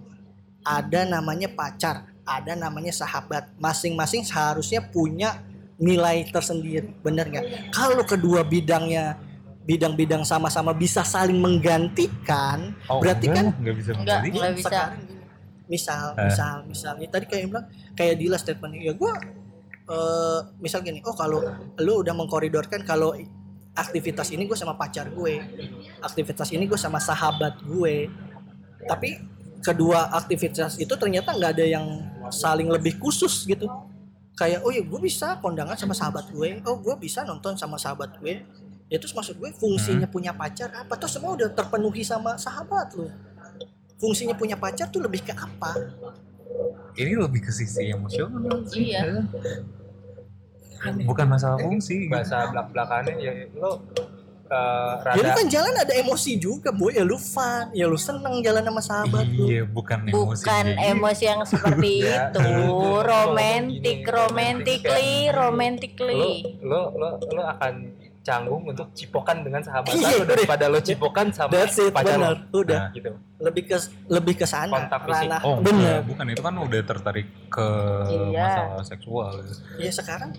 Ada 0.64 1.10
namanya 1.10 1.50
pacar 1.50 2.14
ada 2.24 2.56
namanya 2.56 2.92
sahabat. 2.96 3.52
Masing-masing 3.60 4.24
seharusnya 4.24 4.80
punya 4.80 5.44
nilai 5.80 6.24
tersendiri. 6.32 6.88
Bener 7.04 7.28
nggak? 7.28 7.74
Kalau 7.76 8.04
kedua 8.08 8.44
bidangnya 8.48 9.20
bidang-bidang 9.64 10.24
sama-sama 10.24 10.72
bisa 10.72 11.02
saling 11.02 11.40
menggantikan 11.40 12.76
Oh, 12.86 13.00
berarti 13.00 13.28
enggak, 13.28 13.40
kan 13.40 13.60
enggak 13.60 13.76
bisa 13.76 13.90
Enggak. 13.92 14.20
mengganti. 14.20 14.30
Nggak 14.36 14.54
bisa. 14.54 14.68
sekarang 14.68 14.94
gini, 15.00 15.24
misal 15.66 16.06
Eh. 16.12 16.24
misal 16.28 16.56
misal 16.68 16.94
ya, 16.98 17.08
tadi 17.08 17.26
kayak 17.26 17.42
yang 17.42 17.50
bilang 17.50 17.68
kayak 17.94 18.16
Dila 18.18 18.38
statement 18.38 18.74
ya 18.76 18.94
gue 18.94 19.14
eh 19.84 20.40
misal 20.60 20.80
gini 20.80 21.00
oh 21.04 21.12
kalau 21.12 21.40
lu 21.80 21.94
udah 22.00 22.12
mengkoridorkan 22.12 22.84
kalau 22.84 23.12
aktivitas 23.74 24.32
ini 24.32 24.46
gue 24.46 24.56
sama 24.56 24.76
pacar 24.76 25.08
gue 25.10 25.40
aktivitas 26.00 26.52
ini 26.52 26.64
gue 26.64 26.78
sama 26.78 27.00
sahabat 27.00 27.64
gue 27.64 28.08
tapi 28.86 29.20
kedua 29.60 30.12
aktivitas 30.14 30.76
itu 30.76 30.92
ternyata 30.94 31.32
nggak 31.32 31.52
ada 31.56 31.66
yang 31.66 31.88
saling 32.30 32.68
lebih 32.68 33.00
khusus 33.00 33.44
gitu 33.44 33.68
kayak 34.34 34.64
oh 34.64 34.72
ya 34.72 34.84
gue 34.84 35.00
bisa 35.00 35.40
kondangan 35.40 35.76
sama 35.76 35.92
sahabat 35.92 36.28
gue 36.32 36.60
oh 36.64 36.80
gue 36.80 36.96
bisa 37.00 37.24
nonton 37.24 37.56
sama 37.56 37.76
sahabat 37.76 38.20
gue 38.20 38.44
ya 38.94 39.02
terus 39.02 39.10
maksud 39.12 39.34
gue 39.34 39.50
fungsinya 39.52 40.06
punya 40.06 40.30
pacar 40.32 40.70
apa 40.72 40.94
tuh 40.94 41.10
semua 41.10 41.34
udah 41.34 41.50
terpenuhi 41.50 42.06
sama 42.06 42.38
sahabat 42.38 42.94
lu 42.94 43.10
fungsinya 43.98 44.38
punya 44.38 44.54
pacar 44.54 44.86
tuh 44.88 45.02
lebih 45.02 45.26
ke 45.26 45.34
apa 45.34 45.74
Ini 46.94 47.18
lebih 47.18 47.42
ke 47.42 47.50
sisi 47.50 47.90
emosional. 47.90 48.62
sih. 48.70 48.94
Iya. 48.94 49.26
bukan 51.02 51.26
masalah 51.26 51.58
fungsi 51.58 52.06
gitu. 52.06 52.12
bahasa 52.12 52.46
belak 52.46 52.70
belakannya 52.70 53.16
ya 53.18 53.32
lo 53.56 53.72
uh, 53.72 55.02
Ya 55.02 55.18
lu 55.18 55.26
rada 55.26 55.34
kan 55.34 55.48
jalan 55.50 55.74
ada 55.74 55.94
emosi 55.96 56.38
juga, 56.38 56.70
boy. 56.70 56.94
Ya 56.94 57.02
lu 57.02 57.18
fun, 57.18 57.72
ya 57.74 57.88
lu 57.88 57.98
seneng 57.98 58.44
jalan 58.44 58.62
sama 58.62 58.82
sahabat 58.84 59.26
lu. 59.26 59.50
iya 59.50 59.64
bukan 59.66 60.06
emosi 60.06 60.44
bukan 60.44 60.66
gitu. 60.70 60.90
emosi 60.94 61.24
yang 61.26 61.42
seperti 61.48 61.94
Ya, 62.06 62.30
itu 62.30 62.40
lu- 62.44 62.68
lu- 62.70 63.02
romantic 63.02 63.98
gini, 64.04 64.12
romantically 64.12 65.12
lo 65.26 65.34
romantically 65.42 66.26
lo 66.62 66.82
lo 66.94 67.10
lo 67.26 67.42
akan 67.50 67.74
canggung 68.24 68.64
untuk 68.64 68.88
cipokan 68.92 69.44
dengan 69.44 69.60
sahabat 69.60 69.92
Iya, 69.92 70.16
lo 70.16 70.26
daripada 70.26 70.66
lo 70.66 70.80
cipokan 70.80 71.28
sama 71.30 71.52
That's 71.52 71.76
it, 71.78 71.92
pacar 71.92 72.16
lo 72.16 72.32
Udah. 72.56 72.88
Nah. 72.88 72.92
gitu 72.92 73.12
Lebih 73.38 73.64
ke 73.68 73.78
lebih 74.08 74.34
ke 74.34 74.46
sana. 74.48 74.72
Kontak 74.72 75.04
fisik. 75.04 75.28
ranah. 75.28 75.42
Oh, 75.44 75.60
bener. 75.60 75.76
enggak, 75.76 76.02
bukan 76.08 76.26
itu 76.30 76.42
kan 76.42 76.56
udah 76.58 76.82
tertarik 76.82 77.28
ke 77.48 77.68
Iya. 78.10 78.48
masalah 78.48 78.86
seksual. 78.86 79.32
gitu. 79.44 79.60
Ya 79.78 79.92
sekarang 79.92 80.32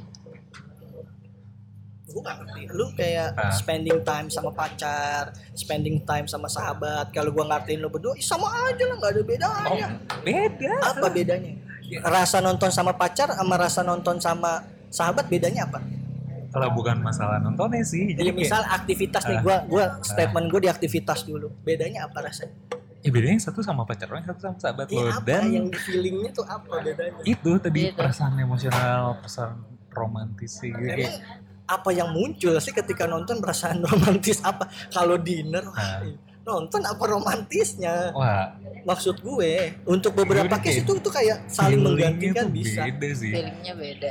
gue 2.05 2.23
gak 2.23 2.37
ngerti 2.39 2.63
lu 2.71 2.87
kayak 2.95 3.29
Ah. 3.35 3.51
spending 3.51 3.99
time 4.01 4.29
sama 4.29 4.49
pacar 4.51 5.35
spending 5.53 5.99
time 6.01 6.25
sama 6.25 6.47
sahabat 6.47 7.11
kalau 7.11 7.29
gua 7.29 7.43
ngertiin 7.49 7.83
lu 7.83 7.91
berdua 7.91 8.15
ih, 8.15 8.23
sama 8.23 8.47
aja 8.47 8.87
lah 8.87 8.95
nggak 8.95 9.11
ada 9.11 9.19
Oh, 9.19 9.27
bedanya 9.27 9.87
beda. 10.23 10.73
apa 10.81 11.07
bedanya 11.11 11.53
rasa 12.05 12.39
nonton 12.39 12.71
sama 12.71 12.95
pacar 12.95 13.29
sama 13.29 13.55
rasa 13.57 13.83
nonton 13.83 14.17
sama 14.17 14.63
sahabat 14.89 15.27
bedanya 15.27 15.67
apa 15.67 15.83
Kalau 16.55 16.71
bukan 16.71 16.97
masalah 16.99 17.37
nontonnya 17.37 17.83
sih. 17.83 18.09
jadi 18.09 18.31
Jadi 18.31 18.31
misal 18.33 18.63
kayak, 18.63 18.79
aktivitas 18.79 19.23
nih 19.25 19.35
Ah. 19.35 19.43
gua 19.43 19.57
gua 19.67 19.85
statement 20.01 20.47
gue 20.47 20.61
di 20.61 20.71
aktivitas 20.71 21.19
dulu 21.23 21.51
bedanya 21.61 22.07
apa 22.07 22.23
rasanya 22.23 22.55
ya 22.97 23.11
bedanya 23.11 23.37
satu 23.39 23.61
sama 23.61 23.83
pacar 23.83 24.07
lo, 24.07 24.17
yang 24.17 24.25
satu 24.25 24.41
sama 24.41 24.57
sahabat 24.57 24.87
ya 24.89 24.97
lo. 24.97 25.11
apa 25.13 25.27
Dan 25.27 25.43
yang 25.51 25.67
di 25.67 25.77
feelingnya 25.77 26.31
tuh 26.33 26.47
apa 26.47 26.81
bedanya 26.81 27.21
itu 27.23 27.51
tadi 27.59 27.81
Gitu. 27.85 27.93
perasaan 27.93 28.39
emosional, 28.39 29.19
perasaan 29.19 29.61
romantis 29.91 30.57
sih. 30.57 30.71
gitu. 30.71 31.11
Apa 31.67 31.91
yang 31.91 32.09
muncul 32.09 32.55
sih 32.57 32.71
ketika 32.71 33.05
nonton 33.05 33.41
perasaan 33.41 33.83
romantis 33.85 34.39
apa 34.41 34.65
kalau 34.89 35.19
dinner 35.19 35.67
wah, 35.67 35.77
Ah. 35.77 36.01
nonton 36.45 36.81
apa 36.81 37.03
romantisnya 37.05 38.09
Wah, 38.11 38.53
maksud 38.85 39.17
gue 39.19 39.53
untuk 39.85 40.13
beberapa 40.15 40.57
case 40.59 40.81
itu 40.81 40.93
tuh 40.95 41.09
kayak 41.11 41.45
saling 41.47 41.81
menggantikan 41.81 42.49
bisa 42.49 42.85
Beda 42.87 43.11
sih. 43.13 43.33
feelingnya 43.33 43.75
beda 43.75 44.11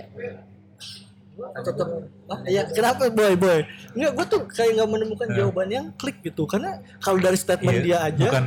tetap 1.34 1.88
ah, 2.28 2.40
ya 2.46 2.62
kenapa 2.68 3.10
boy 3.10 3.34
boy 3.34 3.60
nggak 3.92 4.12
gue 4.12 4.26
tuh 4.28 4.42
kayak 4.48 4.72
nggak 4.76 4.90
menemukan 4.92 5.28
Eh. 5.28 5.36
jawaban 5.36 5.68
yang 5.68 5.86
klik 5.94 6.22
gitu 6.22 6.46
karena 6.46 6.72
kalau 6.98 7.18
dari 7.18 7.36
statement 7.36 7.74
Iya, 7.76 7.84
dia 7.84 7.98
aja 8.04 8.22
Bukan 8.24 8.46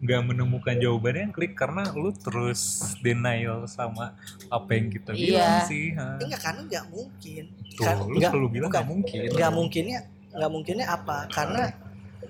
nggak 0.00 0.22
menemukan 0.24 0.74
jawabannya 0.74 1.22
yang 1.22 1.34
klik 1.34 1.52
karena 1.54 1.84
lu 1.92 2.08
terus 2.10 2.60
denial 2.98 3.68
sama 3.68 4.16
apa 4.48 4.70
yang 4.72 4.88
kita 4.88 5.12
Iya. 5.12 5.20
bilang 5.20 5.56
sih. 5.66 5.86
enggak 5.92 6.40
karena 6.40 6.60
nggak 6.64 6.84
mungkin 6.88 7.44
Tuh, 7.70 7.84
Kan- 7.84 7.98
lu 8.00 8.16
nggak- 8.16 8.32
selalu 8.32 8.48
bilang 8.50 8.70
nggak 8.70 8.86
mungkin. 8.86 9.18
nggak 9.30 9.52
mungkinnya 9.52 9.98
nggak 10.30 10.50
mungkinnya 10.50 10.86
apa 10.88 11.16
karena 11.28 11.62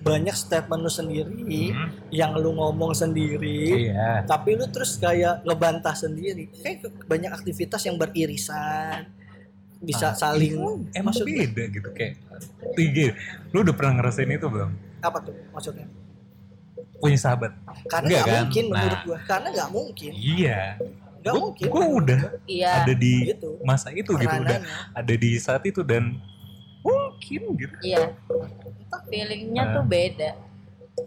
banyak 0.00 0.32
statement 0.32 0.80
lu 0.80 0.88
sendiri 0.90 1.70
Hmm, 1.70 1.88
yang 2.10 2.32
lu 2.34 2.52
ngomong 2.52 2.90
sendiri 2.90 3.86
Iya. 3.86 4.24
tapi 4.24 4.56
lu 4.56 4.64
terus 4.66 4.96
kayak 4.96 5.40
ngebantah 5.42 5.92
sendiri 5.94 6.48
kayak 6.54 6.88
banyak 7.04 7.30
aktivitas 7.30 7.80
yang 7.82 7.94
beririsan 7.94 9.04
bisa 9.80 10.12
Ah, 10.12 10.14
saling 10.14 10.52
itu 10.52 10.68
emang 10.92 11.10
maksud- 11.10 11.24
beda 11.24 11.62
gitu 11.68 11.88
kayak 11.90 12.14
tiga 12.74 13.06
lu 13.50 13.64
udah 13.64 13.72
pernah 13.72 13.92
ngerasain 13.96 14.28
itu 14.28 14.46
belum 14.46 14.70
apa 15.00 15.18
tuh 15.20 15.32
maksudnya? 15.50 15.88
Punya 17.00 17.16
sahabat? 17.16 17.56
Karena 17.86 18.04
Enggak 18.06 18.20
nggak 18.20 18.28
kan? 18.28 18.40
mungkin 18.44 18.64
menurut 18.68 18.92
Nah. 18.92 19.04
gua. 19.08 19.18
Karena 19.24 19.48
nggak 19.50 19.70
mungkin. 19.72 20.10
Iya. 20.12 20.60
Nggak 21.16 21.32
gua, 21.32 21.40
mungkin. 21.40 21.64
gua 21.66 21.84
udah 21.96 22.20
iya. 22.44 22.70
ada 22.76 22.92
di 22.92 23.14
gitu. 23.26 23.50
masa 23.62 23.88
itu 23.90 24.12
gitu 24.12 24.36
udah 24.36 24.60
ada 24.92 25.14
di 25.16 25.30
saat 25.36 25.64
itu 25.64 25.80
dan 25.80 26.20
mungkin 26.80 27.40
gitu. 27.56 27.74
Iya. 27.80 28.12
Feelingnya 29.08 29.62
Ah. 29.62 29.72
tuh 29.74 29.84
beda. 29.86 30.30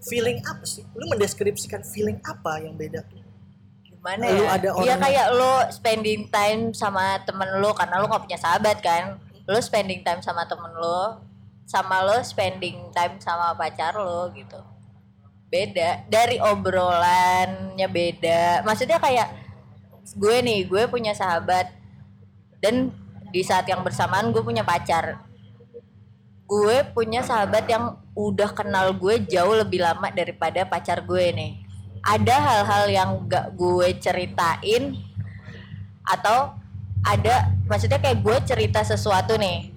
Feeling 0.01 0.41
apa 0.41 0.65
sih? 0.65 0.81
Lu 0.91 1.05
mendeskripsikan 1.07 1.85
feeling 1.85 2.17
apa 2.19 2.57
yang 2.59 2.73
beda 2.73 3.05
gimana? 4.03 4.23
Lu 4.27 4.43
ya 4.43 4.49
ada 4.59 4.69
Iya 4.75 4.75
orang- 4.75 5.01
kayak 5.07 5.27
lo 5.31 5.53
spending 5.71 6.21
time 6.27 6.61
sama 6.75 7.23
temen 7.23 7.47
lo 7.63 7.71
karena 7.71 8.03
lo 8.03 8.11
gak 8.11 8.27
punya 8.27 8.35
sahabat 8.35 8.83
kan? 8.83 9.15
Lo 9.47 9.55
spending 9.63 10.03
time 10.03 10.19
sama 10.19 10.43
temen 10.43 10.75
lo 10.75 11.23
sama 11.63 12.03
lo 12.03 12.19
spending 12.19 12.91
time 12.91 13.15
sama 13.23 13.55
pacar 13.55 13.95
lo 13.95 14.27
gitu. 14.35 14.59
Beda. 15.47 16.03
Dari 16.11 16.35
obrolannya 16.43 17.87
beda. 17.87 18.67
Maksudnya 18.67 18.99
kayak 18.99 19.31
gue 20.19 20.35
nih 20.43 20.67
gue 20.67 20.83
punya 20.91 21.15
sahabat 21.15 21.71
dan 22.59 22.91
di 23.31 23.39
saat 23.39 23.63
yang 23.71 23.87
bersamaan 23.87 24.35
gue 24.35 24.43
punya 24.43 24.67
pacar. 24.67 25.23
Gue 26.43 26.83
punya 26.91 27.23
sahabat 27.23 27.63
yang 27.71 27.95
udah 28.13 28.51
kenal 28.51 28.91
gue 28.91 29.23
jauh 29.31 29.55
lebih 29.55 29.79
lama 29.79 30.11
daripada 30.11 30.67
pacar 30.67 30.99
gue 31.01 31.31
nih 31.31 31.62
ada 32.03 32.35
hal-hal 32.35 32.85
yang 32.91 33.09
gak 33.25 33.55
gue 33.55 33.87
ceritain 33.97 34.83
atau 36.03 36.51
ada 37.03 37.47
maksudnya 37.63 37.99
kayak 37.99 38.19
gue 38.19 38.37
cerita 38.43 38.83
sesuatu 38.83 39.39
nih 39.39 39.73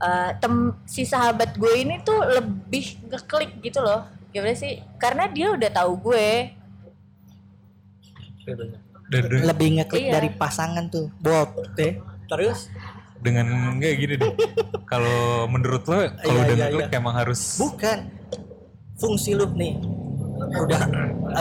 Eh, 0.00 0.30
tem 0.40 0.72
si 0.88 1.04
sahabat 1.04 1.60
gue 1.60 1.76
ini 1.76 2.00
tuh 2.00 2.16
lebih 2.24 3.04
ngeklik 3.12 3.60
gitu 3.60 3.84
loh. 3.84 4.08
Gimana 4.32 4.56
sih? 4.56 4.80
Karena 4.96 5.28
dia 5.28 5.52
udah 5.52 5.68
tahu 5.68 5.92
gue. 6.08 6.56
Dan 9.12 9.22
lebih 9.44 9.68
ngeklik 9.76 10.08
Iya. 10.08 10.12
dari 10.16 10.28
pasangan 10.32 10.88
tuh. 10.88 11.12
Bot 11.20 11.52
deh 11.76 12.00
terus? 12.32 12.72
Dengan 13.20 13.76
nggak 13.76 13.92
gini 14.00 14.14
deh. 14.16 14.32
Kalau 14.88 15.44
menurut 15.52 15.84
lo 15.84 16.08
kalau 16.16 16.32
Iya, 16.32 16.48
udah 16.48 16.56
iya, 16.56 16.64
ngeklik 16.72 16.90
emang 16.96 17.14
harus 17.20 17.60
bukan. 17.60 18.08
Fungsi 18.96 19.36
lu 19.36 19.52
nih 19.52 19.76
udah 20.48 20.82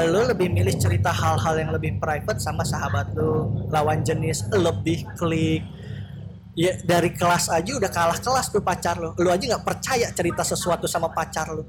lu 0.06 0.22
lebih 0.28 0.52
milih 0.52 0.76
cerita 0.76 1.10
hal-hal 1.10 1.56
yang 1.58 1.72
lebih 1.72 1.98
private 1.98 2.38
sama 2.38 2.62
sahabat 2.68 3.12
lu 3.16 3.68
lawan 3.72 4.04
jenis 4.04 4.46
lebih 4.54 5.08
klik. 5.16 5.64
Ya 6.60 6.76
dari 6.84 7.16
kelas 7.16 7.48
aja 7.48 7.72
udah 7.72 7.88
kalah 7.88 8.20
kelas 8.20 8.52
tuh 8.52 8.60
pacar 8.60 9.00
lu. 9.00 9.16
Lu 9.16 9.32
aja 9.32 9.40
nggak 9.40 9.64
percaya 9.64 10.12
cerita 10.12 10.44
sesuatu 10.44 10.86
sama 10.92 11.08
pacar 11.08 11.48
lu. 11.56 11.64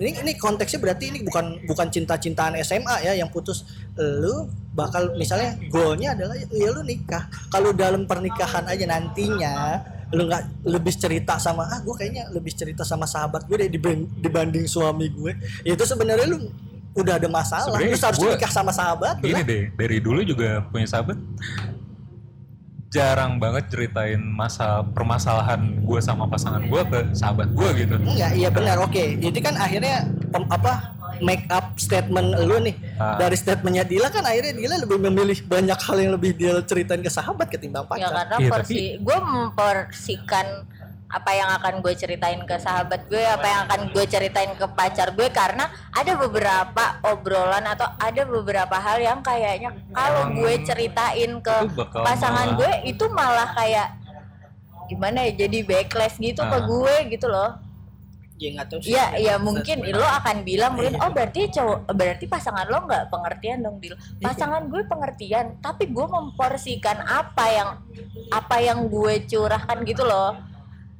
Ini 0.00 0.24
ini 0.24 0.32
konteksnya 0.40 0.80
berarti 0.80 1.12
ini 1.12 1.20
bukan 1.20 1.68
bukan 1.68 1.92
cinta-cintaan 1.92 2.56
SMA 2.64 3.04
ya 3.04 3.12
yang 3.14 3.28
putus. 3.28 3.68
Lu 3.94 4.48
bakal 4.72 5.14
misalnya 5.14 5.54
goalnya 5.68 6.16
adalah 6.16 6.34
ya 6.50 6.68
lu 6.72 6.82
nikah. 6.82 7.28
Kalau 7.52 7.70
dalam 7.76 8.08
pernikahan 8.08 8.64
aja 8.64 8.84
nantinya 8.88 9.84
lu 10.08 10.24
nggak 10.24 10.64
lebih 10.64 10.94
cerita 10.94 11.36
sama 11.36 11.64
ah 11.64 11.78
gue 11.78 11.92
kayaknya 11.92 12.32
lebih 12.32 12.52
cerita 12.52 12.80
sama 12.80 13.04
sahabat 13.04 13.44
gue 13.44 13.56
deh 13.58 13.68
diban- 13.68 14.08
dibanding 14.16 14.64
suami 14.64 15.08
gue 15.08 15.32
ya 15.62 15.76
itu 15.76 15.84
sebenarnya 15.84 16.24
lu 16.26 16.48
udah 16.96 17.14
ada 17.14 17.28
masalah 17.28 17.76
lu 17.76 17.92
harus 17.92 18.16
gua- 18.16 18.32
nikah 18.32 18.48
sama 18.48 18.72
sahabat 18.72 19.20
gini 19.20 19.36
lah. 19.36 19.44
deh 19.44 19.62
dari 19.70 20.00
dulu 20.00 20.24
juga 20.24 20.64
punya 20.64 20.88
sahabat 20.88 21.20
jarang 22.88 23.36
banget 23.36 23.68
ceritain 23.68 24.16
masa 24.16 24.80
permasalahan 24.80 25.60
gue 25.84 26.00
sama 26.00 26.24
pasangan 26.24 26.64
gue 26.64 26.82
ke 26.88 27.00
sahabat 27.12 27.52
gue 27.52 27.68
gitu 27.84 27.94
Enggak, 28.00 28.32
iya 28.32 28.48
benar. 28.48 28.80
Oke. 28.80 29.20
Jadi 29.20 29.38
kan 29.44 29.60
akhirnya 29.60 30.08
pem- 30.28 30.48
apa 30.48 30.72
make 31.18 31.48
up 31.48 31.74
statement 31.76 32.36
lu 32.38 32.60
nih. 32.60 32.76
Ah. 32.94 33.16
Dari 33.16 33.34
statementnya 33.34 33.82
Dila 33.82 34.08
kan 34.08 34.22
akhirnya 34.22 34.54
Dila 34.54 34.76
lebih 34.78 34.98
memilih 35.00 35.38
banyak 35.42 35.78
hal 35.78 35.96
yang 35.98 36.12
lebih 36.12 36.30
dia 36.32 36.54
ceritain 36.62 37.00
ke 37.00 37.08
sahabat 37.08 37.48
ketimbang 37.48 37.84
ya 37.84 37.90
pacar. 38.06 38.10
karena 38.14 38.36
Iya, 38.38 38.50
porsi 38.50 38.76
gue 38.98 39.18
memporsikan 39.18 40.46
apa 41.08 41.30
yang 41.32 41.48
akan 41.50 41.80
gue 41.80 41.94
ceritain 41.94 42.36
ke 42.44 42.56
sahabat 42.58 43.08
gue 43.08 43.16
apa 43.18 43.42
yang 43.42 43.60
akan 43.64 43.80
gue 43.90 44.04
ceritain 44.04 44.52
ke 44.52 44.66
pacar 44.68 45.08
gue 45.10 45.24
karena 45.30 45.64
ada 45.90 46.12
beberapa 46.14 46.84
obrolan 47.02 47.64
atau 47.64 47.88
ada 47.96 48.22
beberapa 48.22 48.76
hal 48.76 49.00
yang 49.00 49.24
kayaknya 49.24 49.72
kalau 49.88 50.28
gue 50.30 50.52
ceritain 50.62 51.32
ke 51.40 51.56
pasangan 51.96 52.52
gue 52.54 52.72
itu 52.84 53.08
malah 53.08 53.56
kayak 53.56 53.88
gimana 54.84 55.24
ya 55.24 55.48
jadi 55.48 55.58
backlash 55.64 56.16
gitu 56.18 56.40
ke 56.42 56.48
Ah. 56.50 56.60
gue 56.62 56.94
gitu 57.08 57.24
loh 57.26 57.56
Ya 58.38 58.48
nggak 58.54 58.66
tahu 58.70 58.80
sih. 58.80 58.94
Iya, 58.94 59.06
ya 59.18 59.34
mungkin 59.42 59.82
lo 59.90 60.06
akan 60.06 60.46
bilang 60.46 60.78
mungkin 60.78 60.94
oh 61.02 61.10
berarti 61.10 61.50
cowok 61.50 61.90
berarti 61.90 62.24
pasangan 62.30 62.70
lo 62.70 62.86
nggak 62.86 63.10
pengertian 63.10 63.58
dong 63.66 63.82
Dil. 63.82 63.98
Pasangan 64.22 64.70
gue 64.70 64.82
pengertian, 64.86 65.58
tapi 65.58 65.90
gue 65.90 66.06
memporsikan 66.06 67.02
apa 67.02 67.44
yang 67.50 67.70
apa 68.30 68.56
yang 68.62 68.86
gue 68.86 69.26
curahkan 69.26 69.82
gitu 69.82 70.06
loh. 70.06 70.38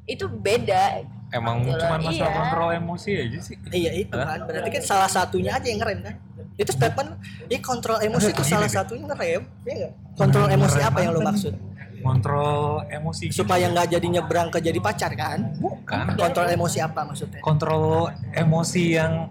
Itu 0.04 0.26
beda. 0.26 1.06
emang 1.28 1.60
Gitu 1.60 1.76
cuma 1.76 2.00
masalah 2.00 2.32
iya. 2.32 2.38
kontrol 2.40 2.70
emosi 2.72 3.10
aja 3.20 3.38
sih 3.44 3.56
Iya 3.68 3.92
itu 4.00 4.16
kan. 4.16 4.48
Berarti 4.48 4.70
kan 4.80 4.82
salah 4.82 5.10
satunya 5.12 5.52
aja 5.52 5.66
yang 5.68 5.80
ngerem 5.84 6.00
kan. 6.00 6.14
Itu 6.58 6.72
statement 6.74 7.10
ya 7.46 7.58
kontrol 7.62 8.00
emosi 8.00 8.34
itu 8.34 8.42
salah 8.42 8.66
satunya 8.66 9.04
ngerem. 9.12 9.44
Iya 9.62 9.74
nggak? 9.76 9.92
Kontrol 10.16 10.46
emosi 10.50 10.78
apa 10.82 10.98
yang 11.04 11.12
lo 11.14 11.20
maksud? 11.22 11.54
Kontrol 12.00 12.60
emosi 12.86 13.22
gitu. 13.26 13.42
Supaya 13.42 13.66
nggak 13.66 13.88
jadi 13.90 14.06
nyebrang 14.10 14.48
ke 14.48 14.58
jadi 14.58 14.78
pacar 14.78 15.12
kan? 15.12 15.54
bukan 15.54 16.14
Kontrol 16.14 16.46
emosi 16.48 16.78
apa 16.78 17.00
maksudnya? 17.02 17.40
kontrol 17.40 18.06
emosi 18.32 18.84
yang 18.92 19.30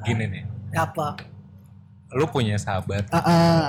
gini 0.00 0.24
nih 0.26 0.42
Apa? 0.74 1.16
lu 2.10 2.26
punya 2.26 2.54
sahabat 2.56 3.08
Ah, 3.08 3.18
ah. 3.18 3.62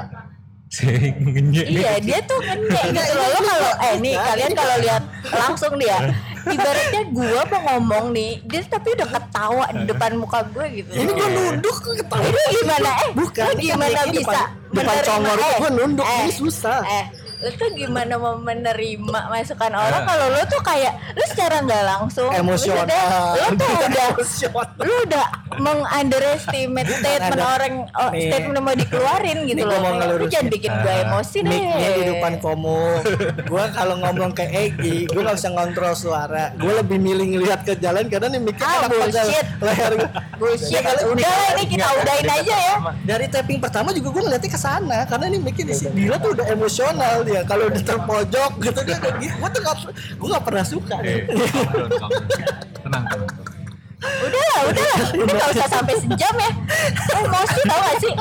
Si 0.68 0.84
ngenyek. 1.14 1.66
Iya 1.68 1.94
dia 2.00 2.20
tuh 2.22 2.36
ngenyek 2.38 2.86
gitu 2.92 3.14
loh. 3.14 3.28
Lo 3.28 3.40
kalau 3.40 3.72
eh 3.80 3.96
nih 3.96 4.14
Bukan, 4.14 4.28
kalian 4.28 4.52
kalau 4.52 4.76
lihat 4.78 5.04
langsung 5.32 5.74
dia 5.78 5.98
ibaratnya 6.54 7.02
gua 7.08 7.42
mau 7.48 7.62
ngomong 7.72 8.06
nih 8.12 8.44
dia 8.44 8.62
tapi 8.66 8.92
udah 8.92 9.08
ketawa 9.08 9.66
di 9.72 9.84
depan 9.86 10.12
muka 10.16 10.42
gue 10.44 10.66
gitu. 10.76 10.90
Ini 10.92 11.12
gue 11.12 11.28
nunduk 11.32 11.76
ketawa. 11.80 12.22
Ini 12.22 12.42
gimana 12.52 12.90
eh? 13.00 13.10
Bukan, 13.14 13.46
ini 13.48 13.62
gimana 13.64 13.94
kan 13.96 14.08
bisa 14.12 14.20
depan- 14.20 14.52
depan 14.74 14.96
congor 15.06 15.38
eh, 15.40 15.56
gua 15.56 15.72
nunduk, 15.72 16.06
eh, 16.06 16.20
ini 16.20 16.34
susah. 16.34 16.80
Eh, 16.84 17.06
lu 17.46 17.54
tuh 17.54 17.70
gimana 17.72 18.18
mau 18.18 18.34
menerima 18.36 19.06
masukan 19.30 19.70
orang 19.72 20.02
Eh. 20.02 20.08
kalau 20.08 20.26
lu 20.28 20.42
tuh 20.46 20.62
kayak 20.62 20.98
lu 21.14 21.24
secara 21.26 21.62
nggak 21.62 21.84
langsung 21.86 22.30
Emosional. 22.32 22.90
lu 23.38 23.54
tuh 23.54 23.70
udah 23.86 24.08
lu 24.80 24.94
udah 25.06 25.26
mengunderestimate 25.56 26.90
statement 26.92 27.38
orang 27.40 27.74
oh, 27.92 28.10
statement 28.12 28.58
mau 28.60 28.74
dikeluarin 28.74 29.38
gitu 29.46 29.58
Nih 29.58 29.66
loh. 29.68 30.18
Lu 30.18 30.26
jangan 30.26 30.50
bikin 30.50 30.72
gue 30.74 30.90
Ah. 30.90 31.04
emosi 31.06 31.38
deh. 31.40 31.52
Mic-nya 31.52 31.90
di 31.92 32.04
depan 32.08 32.34
komo 32.40 32.98
Gue 33.44 33.64
kalau 33.70 33.96
ngomong 34.00 34.32
ke 34.32 34.46
Egi 34.46 35.06
Gue 35.06 35.22
gak 35.22 35.36
bisa 35.36 35.50
ngontrol 35.50 35.94
suara 35.94 36.50
Gue 36.56 36.74
lebih 36.74 36.98
milih 36.98 37.36
ngeliat 37.36 37.62
ke 37.62 37.76
jalan 37.76 38.08
Karena 38.08 38.28
nih 38.28 38.42
mic-nya 38.42 38.66
Ah, 38.66 38.88
bullshit. 38.88 39.46
leher 39.60 39.94
Bullshit. 40.36 40.82
Kalau- 40.82 41.12
Udah 41.12 41.36
ini 41.52 41.64
kita 41.68 41.86
udahin 41.96 42.26
aja 42.28 42.56
ya. 42.58 42.76
Dari 43.06 43.26
tapping 43.28 43.60
pertama 43.60 43.92
juga 43.92 44.08
gue 44.12 44.24
ngeliatnya 44.24 44.50
ke 44.50 44.58
sana 44.58 44.98
Karena 45.06 45.26
nih 45.28 45.40
mic-nya 45.42 45.66
di 45.66 45.76
sini 45.76 46.00
Dia 46.02 46.18
tuh 46.18 46.32
udah 46.34 46.46
emosional 46.48 47.16
dia 47.22 47.35
Kalau 47.44 47.64
udah 47.66 47.84
terpojok 47.84 48.52
gitu 48.62 48.80
dia 48.82 48.98
kayak 48.98 49.16
gitu 49.18 49.36
Gue 49.36 49.50
tuh 49.50 49.62
gak, 49.62 49.76
gue 49.92 50.28
gak 50.30 50.46
pernah 50.46 50.64
suka 50.64 50.96
Eh. 51.02 51.22
Tenang, 52.80 53.04
tenang. 53.04 53.28
Udah 54.06 54.44
lah, 54.46 54.62
udah 54.70 54.86
lah. 54.86 55.00
Ini 55.12 55.32
gak 55.34 55.50
usah 55.52 55.68
sampai 55.68 55.96
sejam 55.98 56.34
ya. 56.36 56.52
Emosi 57.12 57.60
tau 57.64 57.80
gak 57.82 57.98
sih? 57.98 58.14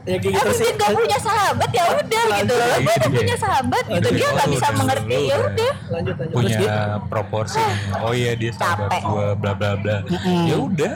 Ya 0.00 0.16
kayak 0.16 0.36
Eh 0.36 0.36
gitu 0.36 0.50
sih 0.52 0.68
mungkin 0.68 0.74
gak 0.76 0.90
punya 0.92 1.18
sahabat 1.18 1.70
ya 1.70 1.84
udah 1.90 2.24
gitu 2.36 2.52
loh. 2.52 2.66
Gue 2.78 2.94
udah 2.94 3.10
punya 3.10 3.36
sahabat 3.36 3.84
gitu. 3.88 4.08
Dia 4.12 4.28
gak 4.30 4.48
bisa 4.48 4.68
mengerti 4.70 5.18
ya 5.24 5.36
udah. 5.40 5.72
Lanjut 5.90 6.14
lanjut 6.14 6.14
Terus 6.20 6.30
punya 6.36 6.58
dia- 6.60 7.00
proporsi 7.02 7.62
oh 7.98 8.12
iya 8.12 8.32
dia 8.32 8.52
sahabat 8.52 9.00
gua 9.02 9.26
bla 9.34 9.52
bla 9.52 9.74
bla 9.74 9.96
ya 10.46 10.56
udah 10.56 10.94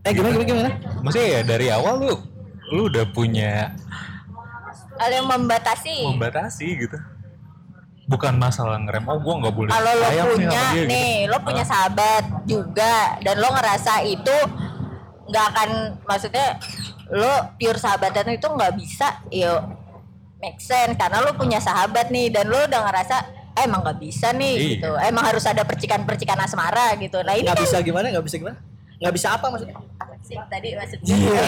Eh 0.00 0.10
gimana 0.10 0.32
gimana 0.32 0.46
gimana 0.46 0.70
maksudnya 1.02 1.28
ya 1.28 1.40
dari 1.42 1.66
awal 1.68 1.94
lu 2.00 2.16
lu 2.70 2.86
udah 2.86 3.04
punya 3.10 3.74
Ada 4.96 5.14
yang 5.16 5.28
membatasi. 5.28 5.96
membatasi 6.04 6.66
gitu 6.78 6.98
bukan 8.06 8.38
masalah 8.38 8.78
ngerem 8.78 9.02
oh 9.02 9.18
gua 9.18 9.34
nggak 9.42 9.54
boleh 9.54 9.70
Kalau 9.70 9.92
lo 9.98 10.06
punya 10.30 10.62
dia, 10.70 10.86
nih, 10.86 11.26
gitu. 11.26 11.30
lo 11.34 11.38
punya 11.42 11.64
sahabat 11.66 12.22
juga 12.46 13.18
dan 13.18 13.34
lo 13.36 13.50
ngerasa 13.50 14.06
itu 14.06 14.36
nggak 15.26 15.44
akan 15.50 15.70
maksudnya 16.06 16.54
lo 17.10 17.32
pure 17.58 17.74
sahabatan 17.74 18.30
itu 18.30 18.46
nggak 18.46 18.72
bisa, 18.78 19.10
yo 19.26 19.58
make 20.38 20.62
sense 20.62 20.94
karena 20.94 21.18
lo 21.18 21.34
punya 21.34 21.58
sahabat 21.58 22.14
nih 22.14 22.30
dan 22.30 22.46
lo 22.46 22.62
udah 22.62 22.80
ngerasa 22.86 23.16
eh, 23.58 23.66
emang 23.66 23.82
nggak 23.82 23.98
bisa 23.98 24.30
nih 24.30 24.54
Iya. 24.54 24.68
gitu, 24.78 24.90
emang 25.02 25.24
harus 25.26 25.42
ada 25.42 25.66
percikan-percikan 25.66 26.38
asmara 26.38 26.94
gitu. 26.94 27.18
Nah 27.26 27.34
ini 27.34 27.42
Gak 27.42 27.58
kan 27.58 27.64
bisa 27.66 27.78
gimana 27.82 28.06
gak 28.08 28.22
bisa 28.22 28.36
gimana 28.38 28.58
Gak 28.96 29.12
bisa 29.12 29.28
apa 29.34 29.50
maksudnya 29.50 29.74
sih 30.26 30.36
tadi 30.46 30.68
maksudnya? 30.74 31.06
Iya 31.08 31.44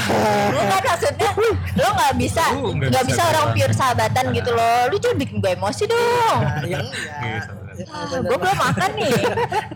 Bukan 0.48 0.82
maksudnya 0.86 1.30
lo 1.74 1.88
nggak 1.90 2.14
bisa 2.14 2.44
Lu 2.54 2.70
nggak 2.72 2.90
bisa 3.02 3.02
bisa 3.04 3.22
orang 3.26 3.46
pure 3.52 3.74
sahabatan 3.74 4.24
gitu 4.30 4.50
loh. 4.50 4.78
Lu 4.86 4.96
jangan 4.96 5.16
bikin 5.18 5.36
gue 5.38 5.50
emosi 5.52 5.84
dong. 5.84 6.38
Nah, 6.38 6.62
Ya 6.64 6.80
Gitu. 7.78 7.94
enggak 7.94 8.26
gue 8.26 8.38
belum 8.38 8.58
makan 8.58 8.90
nih. 8.98 9.12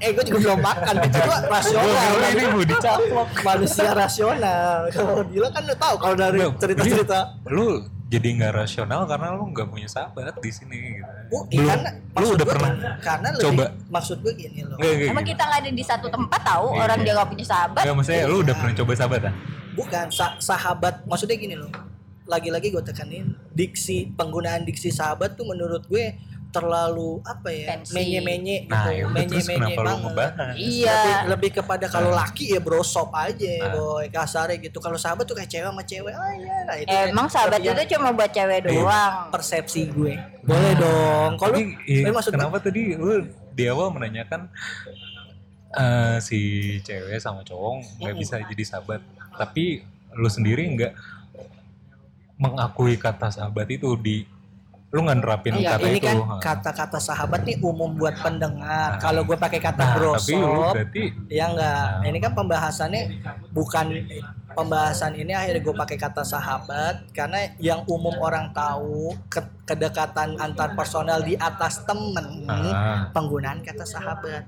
eh 0.01 0.11
gue 0.11 0.25
juga 0.25 0.39
belum 0.43 0.61
makan 0.61 0.95
itu 0.99 1.19
gue 1.23 1.39
rasional 1.47 2.11
Gua 2.11 2.29
ini 2.29 2.45
mau 2.51 2.65
dicaplok 2.65 3.29
manusia 3.41 3.91
rasional 3.95 4.79
kalau 4.91 5.23
Dila 5.23 5.49
kan 5.51 5.63
lu 5.63 5.75
tahu 5.79 5.95
kalau 5.99 6.17
dari 6.17 6.39
cerita-cerita 6.59 7.19
lu 7.47 7.67
jadi 8.13 8.29
nggak 8.31 8.53
rasional 8.55 9.09
karena 9.09 9.33
lu 9.33 9.49
nggak 9.49 9.65
punya 9.67 9.89
sahabat 9.89 10.37
di 10.37 10.51
sini 10.53 10.79
gitu. 10.95 11.09
Oh, 11.31 11.43
Belum- 11.49 11.65
karena 11.67 11.89
lu 12.15 12.27
udah 12.31 12.47
pernah 12.47 12.71
karena 13.01 13.29
lebih, 13.31 13.45
coba 13.49 13.65
maksud 13.89 14.17
gue 14.21 14.33
gini 14.37 14.61
loh 14.63 14.77
Nggak, 14.77 14.93
nggak, 14.93 15.09
Emang 15.09 15.25
gini. 15.25 15.33
kita 15.33 15.43
nggak 15.43 15.59
ada 15.59 15.71
di 15.73 15.83
satu 15.83 16.07
tempat 16.07 16.41
tahu 16.43 16.67
Iya. 16.69 16.81
orang 16.83 16.99
dia 17.01 17.13
nggak 17.15 17.31
punya 17.31 17.47
sahabat. 17.47 17.83
Nggak, 17.83 17.97
maksudnya 17.97 18.23
lu 18.27 18.37
udah 18.39 18.55
pernah 18.55 18.75
coba 18.77 18.93
sahabatan 18.93 19.33
bukan 19.73 20.07
sa- 20.13 20.37
sahabat 20.37 20.95
maksudnya 21.03 21.33
gini 21.35 21.57
loh 21.57 21.73
lagi-lagi 22.23 22.69
gue 22.69 22.83
tekanin 22.83 23.33
diksi 23.51 24.13
penggunaan 24.13 24.63
diksi 24.63 24.93
sahabat 24.93 25.33
tuh 25.33 25.43
menurut 25.43 25.83
gue 25.87 26.13
terlalu 26.53 27.19
apa 27.25 27.49
ya 27.49 27.81
menye-menye 27.89 28.57
gitu 28.63 28.71
nah 28.71 28.87
ya 28.87 29.05
udah 29.05 29.25
terus 29.25 29.49
menye-menye 29.49 29.57
kenapa 29.73 29.81
lu 29.81 29.89
banget. 29.89 30.03
ngebahas? 30.05 30.55
Iya. 30.55 30.93
lebih, 30.93 31.17
lebih 31.33 31.51
kepada 31.57 31.87
kalau 31.89 32.11
laki 32.13 32.45
ya 32.47 32.61
brosop 32.61 33.09
aja 33.11 33.55
Nah. 33.59 33.73
boy 33.73 34.07
kasarnya 34.07 34.57
gitu. 34.61 34.79
Kalau 34.79 34.95
sahabat 34.95 35.25
tuh 35.25 35.33
kayak 35.33 35.49
cewek 35.49 35.67
sama 35.67 35.83
cewek 35.83 36.13
oh 36.13 36.31
iya 36.31 36.57
nah, 36.63 36.77
itu 36.77 36.93
Emang 37.09 37.27
kayak- 37.27 37.33
sahabat 37.33 37.59
yang 37.59 37.75
itu 37.75 37.85
cuma 37.91 38.09
buat 38.11 38.31
cewek 38.31 38.59
doang. 38.63 39.15
persepsi 39.29 39.81
gue. 39.89 40.15
Boleh 40.43 40.73
dong. 40.77 41.31
Kalau 41.35 41.57
iya, 41.83 42.05
eh, 42.05 42.13
maksud 42.13 42.31
kenapa 42.31 42.57
tadi 42.59 42.93
lu 42.93 43.25
di 43.51 43.65
awal 43.65 43.89
menanyakan 43.91 44.53
eh, 45.73 46.17
si 46.19 46.39
cewek 46.79 47.17
sama 47.17 47.41
cowok 47.41 47.99
nggak 47.99 48.15
bisa 48.15 48.37
jadi 48.43 48.63
sahabat 48.63 49.01
tapi 49.33 49.81
lu 50.13 50.29
sendiri 50.29 50.69
nggak 50.69 50.93
mengakui 52.37 52.97
kata 52.97 53.31
sahabat 53.31 53.71
itu 53.71 53.95
di 53.97 54.27
lu 54.93 55.09
nggak 55.09 55.18
nerapin 55.24 55.57
Iya, 55.57 55.80
kata 55.80 55.88
ini 55.88 55.99
itu 55.99 56.05
kan 56.05 56.18
kata-kata 56.36 56.99
sahabat 57.01 57.49
nih 57.49 57.57
umum 57.64 57.97
buat 57.97 58.12
pendengar. 58.20 58.97
Nah. 58.97 59.01
Kalau 59.01 59.24
gue 59.24 59.36
pakai 59.40 59.57
kata 59.57 59.80
nah, 59.80 59.93
brosop, 59.97 60.20
tapi 60.20 60.32
lu 60.36 60.62
berarti 60.68 61.03
ya 61.32 61.45
enggak. 61.49 61.84
Nah. 61.97 62.09
Ini 62.12 62.18
kan 62.20 62.32
pembahasannya 62.36 63.03
bukan 63.57 63.86
pembahasan 64.53 65.16
ini 65.16 65.32
akhirnya 65.32 65.64
gue 65.64 65.72
pakai 65.72 65.97
kata 65.97 66.20
sahabat 66.28 67.09
karena 67.16 67.57
yang 67.57 67.80
umum 67.88 68.12
orang 68.20 68.53
tahu 68.53 69.16
ke- 69.32 69.64
kedekatan 69.64 70.36
antar 70.36 70.76
personal 70.76 71.24
di 71.24 71.40
atas 71.40 71.80
temen 71.88 72.45
ah, 72.53 73.09
penggunaan 73.16 73.64
kata 73.64 73.88
sahabat. 73.88 74.45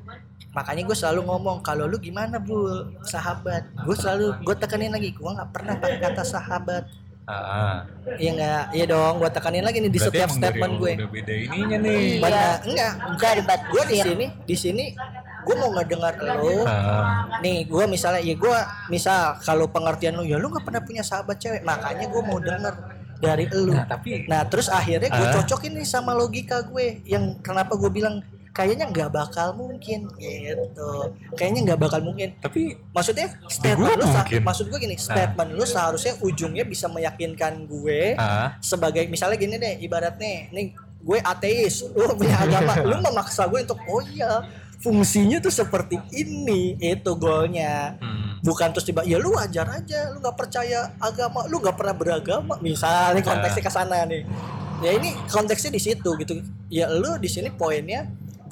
Makanya 0.52 0.84
gue 0.84 0.94
selalu 0.94 1.24
ngomong 1.24 1.64
kalau 1.64 1.88
lu 1.88 1.96
gimana 1.96 2.36
bu 2.36 2.84
sahabat, 3.00 3.64
gue 3.80 3.96
selalu 3.96 4.44
gue 4.44 4.54
tekanin 4.60 4.92
lagi 4.92 5.10
gue 5.10 5.24
nggak 5.24 5.50
pernah 5.50 5.74
pakai 5.80 5.98
kata 6.04 6.20
sahabat. 6.20 6.84
Ah, 7.26 7.78
Iya 8.14 8.30
enggak, 8.32 8.62
iya 8.72 8.84
dong, 8.84 9.14
gue 9.16 9.30
tekanin 9.30 9.64
lagi 9.64 9.78
nih 9.78 9.88
di 9.88 9.96
berarti 9.96 10.08
setiap 10.12 10.28
statement 10.30 10.72
gue. 10.76 10.92
udah 10.94 11.10
beda 11.10 11.32
ininya 11.34 11.78
nih. 11.78 11.98
Iya. 11.98 12.20
Benar, 12.20 12.54
enggak, 12.62 12.92
Enggak 13.08 13.32
debat 13.38 13.60
gue 13.64 13.82
di 13.84 13.96
sini 13.98 14.26
di 14.44 14.56
sini 14.56 14.84
gue 15.44 15.54
mau 15.54 15.68
ngedengar 15.70 16.16
lo 16.16 16.64
Ah, 16.64 17.28
nih 17.38 17.64
gue 17.64 17.84
misalnya 17.84 18.16
ya 18.18 18.32
gue 18.34 18.56
misal 18.88 19.36
kalau 19.40 19.68
pengertian 19.68 20.16
lu 20.16 20.24
ya 20.24 20.36
lu 20.36 20.48
nggak 20.48 20.64
pernah 20.64 20.80
punya 20.80 21.00
sahabat 21.00 21.36
cewek. 21.36 21.60
Makanya 21.60 22.06
gue 22.06 22.22
mau 22.22 22.38
denger 22.38 22.74
dari 23.16 23.44
lu. 23.48 23.72
Nah 23.72 23.84
tapi 23.84 24.24
nah 24.24 24.44
terus 24.44 24.68
akhirnya 24.68 25.08
gue 25.08 25.26
Ah. 25.26 25.32
cocokin 25.34 25.72
nih 25.74 25.84
sama 25.84 26.12
logika 26.12 26.60
gue 26.62 27.04
yang 27.04 27.40
kenapa 27.40 27.72
gue 27.74 27.88
bilang 27.88 28.24
kayaknya 28.54 28.86
nggak 28.94 29.10
bakal 29.10 29.50
mungkin 29.58 30.06
gitu. 30.14 30.90
Kayaknya 31.34 31.60
nggak 31.74 31.80
bakal 31.82 32.00
mungkin. 32.06 32.38
Tapi 32.38 32.78
maksudnya 32.94 33.34
statement 33.50 33.98
lu 33.98 34.06
mungkin. 34.06 34.40
maksud 34.46 34.70
gue 34.70 34.78
gini 34.78 34.94
statement 34.94 35.50
lu 35.58 35.66
seharusnya 35.66 36.14
ujungnya 36.22 36.62
bisa 36.62 36.86
meyakinkan 36.86 37.66
gue 37.66 38.14
ah, 38.14 38.54
sebagai 38.62 39.10
misalnya 39.10 39.36
gini 39.36 39.58
deh 39.58 39.74
ibaratnya 39.82 40.54
nih 40.54 40.70
gue 41.04 41.18
ateis 41.18 41.82
lu 41.82 42.06
punya 42.20 42.38
agama 42.38 42.78
lu 42.88 42.96
memaksa 43.02 43.50
gue 43.50 43.66
untuk 43.66 43.82
oh 43.90 44.00
iya 44.14 44.46
fungsinya 44.78 45.40
tuh 45.40 45.48
seperti 45.48 45.96
ini 46.12 46.76
itu 46.76 47.10
goalnya. 47.16 47.96
Hmm, 47.96 48.44
bukan 48.44 48.68
terus 48.76 48.84
tiba 48.84 49.00
ya 49.08 49.16
lu 49.16 49.32
wajar 49.32 49.64
aja 49.80 50.12
lu 50.12 50.20
nggak 50.20 50.36
percaya 50.36 50.92
agama 51.00 51.48
lu 51.48 51.58
nggak 51.58 51.72
pernah 51.72 51.96
beragama. 51.96 52.54
Misalnya 52.60 53.24
konteksnya 53.24 53.64
ke 53.64 53.72
sana 53.72 54.04
nih. 54.04 54.28
Ya 54.84 54.90
ini 54.92 55.16
konteksnya 55.32 55.72
di 55.72 55.80
situ 55.80 56.10
gitu. 56.20 56.44
Ya 56.68 56.92
lu 56.92 57.16
di 57.16 57.32
sini 57.32 57.48
poinnya 57.48 58.04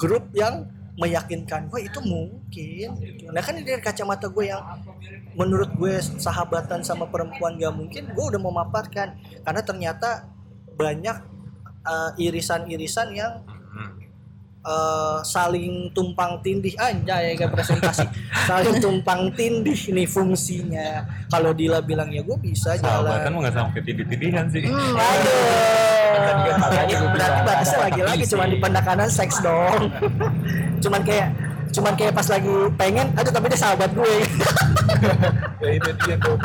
grup 0.03 0.27
yang 0.35 0.67
meyakinkan 0.99 1.71
gue 1.71 1.87
itu 1.87 1.99
mungkin 2.03 2.87
gitu. 2.99 3.31
nah 3.31 3.39
kan 3.39 3.55
dari 3.57 3.79
kacamata 3.81 4.27
gue 4.27 4.51
yang 4.51 4.61
menurut 5.33 5.71
gue 5.79 5.97
sahabatan 6.21 6.83
sama 6.85 7.07
perempuan 7.09 7.55
gak 7.57 7.73
mungkin 7.73 8.11
gue 8.11 8.25
udah 8.35 8.37
memaparkan 8.37 9.15
karena 9.41 9.61
ternyata 9.63 10.29
banyak 10.75 11.17
eh, 11.87 12.11
irisan-irisan 12.19 13.15
yang 13.15 13.41
hmm. 14.63 14.71
eh, 14.71 15.17
saling 15.27 15.91
tumpang 15.91 16.39
tindih 16.39 16.73
anjay 16.79 17.35
kayak 17.35 17.51
presentasi 17.51 18.07
saling 18.47 18.79
tumpang 18.79 19.27
tindih 19.35 19.75
nih 19.75 20.07
fungsinya 20.07 21.03
kalau 21.27 21.51
Dila 21.51 21.83
bilang 21.83 22.07
ya 22.09 22.23
gue 22.23 22.37
bisa 22.39 22.79
sahabatan 22.79 23.27
jalan 23.27 23.31
mah 23.35 23.39
nggak 23.47 23.55
sampai 23.55 23.79
tidih-tidihan 23.83 24.45
sih 24.47 24.63
Hmm, 24.63 24.95
Aduh, 24.95 26.55
waduh. 26.55 27.09
berarti 27.13 27.39
batasnya 27.45 27.79
lagi-lagi 27.89 28.23
cuma 28.29 28.43
di 28.45 28.57
pendekanan 28.61 29.09
seks 29.09 29.41
dong. 29.41 29.89
cuman 30.83 31.01
kayak 31.01 31.27
cuman 31.73 31.93
kayak 31.97 32.13
pas 32.13 32.27
lagi 32.29 32.53
pengen, 32.77 33.07
aduh 33.17 33.33
tapi 33.33 33.49
dia 33.49 33.59
sahabat 33.59 33.89
gue. 33.97 34.15
ya 35.63 35.69
itu 35.73 35.89
dia 36.05 36.15
tuh 36.21 36.37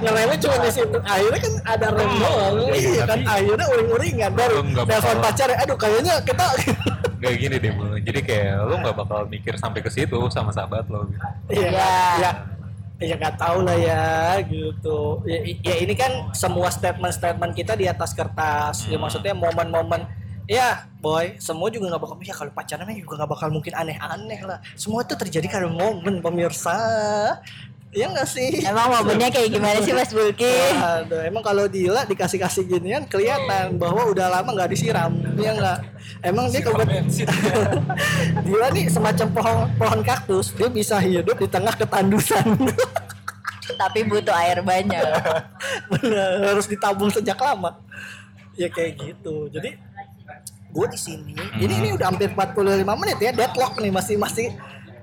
Ngelemnya 0.00 0.36
cuma 0.40 0.56
di 0.64 0.70
situ. 0.72 0.98
Akhirnya 1.04 1.40
kan 1.40 1.52
ada 1.68 1.86
rem 1.92 2.12
doang. 2.16 2.54
Iya, 2.72 2.76
Iya 2.80 3.02
kan 3.04 3.20
akhirnya 3.28 3.66
uring-uringan 3.68 4.32
baru 4.32 4.56
telepon 4.88 5.16
pacar, 5.20 5.48
aduh 5.52 5.76
kayaknya 5.76 6.14
kita 6.24 6.46
Gak 7.22 7.34
gini 7.38 7.56
deh 7.62 7.70
Bu. 7.70 7.84
Jadi 8.02 8.20
kayak 8.26 8.66
lu 8.66 8.74
nggak 8.82 8.96
bakal 8.98 9.20
mikir 9.30 9.54
sampai 9.54 9.78
ke 9.78 9.90
situ 9.94 10.18
sama 10.34 10.50
sahabat 10.50 10.90
lo 10.90 11.06
gitu. 11.06 11.26
Iya. 11.54 11.70
Iya. 11.70 11.90
Ya. 12.18 12.32
ya 13.02 13.14
nggak 13.18 13.34
tahu 13.34 13.66
lah 13.66 13.74
ya 13.74 14.38
gitu 14.46 15.26
ya, 15.26 15.42
ya 15.42 15.74
ini 15.82 15.90
kan 15.98 16.30
semua 16.38 16.70
statement-statement 16.70 17.50
kita 17.50 17.74
di 17.74 17.90
atas 17.90 18.14
kertas 18.14 18.86
ya 18.86 18.94
maksudnya 18.94 19.34
momen-momen 19.34 20.06
ya 20.46 20.86
boy 21.02 21.34
semua 21.38 21.66
juga 21.70 21.90
nggak 21.90 22.02
bakal 22.02 22.16
ya 22.22 22.34
kalau 22.34 22.52
pacaran 22.54 22.86
juga 22.94 23.14
nggak 23.22 23.30
bakal 23.30 23.48
mungkin 23.50 23.74
aneh-aneh 23.74 24.40
lah 24.46 24.58
semua 24.78 25.02
itu 25.02 25.14
terjadi 25.18 25.46
karena 25.50 25.70
momen 25.70 26.22
pemirsa 26.22 26.78
ya 27.92 28.08
nggak 28.08 28.24
sih 28.24 28.64
Emang 28.64 28.88
momennya 28.88 29.28
kayak 29.28 29.52
gimana 29.52 29.78
sih 29.84 29.92
Mas 29.92 30.08
Bulki? 30.16 30.48
Aduh, 30.80 31.20
emang 31.28 31.44
kalau 31.44 31.68
Dila 31.68 32.08
dikasih-kasih 32.08 32.64
ginian 32.64 33.04
kelihatan 33.04 33.76
bahwa 33.76 34.08
udah 34.08 34.32
lama 34.32 34.48
nggak 34.56 34.70
disiram, 34.72 35.12
ya 35.36 35.52
nggak? 35.52 35.78
Emang 36.24 36.48
dia 36.48 36.64
kebetulan 36.64 37.04
Dila 38.48 38.72
nih 38.72 38.88
semacam 38.88 39.26
pohon 39.28 39.58
pohon 39.76 40.00
kaktus, 40.00 40.56
dia 40.56 40.72
bisa 40.72 40.96
hidup 41.04 41.36
di 41.36 41.44
tengah 41.46 41.76
ketandusan. 41.76 42.56
Tapi 43.82 44.00
butuh 44.08 44.34
air 44.34 44.64
banyak. 44.64 45.04
Bener, 45.92 46.48
harus 46.48 46.66
ditabung 46.66 47.12
sejak 47.12 47.36
lama. 47.38 47.76
Ya 48.56 48.72
kayak 48.72 48.98
gitu. 48.98 49.52
Jadi 49.52 49.76
gue 50.72 50.86
di 50.88 50.98
sini, 50.98 51.36
ini 51.60 51.74
ini 51.76 51.88
udah 51.92 52.08
hampir 52.08 52.32
45 52.32 52.56
menit 53.04 53.18
ya, 53.20 53.30
deadlock 53.36 53.76
nih 53.76 53.92
masih 53.92 54.16
masih 54.16 54.48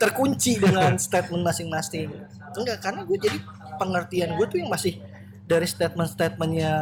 terkunci 0.02 0.58
dengan 0.58 0.98
statement 0.98 1.46
masing-masing. 1.46 2.10
Enggak, 2.58 2.78
karena 2.82 3.02
gue 3.06 3.18
jadi 3.18 3.38
pengertian 3.78 4.30
gue 4.36 4.46
tuh 4.50 4.58
yang 4.62 4.70
masih 4.72 5.02
dari 5.50 5.66
statement-statementnya 5.66 6.74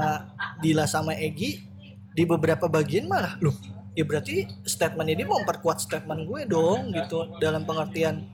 Dila 0.59 0.86
sama 0.89 1.15
Egi 1.15 1.63
di 2.11 2.24
beberapa 2.26 2.65
bagian 2.65 3.05
malah 3.05 3.38
loh 3.39 3.55
ya 3.97 4.05
berarti 4.05 4.45
statementnya 4.61 5.18
dia 5.18 5.28
mau 5.28 5.41
memperkuat 5.41 5.82
statement 5.82 6.30
gue 6.30 6.41
dong 6.45 6.93
gitu 6.93 7.34
dalam 7.41 7.65
pengertian. 7.65 8.30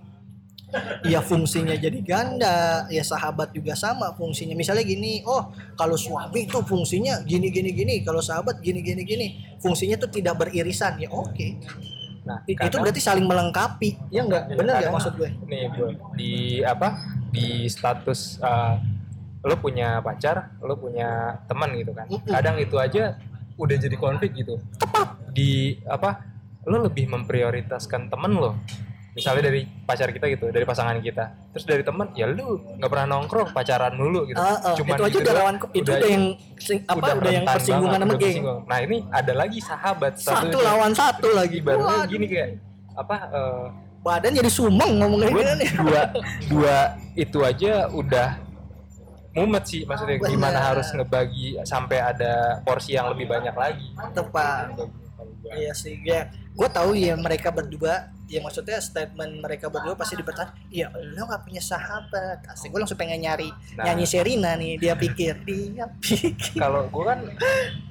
Ya 1.06 1.22
fungsinya 1.22 1.78
jadi 1.78 2.02
ganda 2.02 2.90
ya 2.90 3.06
sahabat 3.06 3.54
juga 3.54 3.78
sama 3.78 4.12
fungsinya. 4.18 4.58
Misalnya 4.58 4.84
gini 4.84 5.24
oh 5.24 5.54
kalau 5.80 5.96
suami 5.96 6.50
tuh 6.50 6.66
fungsinya 6.68 7.24
gini 7.24 7.48
gini 7.54 7.72
gini 7.72 8.02
kalau 8.04 8.20
sahabat 8.20 8.60
gini 8.60 8.84
gini 8.84 9.06
gini 9.08 9.28
fungsinya 9.64 9.96
tuh 9.96 10.12
tidak 10.12 10.36
beririsan. 10.36 11.00
Ya 11.00 11.08
oke. 11.14 11.48
Nah, 12.24 12.40
itu 12.48 12.76
berarti 12.80 13.00
saling 13.04 13.28
melengkapi 13.28 14.00
ya 14.08 14.24
enggak? 14.24 14.48
Ya, 14.48 14.56
bener 14.56 14.74
kadang 14.80 14.88
gak 14.88 14.96
maksud 14.96 15.14
gue? 15.20 15.30
nih 15.44 15.68
gue 15.76 15.90
di 16.16 16.32
apa 16.64 16.96
di 17.34 17.66
status 17.66 18.38
uh, 18.38 18.78
lo 19.44 19.58
punya 19.60 20.00
pacar 20.00 20.54
lo 20.62 20.78
punya 20.78 21.42
teman 21.50 21.74
gitu 21.76 21.92
kan. 21.92 22.06
Kadang 22.30 22.62
itu 22.62 22.78
aja 22.78 23.18
udah 23.58 23.76
jadi 23.76 23.96
konflik 23.98 24.38
gitu. 24.38 24.62
Di 25.34 25.82
apa 25.90 26.22
lo 26.64 26.86
lebih 26.86 27.10
memprioritaskan 27.12 28.08
temen 28.08 28.38
lo. 28.38 28.56
Misalnya 29.14 29.54
dari 29.54 29.70
pacar 29.86 30.10
kita 30.10 30.26
gitu 30.32 30.50
dari 30.50 30.66
pasangan 30.66 30.98
kita. 31.04 31.54
Terus 31.54 31.66
dari 31.70 31.84
teman 31.86 32.10
ya 32.18 32.26
lu 32.26 32.58
nggak 32.80 32.90
pernah 32.90 33.18
nongkrong 33.18 33.52
pacaran 33.52 33.94
dulu 33.94 34.26
gitu. 34.32 34.40
Ah, 34.40 34.58
ah, 34.58 34.74
itu 34.74 34.90
aja 34.90 35.06
gitu 35.12 35.22
udah 35.22 35.34
lawan 35.38 35.56
itu 35.70 35.92
udah, 35.92 36.08
yang 36.10 36.26
sing- 36.58 36.86
apa 36.88 36.98
udah, 36.98 37.10
yang 37.14 37.22
rentan 37.22 37.56
persinggungan 37.60 38.00
banget, 38.00 38.10
sama 38.10 38.16
udah 38.18 38.32
geng. 38.34 38.62
nah 38.66 38.78
ini 38.82 38.98
ada 39.14 39.34
lagi 39.38 39.60
sahabat. 39.62 40.14
Satu 40.18 40.50
satunya. 40.50 40.66
lawan 40.66 40.92
satu 40.98 41.28
lagi. 41.36 41.58
Waduh, 41.62 42.10
gini 42.10 42.26
kayak 42.26 42.50
apa 42.94 43.16
eh, 43.30 43.66
badan 44.04 44.36
jadi 44.36 44.52
sumeng 44.52 45.00
ngomongin 45.00 45.32
gue 45.32 45.44
nih 45.64 45.70
dua 45.80 46.02
dua 46.52 46.78
itu 47.16 47.40
aja 47.40 47.88
udah 47.88 48.36
mumet 49.34 49.64
sih 49.66 49.82
maksudnya 49.88 50.22
Bener. 50.22 50.32
gimana 50.38 50.60
harus 50.62 50.88
ngebagi 50.94 51.58
sampai 51.66 51.98
ada 51.98 52.62
porsi 52.62 52.94
yang 52.94 53.10
lebih 53.10 53.26
banyak 53.26 53.56
lagi. 53.58 53.88
Tepat 54.14 54.78
iya 55.58 55.74
sih 55.74 55.98
ya. 56.06 56.30
Gue 56.54 56.70
tahu 56.70 56.94
ya 56.94 57.18
mereka 57.18 57.50
berdua 57.50 58.14
ya 58.30 58.40
maksudnya 58.42 58.78
statement 58.82 59.42
mereka 59.42 59.68
berdua 59.70 59.94
pasti 59.98 60.18
dipertanya 60.18 60.54
iya 60.70 60.90
lo 60.94 61.26
gak 61.26 61.50
punya 61.50 61.62
sahabat. 61.66 62.46
Asik 62.46 62.70
gue 62.70 62.80
langsung 62.82 62.98
pengen 62.98 63.26
nyari 63.26 63.50
Nah. 63.74 63.90
nyanyi 63.90 64.06
Serina 64.06 64.54
nih 64.54 64.78
dia 64.78 64.94
pikir 64.94 65.42
dia 65.50 65.90
pikir. 65.98 66.62
Kalau 66.62 66.86
gue 66.86 67.04
kan 67.04 67.20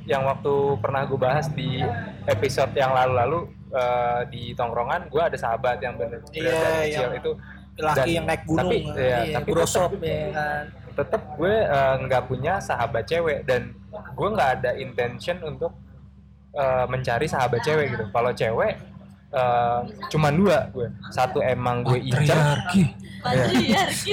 yang 0.06 0.22
waktu 0.22 0.54
pernah 0.78 1.02
gue 1.10 1.18
bahas 1.18 1.50
di 1.50 1.82
episode 2.30 2.70
yang 2.78 2.94
lalu-lalu 2.94 3.50
eh, 3.72 4.20
di 4.28 4.42
tongkrongan 4.52 5.08
gue 5.08 5.22
ada 5.22 5.34
sahabat 5.34 5.76
yang 5.78 5.96
bener 5.96 6.20
Iya, 6.30 6.52
dari 6.52 6.76
kecil 6.86 7.02
yang- 7.02 7.16
itu. 7.16 7.32
laki 7.74 7.96
Dan- 7.98 8.08
yang 8.12 8.26
naik 8.26 8.42
gunung 8.44 8.68
tapi, 8.68 8.78
kan. 8.78 8.94
iya, 8.94 9.18
iya, 9.18 9.34
tapi 9.34 9.48
brosop 9.50 9.90
ya 9.96 10.24
kan. 10.30 10.64
tetap 10.92 11.22
gue 11.32 11.54
eh, 11.56 11.94
nggak 11.98 12.22
punya 12.26 12.54
sahabat 12.58 13.04
cewek 13.04 13.38
dan 13.42 13.72
gue 13.90 14.28
nggak 14.28 14.50
ada 14.60 14.70
intention 14.76 15.40
untuk 15.42 15.72
eh, 16.52 16.84
mencari 16.86 17.24
sahabat 17.24 17.60
cewek 17.60 17.86
gitu. 17.90 18.04
Kalau 18.08 18.28
cewek 18.30 18.76
eh, 19.32 19.80
cuman 20.06 20.32
dua 20.36 20.68
gue. 20.68 20.84
Satu 21.08 21.40
emang 21.40 21.80
gue 21.80 21.96
incer. 21.96 22.36
Patriarki. 23.24 24.12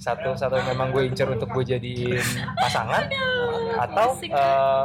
satu 0.00 0.32
satu 0.32 0.56
memang 0.64 0.88
gue 0.88 1.04
incer 1.04 1.28
untuk 1.28 1.50
gue 1.50 1.64
jadiin 1.68 2.24
pasangan. 2.56 3.04
Atau 3.76 4.08
eh, 4.22 4.84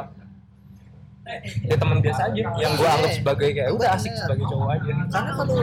ya 1.62 1.76
teman 1.76 1.98
biasa 2.00 2.22
aja 2.28 2.42
yang 2.58 2.74
gue 2.74 2.88
anggap 2.88 3.12
sebagai 3.14 3.50
kayak 3.52 3.72
udah 3.72 3.90
asik 3.94 4.12
sebagai 4.12 4.46
cowok 4.46 4.70
aja. 4.72 4.92
Karena 5.08 5.32
kalau 5.36 5.58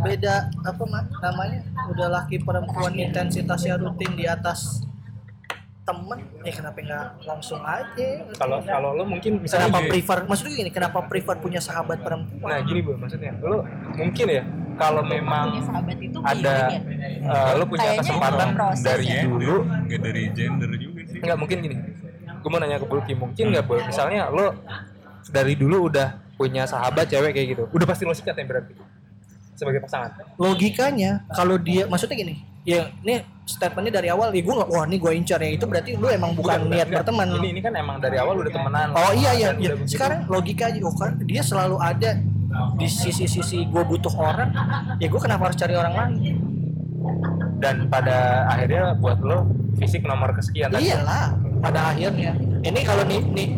beda 0.00 0.34
apa 0.62 0.82
Ma- 0.84 1.08
namanya 1.20 1.58
udah 1.86 2.08
laki 2.12 2.36
perempuan 2.38 2.92
intensitasnya 2.94 3.76
rutin 3.76 4.12
di 4.12 4.24
atas 4.24 4.80
temen 5.84 6.16
ya 6.40 6.48
kenapa 6.50 6.80
nggak 6.80 7.06
langsung 7.22 7.60
aja? 7.60 8.08
Kalau 8.32 8.58
kalau 8.58 8.90
lo 8.94 9.04
mungkin 9.04 9.36
misalnya 9.38 9.68
kenapa 9.68 9.80
gini, 9.82 9.90
prefer 9.92 10.18
maksudnya 10.24 10.54
gini 10.56 10.70
kenapa 10.70 10.98
prefer 11.04 11.36
punya 11.38 11.60
sahabat 11.60 12.00
perempuan? 12.00 12.48
Nah 12.48 12.60
gini 12.60 12.80
bu 12.80 12.96
maksudnya. 12.96 13.36
Lo 13.38 13.68
mungkin 13.92 14.26
ya 14.26 14.42
kalau 14.74 15.04
memang 15.04 15.52
Punya 15.52 15.62
sahabat 15.62 15.96
itu 15.98 16.18
ada 16.18 16.54
ya. 16.66 16.80
eh, 17.20 17.52
lo 17.54 17.64
punya 17.64 17.84
Kayaknya 17.84 18.00
kesempatan 18.00 18.48
proses 18.50 18.80
dari 18.82 19.04
ya. 19.06 19.20
dulu 19.22 19.56
Nggak 19.84 20.00
dari 20.00 20.22
gender 20.32 20.70
juga 20.74 21.00
sih. 21.04 21.18
nggak 21.20 21.36
mungkin 21.36 21.58
gini. 21.60 21.76
Gue 22.40 22.50
mau 22.50 22.58
nanya 22.58 22.76
ke 22.76 22.86
Bulky 22.86 23.12
mungkin 23.14 23.44
nggak 23.52 23.64
bu? 23.64 23.76
Misalnya 23.84 24.28
lo 24.28 24.56
dari 25.30 25.54
dulu 25.54 25.88
udah 25.92 26.34
punya 26.34 26.66
sahabat 26.66 27.08
cewek 27.08 27.32
kayak 27.32 27.48
gitu. 27.56 27.64
Udah 27.70 27.86
pasti 27.86 28.02
lo 28.04 28.12
sikat 28.12 28.36
ya 28.36 28.44
berarti? 28.44 28.74
Sebagai 29.54 29.80
pasangan? 29.86 30.34
Logikanya 30.36 31.24
kalau 31.30 31.56
dia 31.56 31.86
maksudnya 31.86 32.18
gini 32.18 32.54
ya 32.64 32.88
ini 33.04 33.20
statementnya 33.44 34.00
dari 34.00 34.08
awal 34.08 34.32
ya 34.32 34.40
gue 34.40 34.54
nggak 34.56 34.70
wah 34.72 34.84
ini 34.88 34.96
gue 34.96 35.12
incar 35.12 35.36
ya 35.36 35.52
itu 35.52 35.68
berarti 35.68 36.00
lu 36.00 36.08
emang 36.08 36.32
bukan, 36.32 36.64
niat 36.72 36.88
enggak. 36.88 37.04
berteman. 37.04 37.26
Ini 37.36 37.48
ini 37.52 37.60
kan 37.60 37.72
emang 37.76 37.96
dari 38.00 38.16
awal 38.16 38.40
udah 38.40 38.52
temenan. 38.52 38.88
Oh 38.96 39.12
iya 39.12 39.36
iya, 39.36 39.48
iya. 39.60 39.76
udah 39.76 39.84
sekarang 39.84 40.24
logika 40.32 40.72
aja 40.72 40.80
oh, 40.80 40.96
kan 40.96 41.20
dia 41.28 41.44
selalu 41.44 41.76
ada 41.76 42.16
di 42.80 42.88
sisi-sisi 42.88 43.68
gue 43.68 43.82
butuh 43.84 44.14
orang 44.16 44.48
ya 44.96 45.06
gue 45.12 45.20
kenapa 45.20 45.52
harus 45.52 45.60
cari 45.60 45.76
orang 45.76 45.94
lain? 45.94 46.36
Dan 47.60 47.88
pada 47.92 48.48
akhirnya 48.48 48.96
buat 48.96 49.20
lo 49.20 49.44
fisik 49.76 50.04
nomor 50.08 50.32
kesekian 50.32 50.72
tadi 50.72 50.88
iyalah 50.88 51.36
pada 51.60 51.92
akhirnya. 51.92 52.32
Ini 52.64 52.80
kalau 52.80 53.04
nih 53.04 53.20
nih 53.28 53.48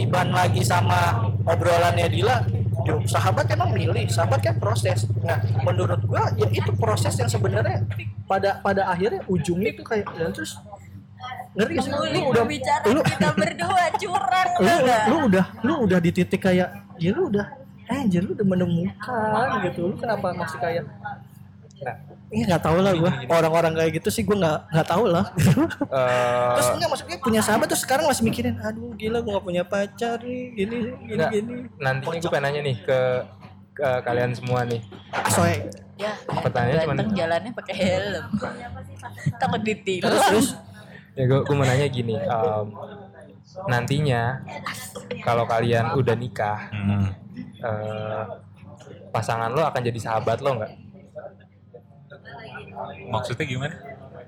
diban 0.00 0.32
lagi 0.32 0.64
sama 0.64 1.28
obrolannya 1.44 2.08
Dila 2.08 2.40
yo, 2.88 3.04
sahabat 3.04 3.44
emang 3.52 3.76
milih 3.76 4.08
sahabat 4.08 4.40
kan 4.40 4.56
proses 4.56 5.04
nah 5.20 5.36
menurut 5.60 6.00
gua 6.08 6.32
ya 6.40 6.48
itu 6.48 6.72
proses 6.80 7.12
yang 7.20 7.28
sebenarnya 7.28 7.84
pada 8.24 8.64
pada 8.64 8.88
akhirnya 8.88 9.20
ujungnya 9.28 9.76
itu 9.76 9.84
kayak 9.84 10.08
dan 10.16 10.32
terus 10.32 10.56
ngerti 11.52 11.72
gak 11.76 11.84
sih 11.84 11.90
lu 11.92 12.20
udah 12.32 12.44
pembicaraan 12.48 12.88
lu 12.88 13.00
kita 13.04 13.28
berdua 13.44 13.84
curang 14.00 14.50
lu, 14.56 14.72
nggak? 14.88 15.02
lu 15.04 15.16
udah 15.28 15.44
lu 15.60 15.74
udah 15.84 15.98
di 16.00 16.10
titik 16.16 16.40
kayak 16.40 16.68
ya 16.96 17.10
lu 17.12 17.28
udah 17.28 17.46
anjir 17.92 18.24
lu 18.24 18.32
udah 18.32 18.46
menemukan 18.48 19.46
gitu 19.68 19.80
lu 19.92 19.94
kenapa 20.00 20.32
masih 20.32 20.58
kayak 20.62 20.84
Nah. 21.80 21.96
Iya 22.30 22.44
nggak 22.46 22.62
tahu 22.62 22.78
lah 22.78 22.92
gua 22.94 23.10
orang-orang 23.28 23.72
kayak 23.74 23.92
gitu 23.92 24.08
sih 24.08 24.22
gua 24.22 24.36
nggak 24.38 24.58
nggak 24.70 24.86
tahu 24.86 25.04
lah 25.04 25.24
Eh, 25.90 26.50
terus 26.54 26.68
enggak 26.72 26.88
maksudnya 26.88 27.16
punya 27.18 27.40
sahabat 27.40 27.66
terus 27.66 27.82
sekarang 27.82 28.06
masih 28.06 28.22
mikirin 28.22 28.54
aduh 28.56 28.94
gila 28.94 29.18
gua 29.18 29.32
gak 29.34 29.44
punya 29.44 29.62
pacar 29.62 30.18
nih 30.20 30.42
gini 30.54 30.76
gini 31.00 31.16
Nggak. 31.16 31.30
gini 31.32 31.54
nantinya 31.76 32.16
gue 32.16 32.30
pengen 32.30 32.44
nanya 32.44 32.60
nih 32.62 32.76
ke, 32.80 32.98
ke 33.72 33.88
kalian 34.00 34.30
semua 34.32 34.62
nih 34.62 34.80
asoy 35.12 35.54
Ya, 35.96 36.16
Pertanyaannya 36.24 36.80
cuman- 36.80 36.96
ganteng 36.96 37.12
jalannya 37.12 37.52
pakai 37.52 37.74
helm. 37.76 38.24
Takut 39.36 39.60
ditiru. 39.60 40.00
terus 40.02 40.22
terus 40.24 40.48
ya 41.12 41.24
gue 41.26 41.38
gue 41.42 41.52
mau 41.52 41.62
nanya 41.62 41.86
gini 41.86 42.16
em, 42.16 42.66
nantinya 43.66 44.40
kalau 45.20 45.44
kalian 45.44 45.92
udah 45.92 46.14
nikah 46.14 46.70
Hmm. 46.70 47.04
eh, 47.60 48.22
pasangan 49.10 49.50
lo 49.50 49.60
akan 49.62 49.82
jadi 49.82 49.98
sahabat 50.00 50.38
lo 50.38 50.56
nggak 50.56 50.72
Maksudnya 53.08 53.46
gimana? 53.46 53.74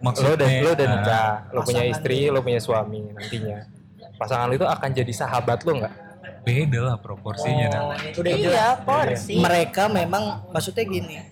lo 0.02 0.34
udah 0.34 0.48
lo 0.58 0.70
udah 0.72 0.82
ah, 0.82 0.92
nikah 0.92 1.26
lo 1.48 1.60
punya 1.62 1.84
istri 1.86 2.26
lo 2.26 2.42
punya 2.42 2.58
suami 2.58 3.06
nantinya 3.06 3.70
pasangan 4.12 4.50
lo 4.50 4.54
itu 4.56 4.66
akan 4.66 4.88
jadi 4.90 5.12
sahabat 5.12 5.62
lo 5.62 5.78
nggak 5.78 5.94
beda 6.42 6.80
lah 6.82 6.96
proporsinya. 6.98 7.70
Oh, 7.70 7.94
Nah. 7.94 8.18
udah. 8.18 8.32
Iya, 8.34 8.66
porsi. 8.82 9.38
mereka 9.38 9.86
memang 9.86 10.42
maksudnya 10.50 10.82
gini 10.82 11.22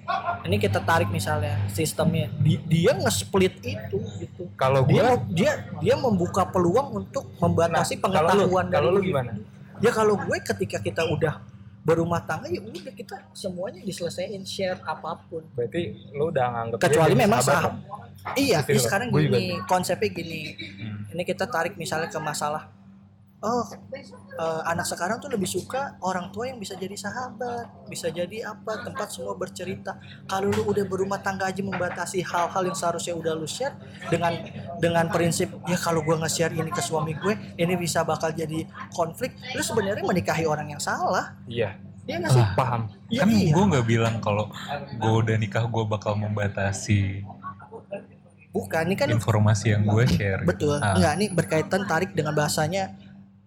ini 0.41 0.57
kita 0.57 0.79
tarik 0.81 1.11
misalnya 1.11 1.59
sistemnya 1.67 2.31
Di- 2.37 2.63
dia 2.63 2.95
nge-split 2.95 3.59
itu 3.61 3.99
gitu 4.21 4.47
kalau 4.55 4.87
gue 4.87 4.95
dia 4.95 5.07
dia 5.29 5.53
dia 5.77 5.95
membuka 5.99 6.47
peluang 6.47 6.95
untuk 6.97 7.27
membatasi 7.37 7.99
Nah, 7.99 8.07
kalau 8.07 8.23
lu- 8.31 8.47
pengetahuan 8.47 8.67
kalau 8.71 8.91
lu 8.93 9.01
gimana? 9.03 9.35
ya 9.79 9.91
kalau 9.91 10.15
gue 10.15 10.37
ketika 10.47 10.79
kita 10.79 11.03
udah 11.05 11.43
berumah 11.91 12.23
tangga 12.23 12.47
ya 12.47 12.63
udah 12.63 12.95
kita 12.95 13.17
semuanya 13.35 13.81
diselesaikan 13.83 14.43
share 14.47 14.79
apa 14.87 15.19
pun. 15.27 15.43
Berarti 15.59 15.99
lu 16.15 16.31
udah 16.31 16.47
nganggep 16.55 16.79
kecuali 16.79 17.15
memang 17.19 17.41
sahab 17.43 17.75
iya 18.37 18.61
ini 18.69 18.81
sekarang 18.81 19.09
gini 19.09 19.57
konsepnya 19.65 20.11
gini. 20.13 20.43
Hmm. 20.55 21.13
ini 21.17 21.23
kita 21.25 21.49
tarik 21.49 21.75
misalnya 21.81 22.13
ke 22.13 22.21
masalah 22.21 22.69
oh 23.41 23.65
eh, 23.97 24.61
anak 24.69 24.85
sekarang 24.85 25.17
tuh 25.17 25.33
lebih 25.33 25.49
suka 25.49 25.97
orang 26.05 26.29
tua 26.29 26.53
yang 26.53 26.61
bisa 26.61 26.77
jadi 26.77 26.93
sahabat 26.93 27.89
bisa 27.89 28.13
jadi 28.13 28.53
apa 28.53 28.85
tempat 28.85 29.09
semua 29.09 29.33
bercerita 29.33 29.97
kalau 30.29 30.53
lu 30.53 30.69
udah 30.69 30.85
berumah 30.85 31.25
tangga 31.25 31.49
aja 31.49 31.65
membatasi 31.65 32.21
hal-hal 32.21 32.63
yang 32.69 32.77
seharusnya 32.77 33.17
udah 33.17 33.33
lu 33.33 33.49
share 33.49 33.73
dengan 34.13 34.37
dengan 34.77 35.09
prinsip 35.09 35.49
ya 35.65 35.81
kalau 35.81 36.05
gua 36.05 36.21
nge-share 36.21 36.53
ini 36.53 36.69
ke 36.69 36.85
suami 36.85 37.17
gue 37.17 37.57
ini 37.57 37.75
bisa 37.81 38.05
bakal 38.05 38.29
jadi 38.29 38.69
konflik 38.93 39.33
lu 39.57 39.65
sebenarnya 39.65 40.05
menikahi 40.05 40.45
orang 40.45 40.77
yang 40.77 40.83
salah 40.83 41.33
iya 41.49 41.77
Iya 42.09 42.17
nggak 42.27 42.33
sih? 42.33 42.43
Lah, 42.43 42.51
paham 42.59 42.83
Iya, 43.07 43.23
kan 43.23 43.29
iya. 43.31 43.53
gue 43.55 43.65
nggak 43.71 43.87
bilang 43.87 44.15
kalau 44.19 44.51
gue 44.99 45.13
udah 45.15 45.37
nikah 45.39 45.63
gue 45.69 45.85
bakal 45.87 46.19
membatasi 46.19 47.23
Bukan, 48.51 48.83
ini 48.91 48.99
kan 48.99 49.07
informasi 49.07 49.71
yang 49.71 49.87
gue 49.87 50.11
share. 50.11 50.43
Betul. 50.43 50.83
Ah. 50.83 50.99
Enggak, 50.99 51.13
ini 51.23 51.27
berkaitan 51.31 51.87
tarik 51.87 52.11
dengan 52.19 52.35
bahasanya 52.35 52.99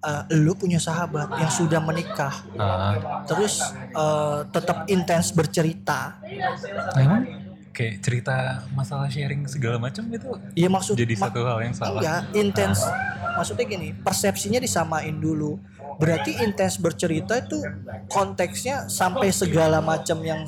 eh, 0.04 0.24
lu 0.38 0.54
punya 0.54 0.80
sahabat 0.80 1.32
yang 1.40 1.52
sudah 1.52 1.80
menikah, 1.80 2.34
Ah, 2.56 2.96
terus 3.26 3.60
eh, 3.94 4.40
tetap 4.52 4.86
intens 4.88 5.32
bercerita. 5.32 6.20
nah, 6.94 7.02
emang 7.02 7.22
kayak 7.74 8.06
cerita 8.06 8.36
masalah 8.70 9.10
sharing 9.10 9.50
segala 9.50 9.82
macam 9.82 10.06
itu 10.14 10.30
Iya 10.54 10.70
maksud 10.70 10.94
jadi 10.94 11.16
ma- 11.18 11.26
satu 11.30 11.42
hal 11.42 11.60
yang 11.66 11.74
salah. 11.76 11.98
Enggak, 12.00 12.22
intens. 12.38 12.80
Maksudnya 13.34 13.66
gini, 13.66 13.88
persepsinya 13.98 14.60
disamain 14.62 15.16
dulu. 15.18 15.58
Berarti 15.98 16.38
intens 16.46 16.78
bercerita 16.78 17.38
itu 17.42 17.58
konteksnya 18.10 18.86
sampai 18.90 19.34
segala 19.34 19.82
macam 19.82 20.22
yang 20.22 20.46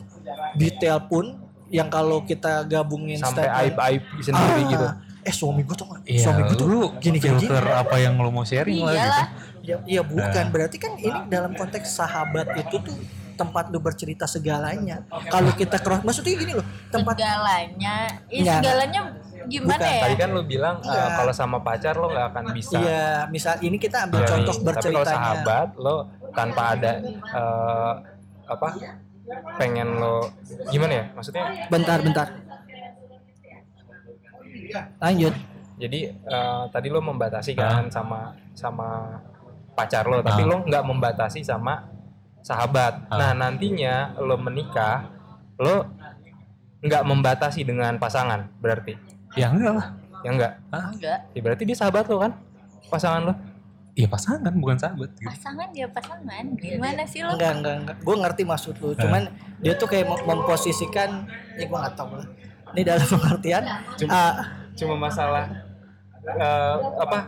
detail 0.54 1.02
pun 1.10 1.34
yang 1.74 1.90
kalau 1.90 2.22
kita 2.22 2.62
gabungin 2.70 3.18
sampai 3.18 3.50
aib 3.66 3.76
aib 3.90 4.04
sendiri 4.22 4.62
Ah, 4.62 4.70
gitu 4.70 4.88
Eh 5.26 5.34
suami 5.34 5.62
gue 5.62 5.74
tuh 5.74 5.90
Iya, 6.04 6.22
suami 6.24 6.42
gue 6.46 6.54
tuh 6.56 6.68
lu 6.68 6.82
gini 6.96 7.18
gini. 7.18 7.42
filter 7.42 7.64
apa 7.66 7.98
yang 7.98 8.14
lo 8.16 8.30
mau 8.30 8.46
sharing 8.46 8.78
lah 8.80 8.94
gitu. 8.94 9.24
Ya, 9.66 9.76
iya 9.84 10.02
bukan, 10.02 10.30
Nah. 10.40 10.52
berarti 10.54 10.78
kan 10.78 10.94
ini 10.96 11.20
dalam 11.26 11.52
konteks 11.52 11.90
sahabat 11.92 12.46
itu 12.56 12.78
tuh 12.80 12.94
tempat 13.34 13.68
lu 13.68 13.80
bercerita 13.80 14.24
segalanya. 14.26 15.02
Kalau 15.28 15.50
kita 15.52 15.76
cross, 15.76 16.00
maksudnya 16.00 16.38
gini 16.38 16.54
loh, 16.54 16.64
tempat 16.88 17.18
segalanya 17.18 17.96
ya 18.30 18.54
segalanya 18.56 19.02
gimana 19.46 19.76
Bukan, 19.76 19.90
ya 19.92 20.02
tadi 20.02 20.16
kan 20.16 20.30
lu 20.32 20.42
bilang 20.44 20.76
eh, 20.80 20.88
Enggak. 20.88 21.10
kalau 21.16 21.34
sama 21.34 21.58
pacar 21.60 21.94
lo 21.94 22.08
nggak 22.08 22.28
akan 22.28 22.46
bisa 22.52 22.78
Iya, 22.78 23.06
misal 23.28 23.54
ini 23.60 23.78
kita 23.78 24.06
ambil 24.06 24.22
Iya, 24.22 24.28
contoh 24.28 24.54
tapi 24.54 24.62
kalau 24.62 24.66
berceritanya. 24.72 25.12
sahabat 25.12 25.68
lo 25.76 25.96
tanpa 26.32 26.62
ada 26.72 26.92
eh, 27.12 27.94
apa 28.46 28.68
pengen 29.56 29.88
lo 29.96 30.30
gimana 30.68 30.94
ya 30.94 31.06
maksudnya 31.12 31.44
Bentar, 31.68 31.98
bentar. 32.00 32.28
Lanjut. 34.98 35.34
jadi 35.76 36.00
eh, 36.10 36.64
tadi 36.70 36.88
lo 36.88 37.00
membatasi 37.00 37.52
kan 37.54 37.90
sama 37.90 38.32
sama 38.54 39.20
pacar 39.74 40.04
lo 40.04 40.22
tapi 40.22 40.42
Ah. 40.42 40.48
lo 40.48 40.58
nggak 40.62 40.84
membatasi 40.84 41.42
sama 41.42 41.84
sahabat 42.40 43.04
Ah. 43.06 43.18
nah 43.18 43.32
nantinya 43.38 44.16
lo 44.18 44.36
menikah 44.36 45.04
lo 45.58 45.84
nggak 46.80 47.04
membatasi 47.04 47.62
dengan 47.62 47.96
pasangan 47.96 48.48
berarti 48.58 48.96
Ya 49.34 49.50
enggak 49.50 49.74
lah. 49.74 49.88
ya 50.22 50.30
enggak 50.30 50.54
enggak 50.72 51.20
ya 51.30 51.42
berarti 51.42 51.64
dia 51.66 51.76
sahabat 51.76 52.06
lo 52.06 52.18
kan 52.20 52.32
pasangan 52.88 53.24
lo 53.24 53.36
Iya 53.94 54.08
pasangan 54.08 54.52
bukan 54.54 54.76
sahabat 54.76 55.08
gitu. 55.14 55.24
pasangan 55.26 55.68
ya 55.72 55.88
pasangan 55.88 56.44
gimana 56.54 57.04
sih 57.04 57.20
lo 57.20 57.32
Enggak, 57.32 57.52
enggak, 57.54 57.76
enggak. 57.78 57.98
Gue 58.02 58.16
ngerti 58.18 58.44
maksud 58.44 58.76
lu. 58.76 58.92
Cuman 58.94 59.24
dia 59.58 59.72
tuh 59.74 59.88
kayak 59.88 60.04
mem- 60.06 60.24
memposisikan, 60.30 61.24
ya 61.54 61.64
gue 61.64 61.78
nggak 61.78 61.96
tahu 61.96 62.12
lah. 62.14 62.28
Ini 62.72 62.82
dalam 62.84 63.08
pengertian, 63.08 63.64
Cuma- 63.96 64.12
ah, 64.12 64.34
cuma 64.76 64.96
masalah 65.00 65.66
eh, 66.26 66.76
apa 67.00 67.20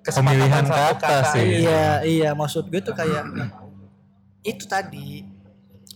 Pemilihan 0.00 0.64
satu 0.64 0.96
kata 0.96 1.36
sih. 1.36 1.60
iya, 1.60 2.00
iya. 2.00 2.30
Maksud 2.32 2.72
gue 2.72 2.80
tuh 2.80 2.96
kayak 2.96 3.20
itu 4.40 4.64
tadi 4.64 5.28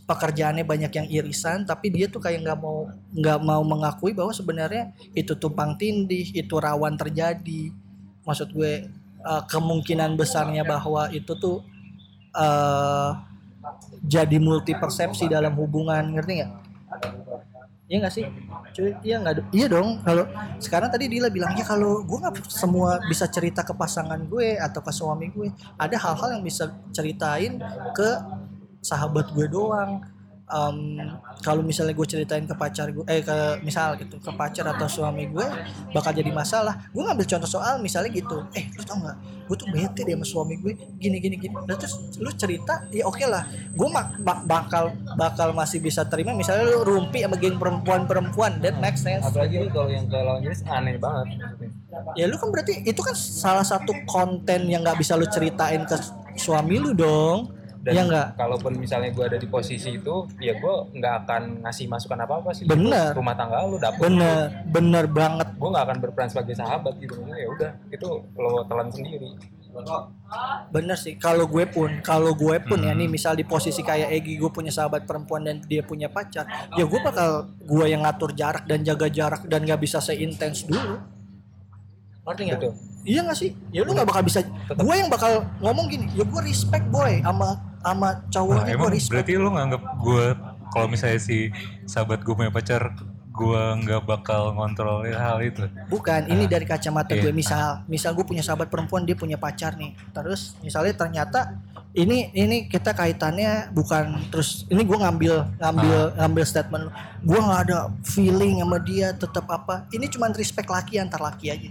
pekerjaannya 0.05 0.61
banyak 0.69 0.93
yang 0.93 1.09
irisan, 1.09 1.65
tapi 1.65 1.89
dia 1.89 2.05
tuh 2.13 2.21
kayak 2.21 2.45
nggak 2.45 2.59
mau 2.61 2.93
nggak 3.17 3.41
mau 3.41 3.65
mengakui 3.65 4.13
bahwa 4.13 4.29
sebenarnya 4.37 4.93
itu 5.17 5.33
tumpang 5.33 5.81
tindih, 5.81 6.29
itu 6.37 6.55
rawan 6.61 7.01
terjadi. 7.01 7.73
Maksud 8.29 8.53
gue 8.53 8.93
eh, 9.25 9.43
kemungkinan 9.49 10.21
besarnya 10.21 10.69
bahwa 10.69 11.09
itu 11.09 11.33
tuh 11.41 11.65
eh 12.37 13.11
jadi 14.05 14.37
multi 14.37 14.77
persepsi 14.77 15.25
dalam 15.33 15.57
hubungan, 15.57 16.13
ngerti 16.13 16.45
nggak? 16.45 16.53
Iya 17.85 17.97
nggak 18.01 18.15
sih? 18.17 18.25
Cuy, 18.73 18.91
iya 19.05 19.17
nggak? 19.21 19.53
Iya 19.53 19.67
dong. 19.69 20.01
Kalau 20.01 20.25
sekarang 20.57 20.89
tadi 20.89 21.05
Dila 21.05 21.29
bilang 21.29 21.53
ya 21.53 21.65
kalau 21.69 22.01
gue 22.01 22.17
nggak 22.17 22.49
semua 22.49 22.97
bisa 23.05 23.29
cerita 23.29 23.61
ke 23.61 23.77
pasangan 23.77 24.17
gue 24.25 24.57
atau 24.57 24.81
ke 24.81 24.89
suami 24.89 25.29
gue, 25.29 25.53
ada 25.77 25.97
hal-hal 26.01 26.41
yang 26.41 26.45
bisa 26.45 26.73
ceritain 26.97 27.61
ke 27.93 28.09
sahabat 28.81 29.29
gue 29.37 29.47
doang. 29.53 30.01
Em, 30.45 31.01
kalau 31.41 31.65
misalnya 31.65 31.97
gue 31.97 32.05
ceritain 32.05 32.45
ke 32.45 32.53
pacar 32.53 32.93
gue, 32.93 33.01
eh 33.09 33.25
ke 33.25 33.33
misal 33.65 33.97
gitu 33.97 34.21
ke 34.21 34.29
pacar 34.31 34.69
atau 34.69 34.85
suami 34.85 35.25
gue 35.25 35.47
bakal 35.91 36.13
jadi 36.13 36.29
masalah. 36.29 36.85
Gue 36.93 37.01
ngambil 37.01 37.25
contoh 37.25 37.49
soal 37.49 37.81
misalnya 37.81 38.13
gitu, 38.13 38.45
eh 38.53 38.69
lu 38.71 38.85
tau 38.85 39.01
nggak? 39.01 39.17
Gue 39.45 39.57
tuh 39.57 39.69
bete 39.73 40.05
deh 40.05 40.13
sama 40.13 40.27
suami 40.29 40.61
gue, 40.61 40.77
gini 41.01 41.17
gini 41.17 41.41
gini. 41.41 41.57
Nah, 41.65 41.73
terus 41.75 41.97
lu 42.21 42.29
cerita, 42.29 42.85
ya 42.93 43.09
oke 43.09 43.25
lah. 43.25 43.49
Gue 43.73 43.89
mak- 43.89 44.21
bak- 44.21 44.45
bakal 44.45 44.93
bakal 45.17 45.57
masih 45.57 45.81
bisa 45.81 46.05
terima. 46.05 46.37
Misalnya 46.37 46.69
lu 46.69 46.85
rumpi 46.85 47.25
sama 47.25 47.41
geng 47.41 47.57
perempuan-perempuan, 47.57 48.61
that 48.61 48.77
makes 48.85 49.01
sense. 49.01 49.25
apalagi 49.25 49.65
lu 49.65 49.73
kalau 49.73 49.89
yang 49.89 50.05
ke 50.05 50.17
lawan 50.17 50.45
jenis 50.45 50.61
aneh 50.69 51.01
banget. 51.01 51.41
Ya 52.21 52.29
lu 52.29 52.37
kan 52.37 52.53
berarti 52.53 52.85
itu 52.85 53.01
kan 53.01 53.17
salah 53.17 53.65
satu 53.65 53.97
konten 54.05 54.69
yang 54.69 54.85
nggak 54.85 55.01
bisa 55.01 55.17
lu 55.17 55.25
ceritain 55.25 55.89
ke 55.89 55.97
suami 56.37 56.77
lu 56.77 56.93
dong. 56.93 57.64
Dan 57.85 57.93
ya 57.93 58.03
enggak? 58.03 58.27
kalaupun 58.35 58.73
misalnya 58.75 59.13
gue 59.13 59.25
ada 59.29 59.37
di 59.37 59.45
posisi 59.45 59.93
itu 59.93 60.25
ya 60.41 60.57
gue 60.57 60.75
nggak 60.97 61.15
akan 61.23 61.43
ngasih 61.69 61.85
masukan 61.85 62.17
apa 62.17 62.41
apa 62.41 62.51
sih 62.57 62.65
Bener. 62.65 63.13
Itu 63.13 63.21
rumah 63.21 63.37
tangga 63.37 63.61
lu 63.69 63.77
dapet 63.77 64.01
Bener, 64.01 64.65
bener 64.73 65.05
banget. 65.05 65.49
gue 65.53 65.69
nggak 65.69 65.85
akan 65.85 65.99
berperan 66.01 66.29
sebagai 66.33 66.57
sahabat 66.57 66.97
gitu 66.97 67.21
ya 67.29 67.45
udah 67.47 67.71
itu 67.93 68.09
lo 68.35 68.65
telan 68.65 68.89
sendiri 68.89 69.37
Bener 70.71 70.95
sih. 70.95 71.19
Kalau 71.19 71.51
gue 71.51 71.67
pun, 71.67 71.99
kalau 71.99 72.31
gue 72.31 72.63
pun 72.63 72.79
ya 72.79 72.95
Hmm. 72.95 73.03
nih 73.03 73.11
misal 73.11 73.35
di 73.35 73.43
posisi 73.43 73.83
kayak 73.83 74.07
Egi 74.15 74.39
gue 74.39 74.47
punya 74.47 74.71
sahabat 74.71 75.03
perempuan 75.03 75.43
dan 75.43 75.59
dia 75.67 75.83
punya 75.83 76.07
pacar, 76.07 76.47
ya 76.79 76.87
gue 76.87 77.01
bakal 77.03 77.51
gue 77.59 77.85
yang 77.91 78.07
ngatur 78.07 78.31
jarak 78.33 78.71
dan 78.71 78.87
jaga 78.87 79.11
jarak 79.11 79.43
dan 79.51 79.67
nggak 79.67 79.83
bisa 79.83 79.99
seintens 79.99 80.63
dulu. 80.63 81.03
Ngerti 82.23 82.43
nggak? 82.47 82.61
Iya 83.05 83.21
gak 83.27 83.37
sih? 83.37 83.51
Ya 83.69 83.83
lu 83.83 83.93
nggak 83.93 84.09
bakal 84.09 84.23
bisa. 84.23 84.47
Gue 84.73 84.95
yang 84.95 85.11
bakal 85.11 85.43
ngomong 85.59 85.91
gini, 85.91 86.07
ya 86.15 86.23
gue 86.23 86.41
respect 86.47 86.87
boy 86.89 87.19
sama 87.21 87.59
sama 87.85 88.09
Nah, 88.17 88.33
cowoknya 88.33 88.65
gue 88.65 88.75
emang 88.81 88.91
respect. 88.91 89.13
berarti 89.13 89.33
lo 89.37 89.51
nganggap 89.53 89.83
gue 90.01 90.25
kalau 90.73 90.87
misalnya 90.89 91.21
si 91.21 91.39
sahabat 91.85 92.25
gue 92.25 92.35
punya 92.35 92.51
pacar 92.51 92.83
gue 93.35 93.63
nggak 93.83 94.03
bakal 94.07 94.55
ngontrol 94.55 95.03
hal 95.11 95.43
itu. 95.43 95.67
Bukan, 95.91 96.31
ini 96.31 96.47
dari 96.47 96.63
kacamata 96.63 97.19
iya. 97.19 97.23
gue 97.27 97.33
misal, 97.35 97.83
misal 97.91 98.15
gue 98.15 98.23
punya 98.23 98.47
sahabat 98.47 98.71
perempuan, 98.71 99.03
dia 99.03 99.19
punya 99.19 99.35
pacar 99.35 99.75
nih. 99.75 99.91
Terus 100.15 100.55
misalnya 100.63 100.95
ternyata 100.95 101.59
ini 101.95 102.35
ini 102.35 102.67
kita 102.67 102.91
kaitannya 102.91 103.71
bukan 103.71 104.27
terus 104.35 104.67
ini 104.67 104.83
gue 104.83 104.99
ngambil 104.99 105.47
ngambil 105.63 105.99
ngambil 106.19 106.43
statement 106.43 106.85
gue 107.23 107.39
nggak 107.39 107.61
ada 107.71 107.79
feeling 108.03 108.59
sama 108.59 108.79
dia 108.83 109.15
tetap 109.15 109.47
apa 109.47 109.87
ini 109.95 110.11
cuma 110.11 110.27
respect 110.35 110.67
laki 110.67 110.99
antar 110.99 111.23
laki 111.23 111.55
aja 111.55 111.71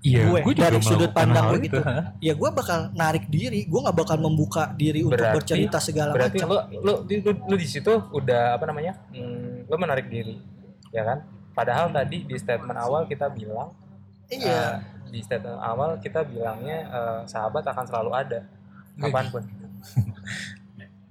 Iya, 0.00 0.32
gue 0.32 0.38
gue 0.40 0.54
dari 0.56 0.80
sudut 0.80 1.12
pandang 1.12 1.52
gue 1.52 1.60
itu, 1.60 1.76
gitu. 1.76 1.80
ha? 1.84 2.16
ya 2.24 2.32
gue 2.32 2.48
bakal 2.56 2.88
narik 2.96 3.28
diri 3.28 3.68
gue 3.68 3.80
nggak 3.84 3.92
bakal 4.00 4.16
membuka 4.16 4.72
diri 4.72 5.04
untuk 5.04 5.20
Berarti- 5.20 5.36
bercerita 5.36 5.76
segala 5.76 6.16
berarti 6.16 6.40
macam. 6.40 6.48
lo 6.48 6.58
lo 6.80 6.94
di, 7.04 7.20
lu, 7.20 7.36
lu 7.36 7.56
di 7.60 7.68
situ 7.68 7.92
udah 8.08 8.56
apa 8.56 8.64
namanya 8.64 8.96
hmm, 9.12 9.68
lo 9.68 9.76
menarik 9.76 10.08
diri 10.08 10.40
ya 10.88 11.04
kan? 11.04 11.20
Padahal 11.52 11.92
tadi 11.92 12.24
di 12.24 12.32
statement 12.40 12.80
awal 12.80 13.04
kita 13.04 13.28
bilang 13.28 13.76
iya. 14.32 14.80
eh, 14.80 15.12
di 15.12 15.20
statement 15.20 15.60
awal 15.60 16.00
kita 16.00 16.24
bilangnya 16.24 16.78
eh, 16.88 17.20
sahabat 17.28 17.60
akan 17.68 17.84
selalu 17.84 18.10
ada 18.16 18.40
kapan 18.96 19.28
pun. 19.28 19.44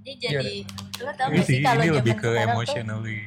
Ini 0.02 0.14
jadi 0.18 0.66
lo 1.06 1.12
tau 1.14 1.30
gak 1.30 1.46
sih, 1.46 1.62
kalau 1.62 1.84
lebih 1.86 2.18
ke 2.18 2.26
sekarang 2.26 2.42
tuh 2.42 2.58
emotionally. 2.58 3.20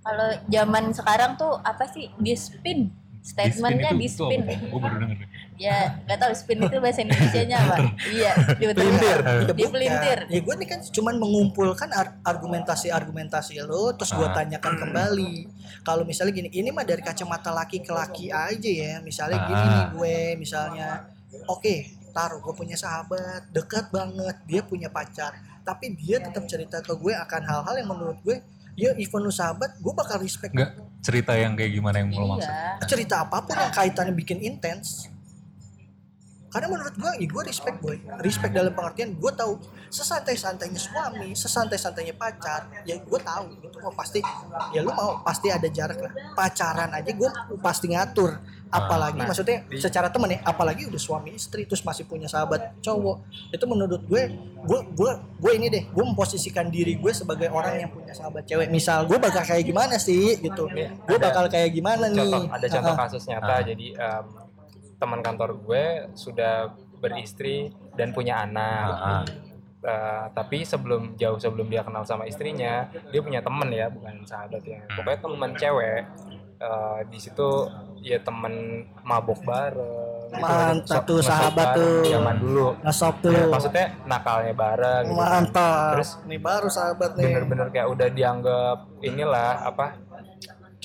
kalau 0.00 0.28
zaman 0.48 0.84
sekarang 0.96 1.36
tuh 1.36 1.52
apa 1.60 1.84
sih 1.92 2.08
di 2.16 2.32
spin 2.32 2.95
statementnya 3.26 3.90
di 3.92 4.06
spin. 4.06 4.40
Gue 4.46 4.78
baru 4.78 4.96
denger. 5.02 5.18
ya 5.56 5.98
nggak 6.04 6.18
tahu 6.20 6.32
spin 6.36 6.60
itu 6.60 6.76
bahasa 6.76 7.00
Indonesia 7.00 7.40
nya 7.42 7.56
apa 7.56 7.76
iya 8.12 8.36
di 8.60 8.68
pelintir 8.68 9.18
di 9.48 9.52
Ya 9.56 9.68
pelintir 9.72 10.18
ya 10.28 10.40
gue 10.44 10.54
nih 10.54 10.68
kan 10.68 10.84
cuman 10.84 11.16
mengumpulkan 11.16 11.88
ar- 11.90 12.20
argumentasi-argumentasi 12.22 13.64
lo 13.64 13.96
terus 13.96 14.12
gue 14.12 14.20
Ah. 14.22 14.36
tanyakan 14.36 14.76
kembali. 14.78 15.34
Kalau 15.80 16.04
misalnya 16.04 16.36
gini 16.36 16.48
ini 16.52 16.68
mah 16.68 16.84
dari 16.84 17.00
kacamata 17.00 17.48
laki 17.50 17.80
ke 17.80 17.88
laki 17.90 18.28
aja 18.28 18.70
ya. 18.70 18.92
Misalnya 19.00 19.48
gini 19.48 19.56
Ah. 19.56 19.66
nih 19.66 19.84
gue 19.90 20.16
misalnya 20.36 20.88
oke 21.46 21.74
taruh 22.12 22.38
gue 22.38 22.52
punya 22.52 22.76
sahabat 22.76 23.48
dekat 23.48 23.88
banget 23.88 24.36
dia 24.44 24.60
punya 24.60 24.88
pacar. 24.88 25.32
Tapi 25.62 25.96
dia 25.96 26.20
tetap 26.20 26.44
cerita 26.44 26.78
ke 26.78 26.92
gue 26.92 27.10
akan 27.12 27.42
hal-hal 27.42 27.74
yang 27.76 27.88
menurut 27.88 28.18
gue 28.20 28.36
ya 28.76 28.92
even 29.00 29.20
lu 29.24 29.32
sahabat 29.32 29.80
gue 29.80 29.92
bakal 29.96 30.20
respect 30.20 30.52
Enggak 30.52 30.76
cerita 31.00 31.32
yang 31.32 31.56
kayak 31.56 31.72
gimana 31.72 31.96
yang 32.04 32.12
lo 32.12 32.36
maksud? 32.36 32.50
Iya. 32.50 32.86
cerita 32.86 33.14
apa 33.24 33.40
pun 33.42 33.56
yang 33.56 33.72
kaitannya 33.72 34.14
bikin 34.14 34.38
intens 34.44 35.08
karena 36.56 36.72
menurut 36.72 36.94
gue 36.94 37.12
ya 37.14 37.26
gue 37.28 37.42
respect 37.44 37.76
boy. 37.78 37.96
Respect 38.18 38.50
dalam 38.50 38.72
pengertian 38.72 39.12
gue 39.12 39.28
tahu 39.30 39.60
sesantai-santainya 39.90 40.80
suami 40.80 41.32
sesantai-santainya 41.32 42.14
pacar 42.14 42.64
ya 42.82 42.96
gue 42.96 43.20
tahu. 43.20 43.44
Gitu 43.58 43.76
oh 43.78 43.92
pasti 43.92 44.24
ya 44.72 44.80
lu 44.80 44.88
mau 44.90 45.20
pasti 45.20 45.48
ada 45.48 45.68
jarak 45.68 46.00
lah. 46.00 46.12
Pacaran 46.32 46.88
aja 46.90 47.10
gue 47.10 47.28
pasti 47.58 47.86
ngatur. 47.88 48.40
Apalagi 48.66 49.14
Nah, 49.16 49.30
maksudnya 49.30 49.62
di- 49.62 49.78
secara 49.78 50.08
temen 50.08 50.26
ya 50.28 50.42
apalagi 50.42 50.90
udah 50.90 50.98
suami 50.98 51.30
istri 51.32 51.64
terus 51.64 51.80
masih 51.80 52.02
punya 52.02 52.26
sahabat 52.26 52.74
cowok. 52.80 53.22
Itu 53.52 53.64
menurut 53.64 54.02
gue 54.02 54.22
gue 54.58 54.80
gue 54.90 55.10
gue 55.38 55.52
ini 55.54 55.66
deh 55.68 55.84
gue 55.86 56.04
memposisikan 56.04 56.66
diri 56.66 56.96
gue 56.96 57.12
sebagai 57.12 57.46
orang 57.46 57.78
yang 57.78 57.90
punya 57.90 58.10
sahabat 58.10 58.42
cewek. 58.42 58.66
Misal 58.66 59.04
gue 59.04 59.20
bakal 59.20 59.44
kayak 59.44 59.60
gimana 59.62 60.00
sih 60.00 60.40
gitu. 60.40 60.66
Gue 60.72 60.88
Ada- 61.14 61.22
bakal 61.22 61.44
kayak 61.46 61.70
gimana 61.70 62.08
nih. 62.08 62.26
contoh 62.26 62.42
ada 62.48 62.66
contoh 62.66 62.94
kasus 62.96 63.22
nyata 63.26 63.52
Ah. 63.52 63.60
jadi 63.62 63.86
em, 63.94 64.24
teman 64.96 65.20
kantor 65.20 65.60
gue 65.60 65.84
sudah 66.16 66.72
beristri 66.98 67.70
dan 67.94 68.12
punya 68.16 68.42
anak. 68.44 68.88
Ah, 68.96 69.04
ah. 69.20 69.24
Eh, 69.86 70.24
tapi 70.34 70.66
sebelum 70.66 71.14
jauh 71.14 71.38
sebelum 71.38 71.70
dia 71.70 71.86
kenal 71.86 72.02
sama 72.02 72.26
istrinya 72.26 72.90
dia 73.14 73.22
punya 73.22 73.38
temen 73.38 73.70
ya 73.70 73.86
bukan 73.86 74.24
sahabat 74.26 74.62
ya. 74.66 74.82
Pokoknya 74.96 75.18
teman 75.22 75.50
cewek. 75.54 76.02
Eh, 76.56 77.00
di 77.12 77.18
situ 77.20 77.68
ya 78.02 78.18
temen 78.24 78.82
mabok 79.04 79.44
bareng. 79.44 80.16
Gitu. 80.26 80.42
Mantap 80.42 81.06
So- 81.06 81.06
tuh, 81.06 81.20
sahabat 81.22 81.78
tuh. 81.78 82.02
zaman 82.02 82.36
dulu. 82.42 82.74
Ngesop 82.82 83.14
tuh. 83.22 83.30
Ya, 83.30 83.46
maksudnya 83.46 83.86
nakalnya 84.10 84.52
bareng 84.58 85.04
gitu. 85.06 85.14
mantap. 85.14 85.92
Terus 85.94 86.10
nih 86.26 86.40
baru 86.42 86.68
sahabat 86.72 87.10
nih. 87.14 87.24
bener-bener 87.30 87.68
kayak 87.70 87.88
udah 87.92 88.08
dianggap 88.10 88.78
inilah 89.06 89.70
apa 89.70 89.86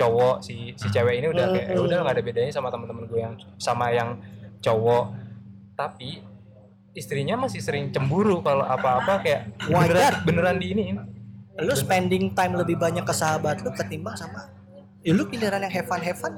cowok 0.01 0.35
si 0.41 0.73
si 0.73 0.87
cewek 0.89 1.21
ini 1.21 1.27
udah 1.29 1.45
kayak 1.53 1.67
"Ya 1.77 1.79
udah 1.81 1.97
nggak 2.01 2.15
ada 2.17 2.23
bedanya 2.25 2.51
sama 2.51 2.73
teman-teman 2.73 3.05
gue 3.05 3.19
yang 3.21 3.35
sama 3.61 3.93
yang 3.93 4.17
cowok. 4.65 5.13
Tapi 5.77 6.21
istrinya 6.91 7.39
masih 7.39 7.63
sering 7.63 7.93
cemburu 7.93 8.43
kalau 8.43 8.67
apa-apa 8.67 9.23
kayak 9.23 9.41
Wajar. 9.71 9.87
beneran 9.87 10.15
beneran 10.27 10.57
di 10.59 10.67
ini 10.75 10.83
lu 11.61 11.73
spending 11.75 12.31
time 12.35 12.59
lebih 12.59 12.75
banyak 12.75 13.03
ke 13.03 13.13
sahabat 13.15 13.63
lu 13.63 13.71
ketimbang 13.71 14.15
sama 14.15 14.51
ya 14.99 15.11
lu 15.15 15.23
pilihan 15.27 15.61
yang 15.61 15.71
have 15.71 15.87
fun 15.87 16.01
have 16.03 16.19
fun 16.19 16.33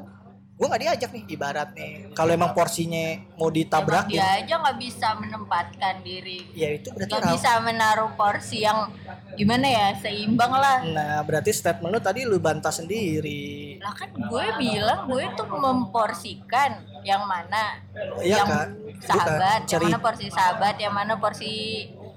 gue 0.64 0.72
nggak 0.72 0.84
diajak 0.88 1.09
nih 1.11 1.24
ibarat 1.36 1.70
nih. 1.76 2.16
Kalau 2.16 2.32
emang 2.32 2.55
porsinya 2.55 3.20
mau 3.36 3.51
Emang 3.51 3.59
ditabrak 3.59 4.05
dia 4.07 4.24
aja 4.39 4.55
nggak 4.64 4.78
bisa 4.80 5.07
menempatkan 5.20 5.99
diri. 5.99 6.47
Ya 6.55 6.72
itu 6.72 6.88
berarti 6.95 7.20
ram- 7.20 7.36
bisa 7.36 7.51
menaruh 7.59 8.16
porsi 8.16 8.64
yang 8.64 8.88
gimana 9.36 9.68
ya 9.68 9.88
seimbang 9.99 10.55
lah. 10.55 10.80
Nah 10.88 11.20
berarti 11.28 11.51
statement 11.51 11.91
lu 11.91 11.99
tadi 11.99 12.24
lu 12.24 12.39
bantah 12.39 12.72
sendiri. 12.72 13.76
Lah 13.84 13.91
kan 13.91 14.07
gue 14.16 14.45
bilang 14.55 15.03
gue 15.11 15.24
tuh 15.36 15.51
memporsikan 15.51 16.80
yang 17.03 17.28
mana? 17.28 17.84
Iya 18.24 18.39
yang 18.39 18.47
kan? 18.47 18.70
sahabat 19.03 19.59
Bukan, 19.68 19.74
yang 19.76 19.84
mana 19.84 19.99
porsi 19.99 20.26
sahabat 20.32 20.76
yang 20.80 20.93
mana 20.95 21.14
porsi 21.20 21.53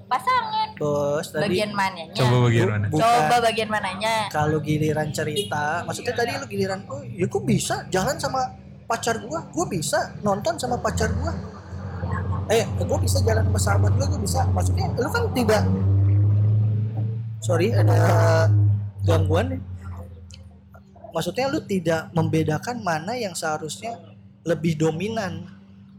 pasangan. 0.07 0.67
Bos 0.79 1.27
tadi 1.29 1.59
bagian 1.59 1.71
mananya 1.75 2.15
Coba 2.15 2.37
bagian 2.47 2.67
mana? 2.71 2.85
bukan 2.87 3.03
coba 3.03 3.35
bagian 3.43 3.69
mananya 3.69 4.15
kalau 4.31 4.57
giliran 4.63 5.09
cerita 5.11 5.83
maksudnya 5.83 6.13
tadi 6.15 6.31
lu 6.39 6.45
giliran 6.47 6.79
oh 6.87 7.03
ya 7.03 7.27
kok 7.27 7.43
bisa? 7.43 7.75
Jalan 7.91 8.15
sama 8.15 8.41
pacar 8.87 9.19
gua? 9.27 9.43
Gua 9.51 9.65
bisa 9.67 10.15
nonton 10.23 10.55
sama 10.55 10.79
pacar 10.79 11.11
gua? 11.11 11.35
Eh 12.47 12.63
gua 12.87 12.99
bisa 13.03 13.19
jalan 13.21 13.43
sama 13.51 13.59
sahabat 13.59 13.91
lu 13.99 14.03
gua 14.07 14.19
bisa. 14.23 14.41
Maksudnya 14.55 14.87
lu 14.95 15.09
kan 15.11 15.23
tidak 15.35 15.63
sorry 17.43 17.75
ada 17.75 17.99
gangguan 19.03 19.55
nih. 19.55 19.61
Maksudnya 21.11 21.51
lu 21.51 21.59
tidak 21.67 22.13
membedakan 22.15 22.79
mana 22.79 23.17
yang 23.19 23.35
seharusnya 23.35 23.99
lebih 24.47 24.79
dominan 24.79 25.43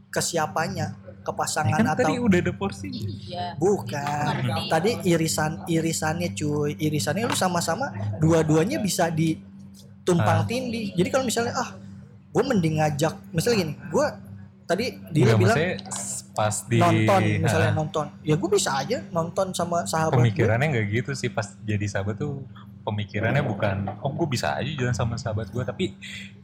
ke 0.09 0.21
siapanya 0.25 0.97
ke 1.29 1.31
Ya 1.31 1.37
pasangan 1.37 1.77
kan 1.77 1.87
atau 1.87 2.01
tadi 2.01 2.15
udah 2.17 2.39
ada 2.41 2.53
porsi. 2.53 2.89
iya 2.89 3.53
Bukan. 3.55 4.33
Tadi 4.67 4.91
irisan 5.05 5.63
irisannya 5.67 6.33
cuy, 6.33 6.73
irisannya 6.75 7.25
lu 7.25 7.37
sama-sama 7.37 7.91
dua-duanya 8.17 8.81
bisa 8.81 9.13
ditumpang 9.13 10.43
Ah. 10.43 10.47
tindih. 10.47 10.95
Jadi 10.95 11.09
kalau 11.09 11.25
misalnya 11.25 11.53
ah 11.55 11.71
gue 12.29 12.43
mending 12.43 12.79
ngajak 12.79 13.15
misalnya 13.31 13.57
gini, 13.63 13.75
gue 13.87 14.07
tadi 14.65 14.85
dia 15.11 15.25
Enggak, 15.27 15.39
bilang 15.39 15.57
pas 16.35 16.55
di 16.63 16.79
nonton 16.79 17.21
misalnya 17.41 17.71
Ah, 17.71 17.77
nonton. 17.77 18.07
Ya 18.23 18.35
gue 18.35 18.49
bisa 18.49 18.71
aja 18.75 19.01
nonton 19.11 19.53
sama 19.53 19.85
sahabat 19.85 20.15
gue. 20.15 20.21
pemikirannya 20.23 20.67
nggak 20.71 20.87
gitu 20.95 21.13
sih 21.13 21.29
pas 21.29 21.45
jadi 21.63 21.83
sahabat 21.85 22.17
tuh 22.17 22.45
pemikirannya 22.83 23.43
bukan 23.43 23.77
oh 23.99 24.13
gue 24.15 24.29
bisa 24.29 24.55
aja 24.55 24.71
jalan 24.71 24.93
sama 24.93 25.15
sahabat 25.15 25.49
gue 25.49 25.61
tapi 25.63 25.93
Nah, 25.93 26.38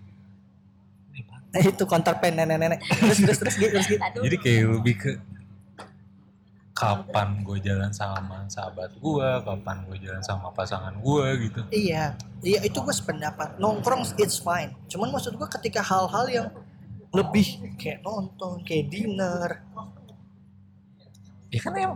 itu 1.75 1.85
kontak 1.87 2.19
pen 2.19 2.35
nenek-nenek. 2.35 2.83
Terus 2.83 3.19
terus 3.23 3.39
terus 3.39 3.55
gitu 3.59 3.71
terus 3.71 3.89
gitu. 3.89 4.01
Jadi 4.03 4.37
kayak 4.43 4.63
lebih 4.81 4.95
ke 4.99 5.11
kapan 6.75 7.47
gue 7.47 7.59
jalan 7.63 7.95
sama 7.95 8.43
sahabat 8.51 8.91
gue 8.99 9.29
kapan 9.47 9.87
gue 9.87 9.95
jalan 10.03 10.19
sama 10.27 10.51
pasangan 10.51 10.91
gue 10.99 11.27
gitu 11.47 11.63
Iya, 11.71 12.19
iya 12.43 12.59
itu 12.67 12.75
gue 12.83 12.91
sependapat. 12.91 13.63
Nongkrong 13.63 14.19
it's 14.19 14.43
fine. 14.43 14.75
Cuman 14.91 15.15
maksud 15.15 15.39
gue 15.39 15.49
ketika 15.55 15.87
hal-hal 15.87 16.27
yang 16.27 16.49
lebih 17.15 17.79
kayak 17.79 18.03
nonton, 18.03 18.67
kayak 18.67 18.91
dinner, 18.91 19.63
ya 21.55 21.61
kan 21.63 21.73
yang 21.79 21.95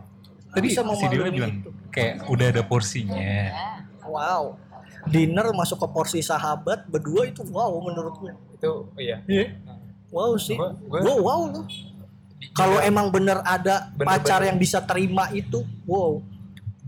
tadi 0.55 0.71
bisa 0.71 0.87
si 0.87 0.87
memaklumi 0.87 1.31
bilang 1.35 1.55
itu. 1.59 1.71
kayak 1.91 2.15
udah 2.31 2.47
ada 2.55 2.63
porsinya 2.63 3.19
ya. 3.19 3.51
Wow. 4.07 4.55
Dinner 5.11 5.51
masuk 5.51 5.83
ke 5.83 5.89
porsi 5.91 6.23
sahabat 6.23 6.87
berdua 6.87 7.27
itu 7.27 7.43
wow 7.51 7.75
menurut 7.83 8.15
gue. 8.23 8.33
Itu 8.59 8.73
iya 8.97 9.17
Wow 10.09 10.35
sih. 10.35 10.57
Gua- 10.57 10.73
gua- 10.83 11.01
Gue 11.01 11.17
wow 11.19 11.43
loh. 11.47 11.65
Kalau 12.51 12.81
emang 12.81 13.09
bener 13.09 13.39
ada 13.41 13.93
Bener-bener. 13.93 14.09
pacar 14.09 14.41
yang 14.43 14.57
bisa 14.57 14.81
terima 14.81 15.29
itu, 15.31 15.63
wow. 15.85 16.17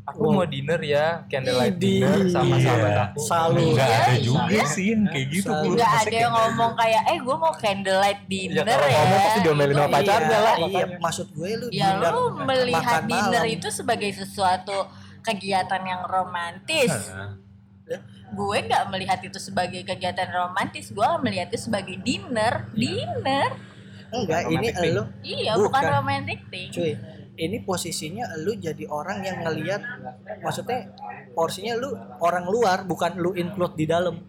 aku 0.02 0.26
mau 0.26 0.42
dinner 0.42 0.80
ya 0.80 1.22
candlelight 1.24 1.76
Idih. 1.76 2.00
dinner 2.00 2.18
sama 2.28 2.56
Iya. 2.56 2.64
sahabat 2.64 2.94
aku 3.04 3.18
Salut. 3.22 3.62
nggak 3.68 3.86
Iya, 3.86 3.98
ada 4.00 4.10
iya. 4.10 4.18
juga 4.20 4.60
sih 4.66 4.86
yang 4.88 5.02
kayak 5.06 5.26
gitu 5.30 5.46
Selalu. 5.46 5.68
Nggak 5.70 5.92
ada 5.92 6.16
yang 6.16 6.32
ngomong 6.34 6.72
kayak 6.74 7.02
eh 7.04 7.18
gue 7.20 7.36
mau 7.36 7.52
candlelight 7.54 8.20
dinner 8.26 8.64
kalau 8.66 8.88
ya 8.88 8.96
ngomong 8.96 9.20
pasti 9.20 9.38
diomelin 9.40 9.74
sama 9.76 9.90
pacarnya 9.92 10.26
iya, 10.32 10.38
lah, 10.40 10.54
Iya, 10.58 10.84
maksud 10.98 11.26
gue 11.30 11.50
lu 11.52 11.66
ya 11.68 11.86
dinner 11.92 12.10
lu 12.10 12.22
melihat 12.42 12.82
makan 12.82 13.02
dinner 13.06 13.44
malam. 13.44 13.54
itu 13.54 13.68
sebagai 13.70 14.10
sesuatu 14.12 14.76
kegiatan 15.20 15.82
yang 15.84 16.02
romantis 16.04 16.90
Nah, 17.06 17.30
gue 18.30 18.58
nggak 18.70 18.84
melihat 18.94 19.18
itu 19.26 19.38
sebagai 19.42 19.82
kegiatan 19.82 20.30
romantis 20.30 20.94
gue 20.94 21.08
melihat 21.24 21.50
itu 21.50 21.66
sebagai 21.66 21.98
dinner. 21.98 22.70
Dinner. 22.70 23.50
Enggak 24.10 24.42
ini 24.50 24.68
Romantic 24.74 24.94
lu 24.94 25.02
iya 25.22 25.52
Bukan. 25.54 25.64
bukan, 25.70 25.82
romantic 25.90 26.38
thing. 26.50 26.70
Cuy 26.70 26.92
ini 27.40 27.56
posisinya 27.64 28.36
lu 28.44 28.52
jadi 28.58 28.84
orang 28.90 29.24
yang 29.24 29.40
ngelihat 29.40 29.80
maksudnya 30.44 30.92
porsinya 31.32 31.72
lu 31.80 31.96
orang 32.20 32.44
luar 32.44 32.84
bukan 32.84 33.16
lu 33.16 33.32
include 33.32 33.74
di 33.74 33.86
dalam. 33.88 34.20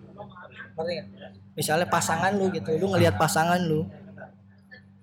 Ngerti 0.80 0.96
misalnya 1.58 1.86
pasangan 1.92 2.32
lu 2.32 2.48
gitu 2.56 2.72
lu 2.80 2.96
ngelihat 2.96 3.20
pasangan 3.20 3.60
lu. 3.60 3.84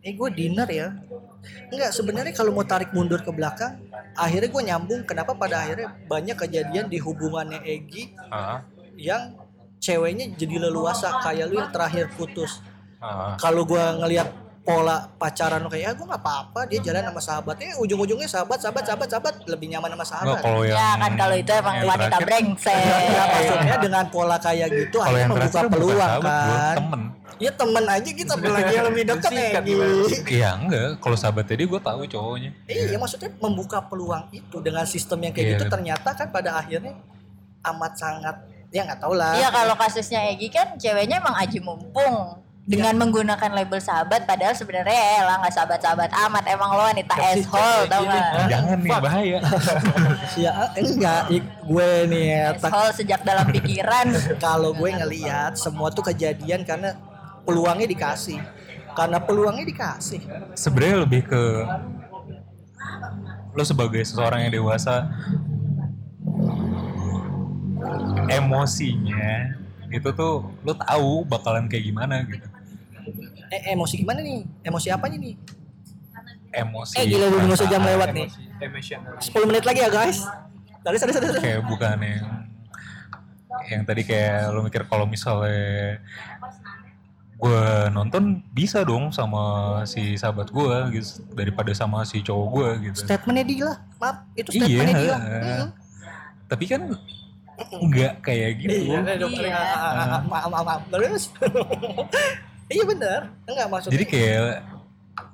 Eh 0.01 0.15
gue 0.15 0.31
dinner 0.33 0.69
ya 0.71 0.89
enggak 1.69 1.91
sebenarnya 1.93 2.33
kalau 2.33 2.51
mau 2.55 2.65
tarik 2.65 2.91
mundur 2.97 3.21
ke 3.21 3.31
belakang 3.31 3.79
akhirnya 4.19 4.49
gue 4.51 4.63
nyambung. 4.67 5.03
Kenapa 5.07 5.37
pada 5.37 5.63
akhirnya 5.65 5.95
banyak 6.07 6.37
kejadian 6.37 6.91
di 6.91 6.99
hubungannya 6.99 7.63
Egi 7.63 8.17
ah, 8.31 8.65
yang 8.99 9.37
ceweknya 9.79 10.35
jadi 10.35 10.69
leluasa 10.69 11.23
kayak 11.23 11.47
lu 11.49 11.63
yang 11.63 11.71
terakhir 11.71 12.11
putus. 12.19 12.59
Ah. 12.99 13.39
kalau 13.39 13.63
gua 13.63 13.95
ngelihat 13.95 14.27
pola 14.69 15.09
pacaran 15.17 15.65
lu 15.65 15.73
kayak 15.73 15.81
ya 15.81 15.93
gue 15.93 16.05
nggak 16.05 16.21
apa-apa 16.21 16.61
dia 16.69 16.77
jalan 16.83 17.01
sama 17.03 17.21
sahabatnya 17.25 17.73
ujung-ujungnya 17.79 18.29
sahabat 18.29 18.61
sahabat 18.61 18.85
sahabat 18.85 19.09
sahabat 19.09 19.35
lebih 19.49 19.73
nyaman 19.73 19.89
sama 19.89 19.97
Nggak, 19.97 20.09
sahabat 20.13 20.39
kalau 20.45 20.61
yang 20.61 20.77
ya 20.77 20.91
kan 20.95 21.13
kalau 21.17 21.35
itu 21.35 21.53
emang 21.55 21.75
yang 21.75 21.89
wanita 21.89 22.09
terakhir- 22.11 22.27
brengsek. 22.29 22.77
Ya, 23.09 23.25
maksudnya 23.27 23.77
dengan 23.81 24.05
pola 24.09 24.37
kayak 24.37 24.69
gitu 24.69 24.97
kalau 24.99 25.09
akhirnya 25.09 25.19
yang 25.19 25.33
membuka 25.33 25.49
terakhir 25.49 25.65
bukan 25.65 25.73
peluang 25.73 26.01
sahabat 26.05 26.37
kan. 26.53 26.77
temen. 26.77 27.03
Ya 27.39 27.51
temen 27.55 27.85
aja 27.87 28.11
kita 28.13 28.33
apalagi 28.35 28.73
yang 28.75 28.87
lebih 28.87 29.03
dekat 29.07 29.31
ya 29.31 29.41
Sikat 29.41 29.63
Gi. 29.63 29.75
Iya 30.35 30.51
enggak, 30.55 30.89
kalau 30.99 31.17
sahabat 31.17 31.45
tadi 31.47 31.63
gue 31.65 31.81
tahu 31.81 32.01
cowoknya. 32.05 32.51
iya 32.67 32.97
maksudnya 32.97 33.31
membuka 33.39 33.79
peluang 33.81 34.25
itu 34.31 34.57
dengan 34.59 34.85
sistem 34.85 35.19
yang 35.23 35.33
kayak 35.33 35.47
Iya. 35.47 35.53
gitu 35.55 35.65
ternyata 35.67 36.09
kan 36.13 36.29
pada 36.29 36.59
akhirnya 36.59 36.93
amat 37.65 37.93
sangat 37.95 38.37
ya 38.69 38.85
nggak 38.85 39.01
tahu 39.01 39.15
lah. 39.15 39.33
Iya 39.33 39.49
kalau 39.49 39.75
kasusnya 39.75 40.29
Egi 40.29 40.49
kan 40.49 40.77
ceweknya 40.77 41.19
emang 41.19 41.33
aji 41.37 41.57
mumpung 41.59 42.37
dengan 42.69 42.93
menggunakan 43.01 43.49
label 43.57 43.81
sahabat 43.81 44.29
padahal 44.29 44.53
sebenarnya 44.53 44.93
ya 44.93 45.23
lah 45.25 45.41
nggak 45.41 45.55
sahabat-sahabat 45.57 46.11
amat. 46.29 46.45
Emang 46.53 46.71
lo 46.77 46.85
wanita 46.85 47.17
asshole 47.17 47.89
tau 47.89 48.05
nggak? 48.05 48.25
Jangan 48.53 48.79
nih 48.85 48.91
bahaya. 49.01 49.39
ya 50.45 50.53
enggak 50.77 51.23
ik- 51.33 51.53
gue 51.65 51.91
nih 52.13 52.25
ya 52.29 52.45
asshole 52.53 52.93
sejak 52.93 53.25
dalam 53.25 53.49
pikiran. 53.49 54.13
Kalau 54.45 54.77
gue 54.77 54.91
ngelihat 54.93 55.57
semua 55.57 55.89
tuh 55.89 56.05
kejadian 56.13 56.69
karena 56.69 56.93
peluangnya 57.49 57.89
dikasih. 57.89 58.37
Karena 58.93 59.17
peluangnya 59.17 59.65
dikasih. 59.65 60.21
Sebenarnya 60.53 61.09
lebih 61.09 61.25
ke 61.25 61.43
lo 63.57 63.65
sebagai 63.65 64.05
seseorang 64.05 64.45
yang 64.45 64.53
dewasa 64.61 65.09
emosinya 68.29 69.57
itu 69.89 70.09
tuh 70.13 70.45
lo 70.61 70.77
tahu 70.77 71.25
bakalan 71.25 71.65
kayak 71.65 71.89
gimana 71.89 72.21
gitu 72.29 72.58
Eh, 73.49 73.73
emosi 73.73 73.95
gimana 73.97 74.21
nih? 74.21 74.45
Emosi 74.63 74.89
apanya 74.89 75.17
nih? 75.17 75.35
emosi 76.51 76.97
Eh 76.97 77.05
gila 77.07 77.29
udah 77.29 77.41
nggak 77.45 77.69
jam 77.69 77.83
lewat 77.85 78.09
nih. 78.11 78.27
Emosi- 78.27 78.49
emotional 78.59 79.13
10 79.21 79.49
menit 79.49 79.65
lagi 79.65 79.81
ya 79.81 79.91
guys. 79.91 80.19
Tadi 80.81 80.97
tadi 80.97 81.13
tadi. 81.13 81.27
kayak 81.39 81.63
bukan 81.65 81.97
yang 82.01 82.27
yang 83.69 83.83
tadi 83.85 84.03
kayak 84.03 84.49
lo 84.49 84.61
mikir 84.63 84.83
kalau 84.85 85.05
misalnya 85.05 86.01
gue 87.39 87.63
nonton 87.91 88.43
bisa 88.51 88.83
dong 88.83 89.13
sama 89.13 89.43
si 89.85 90.17
sahabat 90.17 90.49
gue 90.49 90.77
gitu 90.91 91.23
daripada 91.31 91.71
sama 91.71 92.03
si 92.03 92.19
cowok 92.19 92.47
gue 92.49 92.69
gitu 92.89 92.99
Statementnya 92.99 93.45
Dila. 93.45 93.75
Maaf, 93.99 94.17
itu 94.35 94.49
Iya. 94.51 94.59
statementnya 94.59 94.95
Dila. 94.97 95.19
Hmm. 95.19 95.69
tapi 96.49 96.65
kan 96.65 96.81
nggak 97.79 98.13
kayak 98.23 98.51
gitu 98.59 98.75
Iya. 98.89 98.99
Iya. 99.21 99.51
Ah, 99.53 99.61
ah, 99.61 99.93
ah, 100.17 100.21
Maaf, 100.25 100.49
maaf, 100.49 100.65
maaf. 100.65 100.81
Iya 102.69 102.85
benar. 102.85 103.21
Enggak 103.45 103.67
maksudnya. 103.67 103.95
jadi 103.97 104.05
kayak 104.07 104.43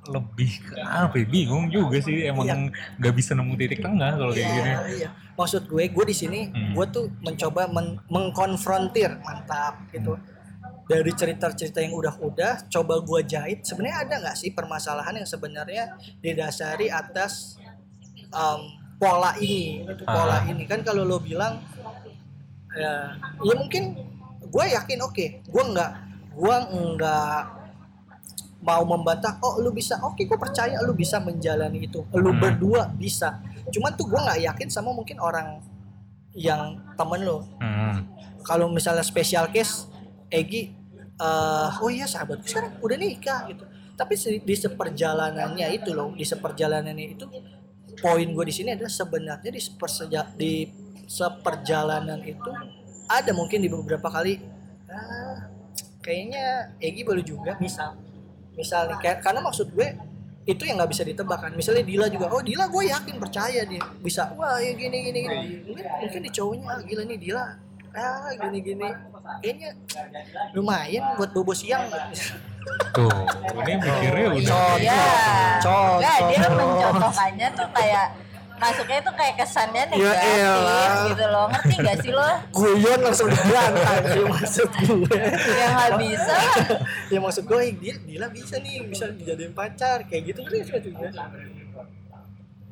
lebih 0.05 0.51
ke 0.65 0.77
apa 0.81 1.17
ya, 1.17 1.27
bingung 1.27 1.69
juga 1.69 1.97
sih 1.99 2.25
emang 2.25 2.69
nggak 2.97 3.15
bisa 3.15 3.33
nemu 3.33 3.53
titik 3.55 3.81
tengah 3.81 4.13
kalau 4.15 4.33
kayak 4.33 4.49
gini 4.49 4.69
Iya, 4.69 4.81
iya. 4.95 5.09
Maksud 5.35 5.67
gue, 5.67 5.83
gue 5.89 6.05
di 6.05 6.15
sini, 6.15 6.41
Hmm. 6.47 6.73
gue 6.73 6.87
tuh 6.89 7.05
mencoba 7.21 7.67
men- 7.67 7.99
mengkonfrontir, 8.07 9.19
mantap 9.19 9.81
gitu. 9.91 10.15
Dari 10.85 11.11
cerita-cerita 11.11 11.81
yang 11.81 11.97
udah-udah, 11.97 12.69
coba 12.69 13.01
gue 13.01 13.21
jahit. 13.25 13.65
Sebenarnya 13.65 14.05
ada 14.05 14.15
nggak 14.21 14.37
sih 14.37 14.53
permasalahan 14.53 15.17
yang 15.17 15.27
sebenarnya 15.27 15.85
didasari 16.21 16.87
atas 16.87 17.57
em, 18.31 18.61
pola 18.95 19.35
ini, 19.37 19.85
gitu, 19.85 20.05
pola 20.05 20.39
Ah. 20.39 20.43
ini 20.45 20.65
kan 20.65 20.81
kalau 20.81 21.03
lo 21.03 21.19
bilang, 21.19 21.59
ya, 22.71 23.17
ya 23.17 23.53
mungkin 23.53 23.97
gue 24.45 24.65
yakin 24.71 24.99
oke, 25.01 25.25
gue 25.43 25.63
nggak, 25.67 25.91
gue 26.35 26.57
nggak 26.95 27.39
mau 28.61 28.83
membantah 28.83 29.37
oh 29.41 29.61
lu 29.61 29.71
bisa. 29.71 30.01
Oke 30.03 30.25
gue 30.25 30.37
percaya 30.37 30.81
lu 30.81 30.93
bisa 30.93 31.21
menjalani 31.21 31.85
itu. 31.85 32.01
Lu 32.13 32.31
Hmm. 32.31 32.41
berdua 32.41 32.89
bisa. 32.91 33.41
Cuman 33.69 33.93
tuh 33.93 34.09
gue 34.09 34.17
nggak 34.17 34.41
yakin 34.45 34.69
sama 34.69 34.91
mungkin 34.91 35.17
orang 35.19 35.61
yang 36.33 36.77
temen 36.95 37.21
lu. 37.23 37.39
Hmm. 37.61 38.11
kalau 38.45 38.69
misalnya 38.69 39.01
special 39.01 39.49
case 39.49 39.89
Egi 40.29 40.69
eh 41.17 41.69
oh 41.81 41.89
iya 41.89 42.05
sahabatku 42.05 42.45
sekarang 42.45 42.77
udah 42.79 42.97
nikah 42.99 43.49
gitu. 43.49 43.65
Tapi 43.95 44.13
di 44.43 44.55
seperjalanannya 44.55 45.65
itu 45.73 45.97
loh 45.97 46.13
di 46.13 46.27
seperjalanannya 46.27 47.07
itu 47.09 47.25
poin 47.97 48.27
gue 48.27 48.45
di 48.45 48.53
sini 48.53 48.75
adalah 48.75 48.93
sebenarnya 48.93 49.49
di 49.49 49.63
seperseja- 49.63 50.35
di 50.35 50.69
seperjalanan 51.07 52.21
itu 52.21 52.51
ada 53.07 53.33
mungkin 53.33 53.61
di 53.61 53.71
beberapa 53.71 54.11
kali 54.11 54.43
ah, 54.91 55.49
kayaknya 56.05 56.77
Egi 56.77 57.01
baru 57.01 57.25
juga 57.25 57.57
misal. 57.57 57.97
Misal 58.53 58.93
nih 58.93 58.99
kayak 59.01 59.19
karena 59.25 59.41
maksud 59.41 59.73
gue 59.73 59.89
itu 60.45 60.63
yang 60.69 60.77
nggak 60.77 60.93
bisa 60.93 61.03
ditebak 61.09 61.41
kan. 61.41 61.53
Misalnya 61.57 61.89
Dila 61.89 62.07
juga 62.13 62.29
oh 62.29 62.45
Dila 62.45 62.69
gue 62.69 62.85
yakin 62.93 63.17
percaya 63.17 63.65
dia. 63.65 63.83
Bisa 64.05 64.29
wah 64.37 64.61
ya 64.61 64.77
gini 64.77 65.09
gini 65.09 65.19
gini. 65.25 65.39
Mungkin 65.65 65.85
mungkin 66.05 66.21
di 66.21 66.31
cowoknya 66.31 66.67
ah, 66.69 66.81
gila 66.85 67.03
nih 67.09 67.19
Dila. 67.19 67.45
Ah 67.97 68.29
gini 68.37 68.59
gini. 68.61 68.89
Kayaknya 69.41 69.71
lumayan 70.53 71.17
buat 71.17 71.33
bobo 71.33 71.57
siang. 71.57 71.89
Tuh 72.93 73.09
ini 73.65 73.73
mikirnya 73.81 74.29
udah 74.37 74.45
Contoh. 74.45 74.77
Iya. 74.77 75.01
Contoh. 75.65 75.97
Enggak, 75.97 76.19
dia 76.29 76.49
mencontohkannya 76.53 77.49
tuh 77.57 77.69
kayak 77.73 78.07
masuknya 78.57 78.99
tuh 79.01 79.15
kayak 79.15 79.35
kesannya 79.37 79.83
Ya 79.91 80.11
negatif 80.11 80.39
elah. 80.41 81.05
gitu 81.07 81.25
loh. 81.27 81.47
Ngerti 81.49 81.75
gak 81.79 81.97
sih 81.99 82.11
lo? 82.11 82.29
guyon 82.51 83.01
langsung 83.01 83.29
diberantai 83.29 83.97
ya 84.09 84.25
maksud 84.27 84.69
gue 84.71 85.19
Ya 85.53 85.67
nggak 85.69 85.91
bisa. 85.99 86.37
ya 87.09 87.19
maksud 87.19 87.45
gue 87.45 87.61
dia 87.77 87.95
Dila 87.99 88.27
bisa 88.29 88.55
nih 88.57 88.85
bisa 88.85 89.05
dijadiin 89.09 89.53
pacar 89.53 90.03
kayak 90.05 90.23
gitu 90.29 90.41
kan 90.41 90.53
juga 90.57 90.79
juga 90.81 91.07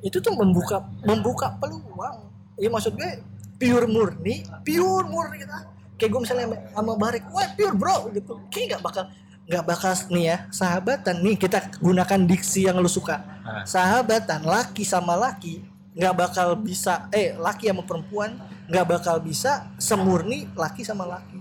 itu 0.02 0.18
tuh 0.18 0.34
membuka 0.34 0.76
membuka 1.00 1.46
peluang 1.56 2.26
ya 2.56 2.66
maksud 2.66 2.92
gue 2.92 3.22
pure 3.56 3.86
murni 3.86 4.42
pure 4.62 5.06
murni 5.06 5.38
gitu 5.38 5.54
kayak 5.94 6.10
gue 6.10 6.20
misalnya 6.20 6.46
sama 6.68 6.92
Barik 6.96 7.22
wah 7.28 7.46
pure 7.48 7.70
bro 7.72 8.10
gitu 8.10 8.34
kayak 8.48 8.66
nggak 8.68 8.82
bakal 8.82 9.04
nggak 9.42 9.64
bakal 9.64 9.92
nih 10.08 10.24
ya 10.24 10.36
sahabatan 10.48 11.16
nih 11.20 11.36
kita 11.36 11.58
gunakan 11.78 12.20
diksi 12.24 12.66
yang 12.66 12.78
lu 12.78 12.88
suka 12.88 13.22
Ah. 13.42 13.66
sahabatan 13.66 14.42
laki 14.42 14.82
sama 14.82 15.14
laki 15.14 15.66
nggak 15.92 16.14
bakal 16.16 16.56
bisa 16.56 17.12
eh 17.12 17.36
laki 17.36 17.68
sama 17.68 17.84
perempuan 17.84 18.32
nggak 18.72 18.86
bakal 18.88 19.20
bisa 19.20 19.68
semurni 19.76 20.48
laki 20.56 20.80
sama 20.86 21.04
laki. 21.04 21.36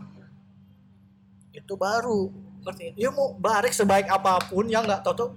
Itu 1.55 1.79
baru. 1.79 2.27
Ngerti? 2.61 2.99
Dia 2.99 3.09
mau 3.09 3.33
barik 3.33 3.71
sebaik 3.71 4.11
apa 4.11 4.37
pun 4.51 4.67
ya 4.67 4.83
nggak 4.83 5.01
tahu 5.01 5.15
tuh 5.15 5.29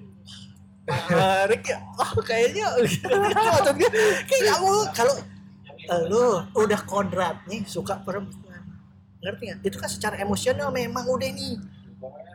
barik 0.85 1.65
ya 1.65 1.79
oh 1.97 2.21
kayaknya. 2.21 2.67
Itu 2.85 3.09
maksudnya 3.15 3.89
kayak 4.27 4.57
mau. 4.61 4.83
Kalau 4.91 5.15
eh, 5.79 6.03
lu 6.11 6.25
udah 6.59 6.81
kodratnya 6.83 7.63
suka 7.71 8.03
perempuan. 8.03 8.61
Ngerti 9.23 9.43
nggak? 9.49 9.59
Itu 9.63 9.77
kan 9.79 9.89
secara 9.89 10.19
emosional 10.19 10.75
memang 10.75 11.07
udah 11.07 11.31
nih. 11.31 11.57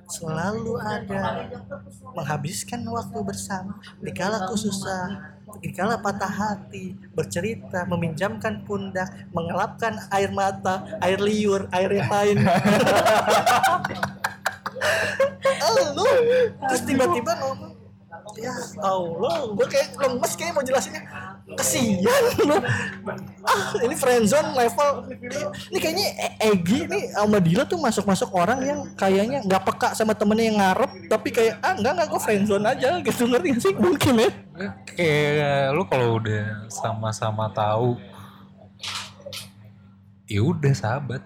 Selalu 0.10 0.74
ada. 0.82 1.46
Menghabiskan 2.16 2.82
waktu 2.88 3.20
bersama 3.22 3.78
dikala 4.02 4.50
ku 4.50 4.58
susah 4.58 5.38
dikala 5.58 5.98
patah 5.98 6.30
hati 6.30 6.94
bercerita 7.18 7.90
meminjamkan 7.90 8.62
pundak 8.64 9.10
mengelapkan 9.34 9.98
air 10.14 10.30
mata 10.30 10.86
air 11.02 11.18
liur 11.18 11.66
air 11.74 11.90
yang 11.90 12.10
lain. 12.10 12.38
Oh, 15.60 15.76
lu 15.92 16.08
terus 16.72 16.82
tiba-tiba 16.88 17.36
ngomong 17.36 17.76
ya 18.40 18.56
Allah 18.80 19.52
gue 19.52 19.68
kayak 19.68 20.00
lemes 20.00 20.34
kayak 20.40 20.54
mau 20.56 20.64
jelasinnya 20.64 21.04
kesian. 21.58 22.22
Lu 22.46 22.56
ah 23.50 23.62
ini 23.82 23.96
friendzone 23.96 24.54
level. 24.54 24.90
Ini 25.72 25.78
kayaknya 25.78 26.08
Egi 26.40 26.86
nih 26.86 27.04
sama 27.12 27.38
Dila 27.40 27.64
tuh 27.64 27.80
masuk-masuk 27.80 28.30
orang 28.32 28.60
yang 28.62 28.80
kayaknya 28.94 29.42
nggak 29.42 29.64
peka 29.66 29.90
sama 29.94 30.14
temennya 30.14 30.46
yang 30.46 30.58
ngarep 30.58 30.92
tapi 31.08 31.30
kayak 31.30 31.58
ah 31.60 31.74
enggak 31.74 31.92
enggak 31.98 32.08
gue 32.10 32.22
friendzone 32.22 32.66
aja 32.66 32.90
gitu. 33.00 33.22
Ngerti 33.26 33.50
sih? 33.58 33.74
Mungkin 33.74 34.14
ya. 34.20 34.30
Kayak 34.86 35.74
lu 35.74 35.84
kalau 35.86 36.20
udah 36.20 36.70
sama-sama 36.70 37.50
tahu 37.50 37.98
ya 40.26 40.42
udah 40.42 40.74
sahabat. 40.74 41.22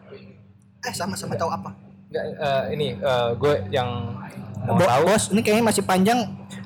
Eh 0.83 0.93
sama-sama 0.93 1.35
tahu 1.35 1.51
apa? 1.51 1.69
Nggak, 2.07 2.23
eh, 2.29 2.63
ini 2.71 2.87
eh, 2.95 3.29
gue 3.35 3.53
yang 3.69 3.89
mau 4.63 4.79
Bo- 4.79 4.87
tahu. 4.87 5.03
bos 5.09 5.23
ini 5.29 5.41
kayaknya 5.43 5.65
masih 5.65 5.83
panjang 5.83 6.19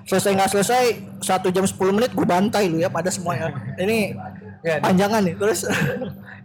selesai 0.08 0.32
nggak 0.39 0.51
selesai 0.55 0.84
satu 1.20 1.51
jam 1.51 1.68
10 1.68 1.76
menit 1.91 2.12
gue 2.16 2.24
bantai 2.24 2.72
lu 2.72 2.80
ya 2.80 2.88
pada 2.88 3.12
semuanya. 3.12 3.51
Ini 3.76 4.16
ya, 4.64 4.80
panjangan 4.80 5.22
nih 5.28 5.36
terus. 5.36 5.68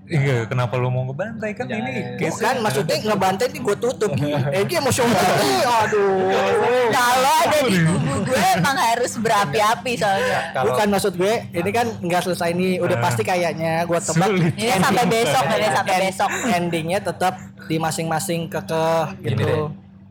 Iya 0.03 0.45
kenapa 0.51 0.77
lu 0.77 0.91
mau 0.91 1.07
ngebantai? 1.09 1.55
Kan 1.55 1.71
Jangan. 1.71 1.89
ini 1.89 2.19
case 2.19 2.37
bukan 2.37 2.57
maksudnya 2.59 2.97
ngebantai 3.07 3.47
nih 3.55 3.61
gue 3.63 3.77
tutup. 3.79 4.11
Egi 4.51 4.75
emosional 4.77 5.15
Ih, 5.15 5.63
aduh. 5.63 6.91
Kalau 6.91 7.35
ada 7.39 7.59
di 7.65 7.77
kubu 7.81 8.13
gue 8.27 8.43
emang 8.59 8.77
harus 8.77 9.13
berapi-api 9.17 9.93
soalnya. 9.95 10.39
bukan 10.59 10.87
maksud 10.91 11.15
gue 11.15 11.35
ini 11.55 11.71
kan 11.71 11.87
nggak 12.03 12.23
selesai 12.29 12.51
nih 12.51 12.83
udah 12.83 12.99
Ah. 12.99 13.03
pasti 13.09 13.23
kayaknya 13.23 13.87
gue 13.87 13.99
tebak. 14.03 14.29
Ini 14.59 14.73
sampai 14.83 15.05
besok, 15.07 15.45
ini 15.49 15.69
sampai 15.71 15.97
besok. 16.11 16.31
endingnya 16.51 16.99
tetap 16.99 17.35
di 17.71 17.77
masing-masing 17.79 18.51
kekeh 18.51 19.07
gini 19.23 19.39
gitu 19.39 19.43
deh 19.47 19.61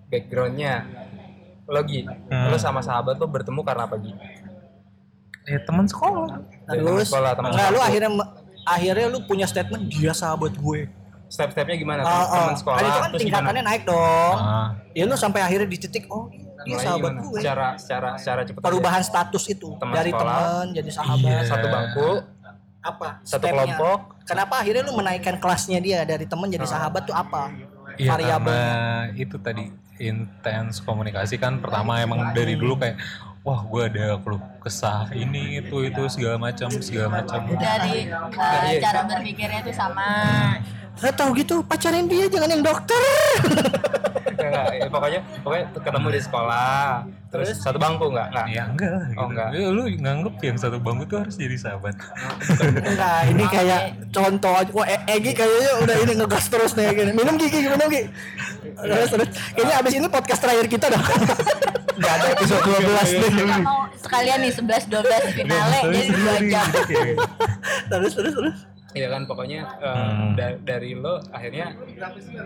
backgroundnya 0.07 0.75
lo 1.71 1.81
Gi, 1.81 2.03
Hmm. 2.03 2.47
lo 2.47 2.57
sama 2.57 2.79
sahabat 2.79 3.15
lo 3.15 3.25
bertemu 3.25 3.61
karena 3.61 3.83
apa 3.83 3.95
Gi? 3.97 4.11
ya 5.43 5.57
teman 5.59 5.85
sekolah 5.85 6.37
terus 6.65 7.07
sekolah, 7.07 7.31
teman 7.33 7.49
nggak 7.49 7.69
lu 7.69 7.79
akhirnya 7.81 8.09
akhirnya 8.63 9.07
lu 9.07 9.19
punya 9.23 9.43
statement 9.43 9.89
dia 9.89 10.13
sahabat 10.13 10.53
gue 10.53 10.85
step-stepnya 11.27 11.75
gimana 11.75 12.01
Ah, 12.01 12.11
ah. 12.21 12.25
teman 12.45 12.55
sekolah 12.55 12.77
Kan 12.77 12.85
itu 12.85 12.99
kan 12.99 13.09
terus 13.09 13.21
tingkatannya 13.23 13.53
gimana? 13.57 13.71
naik 13.71 13.83
dong 13.83 14.37
ah, 14.37 14.67
ya 14.91 15.03
lu 15.03 15.15
sampai 15.15 15.41
akhirnya 15.41 15.65
di 15.65 15.77
titik 15.77 16.05
oh 16.07 16.29
dia 16.61 16.75
Mulai 16.75 16.85
sahabat 16.85 17.09
gimana? 17.09 17.21
gue 17.25 17.39
secara 17.39 17.67
secara 17.75 18.09
secara 18.15 18.41
cepet 18.43 18.59
aja. 18.59 18.67
perubahan 18.67 19.01
status 19.01 19.43
itu 19.49 19.69
Teman 19.75 19.93
dari 19.93 20.11
sekolah. 20.11 20.35
teman 20.35 20.65
jadi 20.71 20.89
sahabat 20.91 21.31
Iya. 21.33 21.47
satu 21.47 21.67
bangku 21.67 22.09
apa 22.81 23.07
satu 23.23 23.45
kelompok 23.47 23.97
kenapa 24.23 24.53
akhirnya 24.57 24.81
lu 24.83 24.93
menaikkan 24.93 25.35
kelasnya 25.37 25.79
dia 25.79 25.99
dari 26.03 26.25
teman 26.25 26.47
jadi 26.47 26.65
sahabat 26.65 27.01
tuh 27.03 27.13
apa 27.13 27.49
Karena 28.05 28.37
variabelnya. 28.37 29.13
itu 29.17 29.35
tadi 29.37 29.65
intens 30.01 30.81
komunikasi 30.81 31.37
kan 31.37 31.61
pertama 31.61 32.01
emang 32.01 32.33
dari 32.33 32.57
dulu 32.57 32.81
kayak 32.81 32.97
wah 33.41 33.61
gue 33.63 33.81
ada 33.89 34.21
keluh 34.21 34.41
kesah 34.61 35.09
ini 35.11 35.57
itu 35.59 35.75
itu 35.81 36.01
segala 36.07 36.37
macam 36.37 36.69
segala 36.77 37.21
macam 37.21 37.41
dari 37.57 38.05
uh, 38.07 38.77
cara 38.77 39.01
berpikirnya 39.09 39.65
tuh 39.65 39.73
sama 39.73 40.07
Gak 41.01 41.17
tau 41.17 41.33
gitu 41.33 41.65
pacarin 41.65 42.05
dia 42.05 42.29
jangan 42.29 42.51
yang 42.51 42.61
dokter. 42.61 42.99
Enggak, 44.37 44.69
ya, 44.75 44.85
pokoknya 44.85 45.19
pokoknya 45.41 45.65
ketemu 45.73 46.07
di 46.13 46.21
sekolah 46.21 46.77
terus, 47.31 47.57
satu 47.57 47.79
bangku 47.79 48.11
enggak 48.11 48.27
enggak 48.29 48.47
ya 48.51 48.63
enggak 48.69 48.91
lah 48.91 49.01
Oh, 49.01 49.09
gitu. 49.09 49.23
enggak. 49.33 49.49
Ya, 49.55 49.67
lu 49.71 49.81
nganggep 49.87 50.35
yang 50.43 50.57
satu 50.59 50.77
bangku 50.77 51.03
tuh 51.07 51.17
harus 51.25 51.35
jadi 51.39 51.57
sahabat 51.57 51.95
Enggak, 52.59 53.19
ini 53.33 53.43
kayak 53.49 53.81
contoh 54.13 54.53
aja. 54.53 54.71
Wah, 54.75 54.85
E- 54.85 55.05
Egi 55.09 55.31
kayaknya 55.31 55.71
udah 55.81 55.95
ini 56.05 56.13
ngegas 56.21 56.45
terus 56.51 56.71
nih 56.75 56.93
gini. 56.93 57.11
Minum 57.15 57.35
gigi, 57.39 57.59
minum 57.65 57.87
gigi. 57.87 58.05
Terus, 58.77 59.09
terus. 59.09 59.29
Kayaknya 59.57 59.75
abis 59.81 59.93
ini 59.97 60.07
podcast 60.11 60.41
terakhir 60.43 60.65
kita 60.69 60.85
dah. 60.91 61.01
Enggak 61.93 62.13
ada 62.13 62.27
episode 62.31 62.63
12 62.63 62.81
nih. 63.13 63.31
kita 63.33 63.57
mau 63.59 63.79
sekalian 63.95 64.39
nih 64.39 64.53
11 64.53 64.87
12 64.87 65.35
finale 65.35 65.79
jadi 65.87 66.09
dua 66.11 66.35
jam 66.43 66.65
Terus, 67.87 68.13
terus, 68.13 68.33
terus. 68.33 68.57
Iya 68.91 69.07
kan 69.07 69.23
pokoknya 69.23 69.59
eh, 69.79 69.87
Hmm. 69.87 70.35
da- 70.35 70.59
dari 70.59 70.91
lo 70.93 71.15
akhirnya 71.29 71.71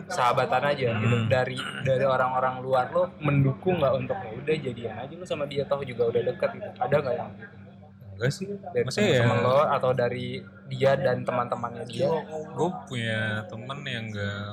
sahabatan 0.08 0.64
aja 0.64 0.93
gitu 0.96 1.18
Hmm. 1.18 1.26
dari 1.26 1.58
dari 1.82 2.06
orang-orang 2.06 2.62
luar 2.62 2.86
lo 2.89 3.10
mendukung 3.18 3.82
nggak 3.82 3.93
untuk 3.96 4.14
ya 4.16 4.30
udah 4.36 4.56
jadian 4.60 4.93
aja 4.96 5.10
lo 5.12 5.26
sama 5.26 5.43
dia 5.43 5.66
toh 5.66 5.82
juga 5.82 6.06
udah 6.06 6.22
deket 6.24 6.50
gitu 6.54 6.70
ada 6.76 6.96
nggak 6.96 7.16
yang 7.16 7.30
gitu? 7.32 7.50
enggak 8.16 8.32
sih 8.32 8.46
dari 8.48 8.84
maksudnya 8.86 9.10
ya 9.10 9.22
teman 9.22 9.39
lo 9.41 9.58
atau 9.68 9.91
dari 9.91 10.28
dia 10.68 10.91
dan 10.96 11.18
teman-temannya 11.20 11.84
dia 11.86 12.10
gue 12.30 12.70
punya 12.86 13.20
temen 13.46 13.80
yang 13.84 14.06
enggak 14.08 14.50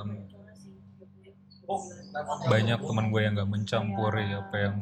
banyak 2.45 2.75
teman 2.77 3.05
gue 3.07 3.21
yang 3.21 3.33
nggak 3.33 3.49
mencampuri 3.49 4.27
apa 4.29 4.55
yang 4.59 4.75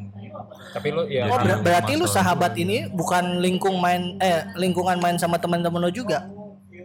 tapi 0.72 0.88
lo 0.90 1.06
ya 1.06 1.26
Oh, 1.26 1.38
ber- 1.38 1.62
berarti 1.62 1.94
lu 1.94 2.06
sahabat 2.06 2.54
ini 2.56 2.90
bukan 2.90 3.38
lingkung 3.38 3.78
main 3.78 4.18
eh 4.18 4.50
lingkungan 4.56 4.98
main 4.98 5.16
sama 5.16 5.38
teman-teman 5.38 5.78
lu 5.80 5.92
juga. 5.92 6.26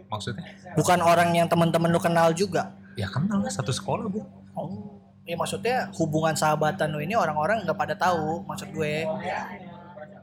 maksudnya 0.07 0.45
Bukan 0.73 1.01
orang 1.01 1.33
yang 1.33 1.45
teman-teman 1.45 1.89
lu 1.89 1.97
kenal 1.97 2.31
juga. 2.31 2.71
ya 2.93 3.05
kenal 3.07 3.39
lah 3.39 3.49
satu 3.49 3.69
sekolah 3.69 4.07
gue 4.07 4.23
Oh. 4.53 4.95
Ya 5.23 5.35
maksudnya 5.35 5.91
hubungan 5.93 6.33
sahabatan 6.33 6.87
lu 6.87 6.99
ini 6.99 7.11
orang-orang 7.11 7.61
nggak 7.61 7.75
pada 7.75 7.93
tahu 7.93 8.41
maksud 8.43 8.71
gue. 8.71 9.03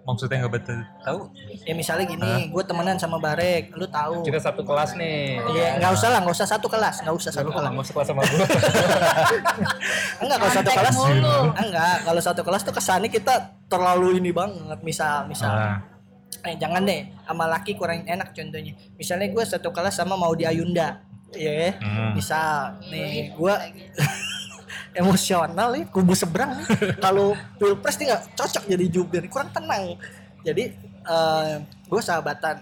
Maksudnya 0.05 0.37
nggak 0.39 0.55
betul 0.55 0.79
tahu 1.01 1.21
Ya 1.65 1.73
misalnya 1.73 2.05
gini, 2.05 2.53
gue 2.53 2.63
temenan 2.63 2.95
sama 2.95 3.17
Barek, 3.17 3.73
lu 3.73 3.89
tahu. 3.89 4.21
kita 4.21 4.37
satu 4.37 4.61
kelas 4.61 4.95
nih 4.95 5.41
Iya, 5.51 5.81
nggak 5.81 5.93
usah 5.93 6.09
lah, 6.09 6.21
nggak 6.21 6.37
usah 6.37 6.45
satu 6.47 6.69
kelas, 6.69 7.01
nggak 7.01 7.17
usah 7.17 7.33
satu 7.33 7.49
Lu 7.49 7.51
kelas. 7.51 7.65
kalau 7.65 7.73
mau 7.73 7.83
sekelas 7.83 8.07
sama 8.07 8.23
gue 8.23 8.37
Enggak 10.23 10.37
kalau 10.39 10.53
satu 10.53 10.71
kelas. 10.71 10.95
mulu. 10.95 11.37
Enggak, 11.55 11.97
kalau 12.05 12.21
satu 12.21 12.41
kelas 12.43 12.63
tuh 12.63 12.75
kesannya 12.75 13.09
kita 13.09 13.35
terlalu 13.67 14.21
ini 14.21 14.31
banget. 14.31 14.79
Misal, 14.81 15.25
misal. 15.25 15.49
nah 15.49 15.79
Eh 16.45 16.61
jangan 16.61 16.85
deh, 16.85 17.09
sama 17.25 17.49
laki 17.49 17.73
kurang 17.73 18.05
enak 18.05 18.37
contohnya. 18.37 18.77
Misalnya 18.95 19.33
gue 19.33 19.41
satu 19.43 19.73
kelas 19.73 19.97
sama 19.97 20.13
mau 20.15 20.37
di 20.37 20.45
Ayunda. 20.45 21.01
Iya. 21.33 21.81
hmm. 21.81 22.13
Misal 22.13 22.77
nih 22.85 23.33
gue 23.33 23.55
emosional 24.95 25.75
nih 25.75 25.85
kubu 25.91 26.15
seberang 26.15 26.57
nih. 26.57 26.67
Kalau 26.99 27.35
pilpres 27.59 27.99
nih 27.99 28.09
nggak 28.09 28.23
cocok 28.33 28.65
jadi 28.65 28.87
jubir, 28.89 29.23
kurang 29.27 29.51
tenang. 29.51 29.99
Jadi 30.41 30.71
eh 31.05 31.55
gue 31.85 32.01
sahabatan. 32.01 32.57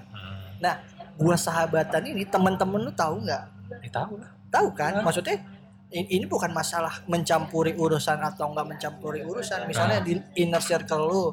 Nah, 0.59 0.75
gue 1.15 1.37
sahabatan 1.37 2.03
ini 2.05 2.25
temen-temen 2.25 2.81
lu 2.81 2.93
tahu 2.93 3.23
nggak? 3.23 3.45
ya 3.73 3.91
tahu 3.91 4.21
lah 4.21 4.31
Tahu 4.49 4.69
kan? 4.73 5.01
Maksudnya 5.01 5.41
i- 5.89 6.09
ini 6.13 6.25
bukan 6.25 6.53
masalah 6.53 7.01
mencampuri 7.05 7.73
urusan 7.73 8.21
atau 8.21 8.53
nggak 8.53 8.67
mencampuri 8.69 9.21
urusan. 9.23 9.65
Misalnya 9.65 10.01
di 10.01 10.17
inner 10.37 10.61
circle 10.61 11.05
lu, 11.05 11.25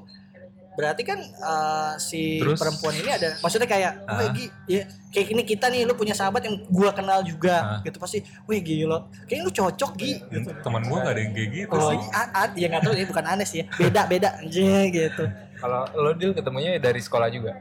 berarti 0.79 1.03
kan 1.03 1.19
eh, 1.19 1.93
si 1.99 2.39
Terus? 2.39 2.55
perempuan 2.55 2.95
ini 2.95 3.11
ada, 3.11 3.35
maksudnya 3.37 3.67
kayak, 3.67 3.99
Ah. 4.01 4.15
wah 4.15 4.31
ya 4.65 4.81
kayak 5.09 5.27
ini 5.29 5.43
kita 5.43 5.67
nih, 5.67 5.83
lu 5.83 5.91
punya 5.91 6.15
sahabat 6.15 6.39
yang 6.41 6.55
gua 6.65 6.89
kenal 6.89 7.19
juga, 7.21 7.55
Ah. 7.59 7.79
gitu 7.81 7.99
pasti, 7.99 8.23
wih 8.47 8.59
gila, 8.59 8.95
kayaknya 9.27 9.43
lu 9.43 9.53
cocok 9.53 9.91
Gi, 9.93 10.13
gitu. 10.23 10.49
teman 10.57 10.79
gue 10.81 10.97
gak 10.97 11.11
ada 11.11 11.19
yang 11.19 11.33
kayak 11.33 11.49
gitu 11.53 11.73
Oh, 11.73 11.91
sih 11.91 11.99
a- 12.09 12.31
a- 12.39 12.55
ya 12.55 12.65
nggak 12.65 12.81
tahu 12.81 12.93
ini 12.93 13.05
bukan 13.05 13.25
aneh 13.27 13.43
sih 13.43 13.59
ya, 13.59 13.65
beda 13.69 14.01
beda, 14.07 14.29
anjing 14.39 14.87
gitu. 14.89 15.23
kalau 15.59 15.83
lo 15.93 16.15
deal 16.15 16.31
ketemunya 16.31 16.79
dari 16.79 16.97
sekolah 16.97 17.27
juga 17.27 17.59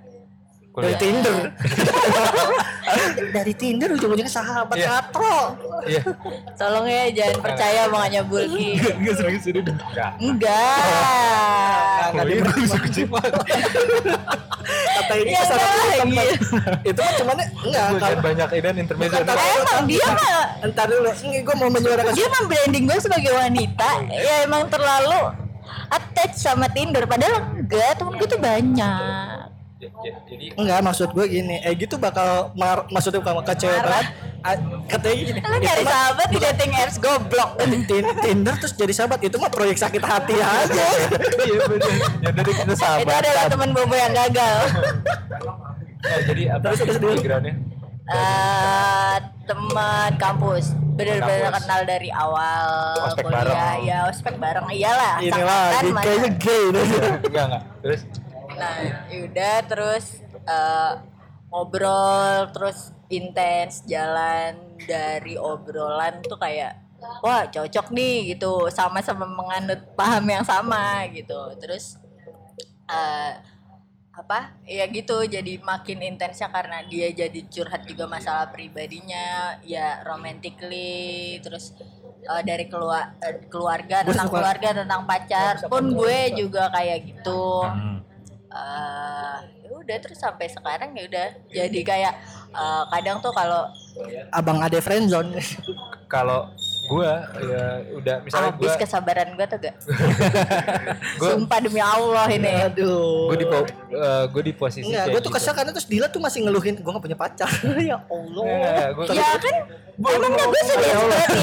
Dari 0.78 0.94
kuliah 0.94 1.00
Tinder, 1.00 1.36
dari 3.30 3.53
Tinder 3.53 3.89
ujung-ujungnya 3.91 4.30
sahabat 4.30 4.74
Iya. 4.74 4.89
katro. 4.91 5.39
iya. 5.84 6.03
Tolong 6.55 6.84
ya 6.84 7.03
jangan 7.11 7.39
percaya 7.41 7.80
omongannya 7.86 8.22
Bulki. 8.22 8.76
Enggak 8.76 9.14
serius 9.16 9.45
ini 9.45 9.61
dah. 9.62 9.76
enggak 9.78 10.11
enggak 10.18 12.09
Nggak 12.09 12.24
iya, 12.24 12.41
di- 12.41 13.07
Kata 14.68 15.14
ini 15.14 15.30
ya 15.30 15.41
enggak 15.41 15.57
lagi. 15.57 15.99
teman. 15.99 16.26
Itu 16.82 17.01
kan 17.01 17.12
cuman 17.16 17.36
enggak 17.39 17.84
Gue 17.89 17.99
kalau 17.99 18.11
kan 18.11 18.20
banyak 18.20 18.49
ini 18.51 18.68
intermezzo 18.78 19.16
emang 19.16 19.82
dia 19.86 20.07
mah 20.07 20.45
Entar 20.61 20.86
dulu, 20.86 21.09
ini 21.22 21.39
gue 21.41 21.55
mau 21.55 21.68
menyuarakan 21.68 22.12
dia 22.12 22.28
membranding 22.30 22.84
gue 22.84 22.99
sebagai 22.99 23.32
wanita. 23.32 23.91
Ya 24.11 24.34
emang 24.43 24.66
terlalu 24.66 25.20
attach 25.89 26.34
sama 26.36 26.68
Tinder. 26.68 27.05
Padahal 27.05 27.55
enggak 27.55 27.97
temen 27.97 28.12
gue 28.14 28.28
tuh 28.28 28.41
banyak. 28.41 28.76
Ya- 28.76 29.24
ya- 29.24 29.38
jadi 29.79 30.45
Enggak, 30.55 30.79
maksud 30.83 31.09
gue 31.11 31.26
gini, 31.29 31.57
eh 31.61 31.70
gitu 31.72 31.95
bakal 31.97 32.51
mar 32.53 32.83
maksudnya 32.89 33.22
bukan 33.22 33.47
kecewa 33.47 33.79
banget. 33.79 34.07
Katanya 34.89 35.14
gini, 35.16 35.31
lu 35.37 35.55
itu 35.55 35.59
nyari 35.61 35.85
sahabat 35.85 36.26
di 36.29 36.39
dating 36.41 36.72
apps 36.74 36.97
goblok. 36.97 37.51
Tin- 37.61 38.16
Tinder 38.18 38.55
terus 38.57 38.74
jadi 38.74 38.91
sahabat 38.93 39.22
itu 39.22 39.37
mah 39.37 39.47
proyek 39.49 39.76
sakit 39.76 40.03
hati 40.03 40.35
aja. 40.35 40.87
iya 41.47 41.59
bener. 41.64 41.91
Ya 42.18 42.31
dari 42.33 42.51
kita 42.53 42.64
itu 42.64 42.74
sahabat 42.74 43.22
adalah 43.22 43.45
teman 43.47 43.70
bobo 43.70 43.95
yang 43.95 44.11
gagal. 44.12 44.57
Nah, 45.99 46.20
jadi 46.29 46.43
apa 46.53 46.64
Terus, 46.64 46.76
sih 46.76 46.87
terus, 46.89 46.99
backgroundnya? 46.99 47.55
Eh, 48.09 49.16
teman 49.45 50.11
kampus. 50.16 50.64
Bener-bener 50.97 51.22
Kampus. 51.47 51.62
kenal 51.62 51.81
dari 51.87 52.11
awal 52.11 52.66
Ospek 53.07 53.22
kuliah. 53.22 53.47
bareng. 53.47 53.79
ya 53.85 53.99
ospek 54.11 54.35
bareng. 54.35 54.66
Iyalah 54.66 55.14
Ini 55.20 55.31
sangkatan 55.31 55.70
lagi 55.70 55.91
mana. 55.93 56.03
kayaknya 56.03 56.31
gay. 56.35 56.64
Enggak 57.22 57.45
enggak. 57.47 57.62
Terus 57.79 58.01
nah 58.59 59.06
yaudah 59.09 59.56
terus 59.64 60.20
eh, 60.44 60.92
ngobrol 61.48 62.52
terus 62.52 62.92
intens 63.09 63.86
jalan 63.88 64.59
dari 64.84 65.40
obrolan 65.40 66.20
tuh 66.20 66.36
kayak 66.36 66.88
wah 67.24 67.46
cocok 67.48 67.86
nih 67.94 68.36
gitu. 68.36 68.68
Sama-sama 68.68 69.24
menganut 69.24 69.80
paham 69.94 70.24
yang 70.28 70.44
sama 70.44 71.06
gitu. 71.11 71.38
Terus 71.59 71.96
eh, 72.90 73.32
apa? 74.12 74.59
Ya 74.66 74.84
gitu 74.90 75.22
jadi 75.24 75.62
makin 75.62 76.02
intensnya 76.02 76.50
karena 76.50 76.82
dia 76.84 77.09
jadi 77.14 77.40
curhat 77.46 77.86
juga 77.86 78.11
masalah 78.11 78.50
pribadinya 78.50 79.56
ya 79.62 80.02
romantically 80.02 81.38
terus 81.38 81.72
eh, 82.26 82.42
dari 82.42 82.66
keluar 82.66 83.14
eh, 83.22 83.46
keluarga 83.46 84.02
tentang 84.04 84.28
keluarga 84.28 84.68
tentang 84.84 85.02
pacar 85.06 85.64
pun 85.70 85.84
gue 85.94 86.18
juga 86.34 86.68
kayak 86.74 86.98
gitu. 87.06 87.62
Hmm. 87.64 87.98
Eh 88.49 89.38
ya 89.61 89.70
udah 89.76 89.96
terus 90.01 90.16
sampai 90.16 90.49
sekarang 90.49 90.96
ya 90.96 91.05
udah 91.05 91.26
jadi 91.53 91.80
kayak 91.84 92.14
eh, 92.53 92.84
kadang 92.96 93.20
tuh 93.20 93.32
kalau 93.36 93.68
Abang 94.32 94.62
Ade 94.62 94.80
friendzone. 94.80 95.36
kalau 96.09 96.49
gua 96.89 97.12
ya 97.36 97.64
udah 97.93 98.16
misalnya 98.22 98.49
habis 98.51 98.64
gua 98.64 98.80
kesabaran 98.80 99.28
gue 99.30 99.47
tuh 99.47 99.59
gak 99.61 99.74
Gua- 101.20 101.30
sumpah 101.34 101.59
demi 101.61 101.78
Allah 101.78 102.26
ini 102.28 102.49
Aduh. 102.64 103.28
gua 103.28 103.36
di 103.36 103.47
po- 103.47 103.68
eh, 103.91 104.24
gua 104.26 104.43
di 104.43 104.53
posisi 104.53 104.89
Enggak, 104.89 105.05
gue 105.07 105.20
tuh 105.20 105.28
gitu. 105.28 105.36
kesel 105.36 105.53
karena 105.53 105.70
terus 105.70 105.84
Dila 105.84 106.07
tuh 106.07 106.18
masih 106.18 106.39
ngeluhin 106.43 106.74
gue 106.74 106.89
gak 106.89 107.04
punya 107.04 107.14
pacar. 107.14 107.50
ya 107.84 108.00
Allah. 108.00 108.45
Gua- 108.95 109.07
ya 109.08 109.29
kan 109.37 109.54
emang 109.99 110.30
gak 110.30 110.46
gue 110.46 110.62
sedih 110.64 110.91
seperti 110.95 111.37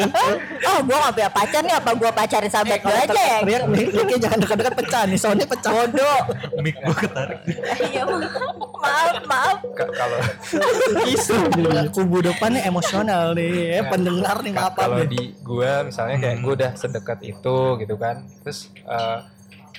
itu 0.00 0.24
oh 0.68 0.78
gue 0.80 0.96
gak 0.98 1.14
punya 1.14 1.30
pacar 1.30 1.60
nih 1.62 1.74
apa 1.74 1.90
gue 1.92 2.10
pacarin 2.10 2.48
sahabat 2.48 2.80
gue 2.80 2.94
aja 2.96 3.22
ya 3.44 4.16
jangan 4.18 4.38
dekat-dekat 4.40 4.74
pecah 4.74 5.02
nih, 5.04 5.18
soalnya 5.20 5.44
pecah. 5.44 5.70
Bodoh. 5.70 6.18
mic 6.58 6.74
gue 6.74 6.96
ketarik 6.96 7.38
iya 7.84 8.02
maaf 8.74 9.16
maaf 9.24 9.58
ka- 9.72 9.92
kalau 9.92 10.18
Isu. 11.06 11.36
Kubu 11.92 12.18
depannya 12.20 12.64
emosional 12.64 13.34
nih, 13.34 13.76
ya. 13.76 13.82
pendengar 13.86 14.40
nih 14.40 14.52
apa 14.64 14.80
kalau 14.84 15.04
di 15.04 15.22
gua 15.40 15.72
misalnya 15.84 16.16
kayak 16.16 16.36
Hmm. 16.38 16.44
gua 16.44 16.52
udah 16.56 16.72
sedekat 16.74 17.18
itu 17.22 17.56
gitu 17.80 17.94
kan 17.94 18.16
terus 18.40 18.58
eh 18.84 19.18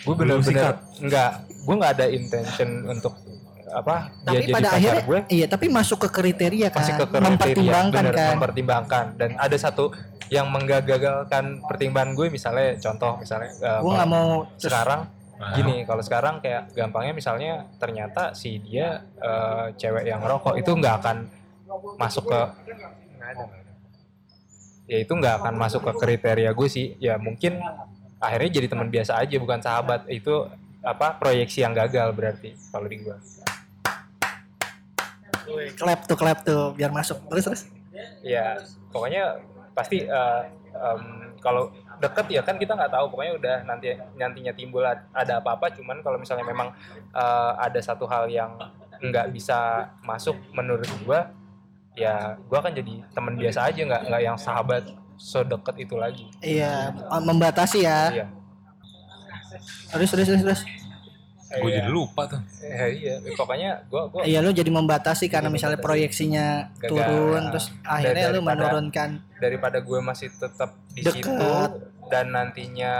gue 0.05 0.13
Belum 0.13 0.37
bener-bener 0.37 0.77
nggak 1.01 1.31
gue 1.65 1.75
nggak 1.81 1.93
ada 1.97 2.05
intention 2.13 2.69
untuk 2.85 3.17
apa 3.65 4.13
Tapi 4.21 4.29
dia 4.29 4.39
jadi 4.45 4.53
pada 4.53 4.67
pacar 4.69 4.77
akhirnya, 4.77 5.01
gue 5.01 5.19
iya 5.33 5.45
tapi 5.49 5.65
masuk 5.67 5.97
ke 6.05 6.09
kriteria 6.13 6.67
kan, 6.69 6.77
masih 6.85 6.93
ke 6.93 7.05
kriteria 7.09 7.25
mempertimbangkan 7.25 8.03
bener, 8.05 8.13
kan. 8.13 8.31
mempertimbangkan. 8.37 9.05
Dan 9.17 9.29
ada 9.35 9.57
satu 9.57 9.89
yang 10.29 10.45
menggagalkan 10.53 11.65
pertimbangan 11.65 12.13
gue 12.13 12.27
misalnya 12.29 12.77
contoh 12.77 13.17
misalnya 13.17 13.49
eh, 13.57 13.79
Gue 13.81 13.91
nggak 13.97 14.09
mau 14.09 14.45
sekarang 14.61 15.01
Nah, 15.35 15.51
gini 15.51 15.83
kalau 15.83 15.99
sekarang 15.99 16.39
kayak 16.39 16.71
gampangnya 16.71 17.11
misalnya 17.11 17.67
ternyata 17.75 18.31
si 18.31 18.55
dia 18.61 19.03
eh, 19.19 19.65
cewek 19.75 20.07
yang 20.07 20.23
rokok 20.23 20.55
itu 20.55 20.71
nggak 20.71 20.95
akan 21.01 21.17
masuk 21.99 22.29
ke 22.29 22.39
ya 24.85 24.97
itu 25.01 25.13
nggak 25.13 25.41
akan 25.41 25.53
masuk 25.57 25.81
ke 25.81 25.91
kriteria 25.97 26.51
gue 26.53 26.67
sih. 26.69 26.97
Ya 27.01 27.17
mungkin 27.17 27.57
akhirnya 28.21 28.49
jadi 28.61 28.67
teman 28.69 28.89
biasa 28.89 29.17
aja 29.21 29.35
bukan 29.37 29.59
sahabat. 29.61 30.05
Itu 30.09 30.49
apa 30.85 31.17
proyeksi 31.17 31.65
yang 31.65 31.73
gagal 31.73 32.13
berarti 32.13 32.53
kalau 32.69 32.85
di 32.85 33.01
gua. 33.01 33.17
Clap 35.77 36.09
tuh 36.09 36.17
clap 36.17 36.41
tuh 36.45 36.73
biar 36.73 36.89
masuk. 36.93 37.21
Terus 37.29 37.43
terus? 37.45 37.61
Ya 38.21 38.57
pokoknya 38.89 39.41
pasti 39.73 40.05
eh, 40.05 40.41
em, 40.73 41.33
kalau 41.41 41.69
deket 42.01 42.25
ya 42.29 42.41
kan 42.45 42.57
kita 42.57 42.77
nggak 42.77 42.93
tahu. 42.93 43.05
Pokoknya 43.13 43.33
udah 43.37 43.55
nanti 43.65 43.93
nantinya 44.17 44.53
timbul 44.53 44.85
ad- 44.85 45.05
ada 45.13 45.41
apa-apa. 45.41 45.73
Cuman 45.73 46.01
kalau 46.05 46.17
misalnya 46.21 46.45
memang 46.45 46.73
eh, 47.13 47.51
ada 47.57 47.79
satu 47.81 48.05
hal 48.05 48.29
yang 48.29 48.57
nggak 49.01 49.33
bisa 49.33 49.89
masuk 50.01 50.37
menurut 50.53 50.87
gua 51.05 51.29
ya 51.95 52.15
gua 52.43 52.59
kan 52.59 52.71
jadi 52.71 52.93
teman 53.09 53.33
biasa 53.33 53.59
aja 53.65 53.79
nggak 53.81 54.01
nggak 54.05 54.21
yang 54.21 54.37
sahabat 54.37 54.83
sedekat 55.15 55.75
itu 55.77 55.95
lagi 55.95 56.27
iya 56.39 56.91
membatasi 57.17 57.81
ya 57.81 57.99
iya 58.13 58.25
terus 59.89 60.09
terus 60.09 60.27
terus 60.27 60.43
terus 60.43 60.61
gue 61.47 61.71
Iya. 61.71 61.79
jadi 61.79 61.89
lupa 61.89 62.27
tuh 62.27 62.41
Eh, 62.59 62.89
iya 62.99 63.15
pokoknya 63.31 63.87
gua 63.87 64.11
gua 64.11 64.21
iya 64.21 64.43
lu 64.43 64.51
jadi 64.51 64.67
membatasi 64.67 65.31
karena 65.31 65.47
Jadi 65.47 65.55
misalnya 65.55 65.77
membatasi. 65.77 65.87
proyeksinya 65.87 66.45
Gagal. 66.75 66.89
turun 66.91 67.31
Nah, 67.39 67.49
terus 67.49 67.65
akhirnya 67.81 68.25
lu 68.25 68.31
daripada- 68.33 68.49
menurunkan 68.51 69.09
daripada 69.37 69.77
gue 69.79 69.99
masih 70.01 70.27
tetap 70.33 70.69
di 70.89 70.99
Deket. 70.99 71.23
situ 71.23 71.47
dan 72.05 72.25
nantinya 72.29 72.93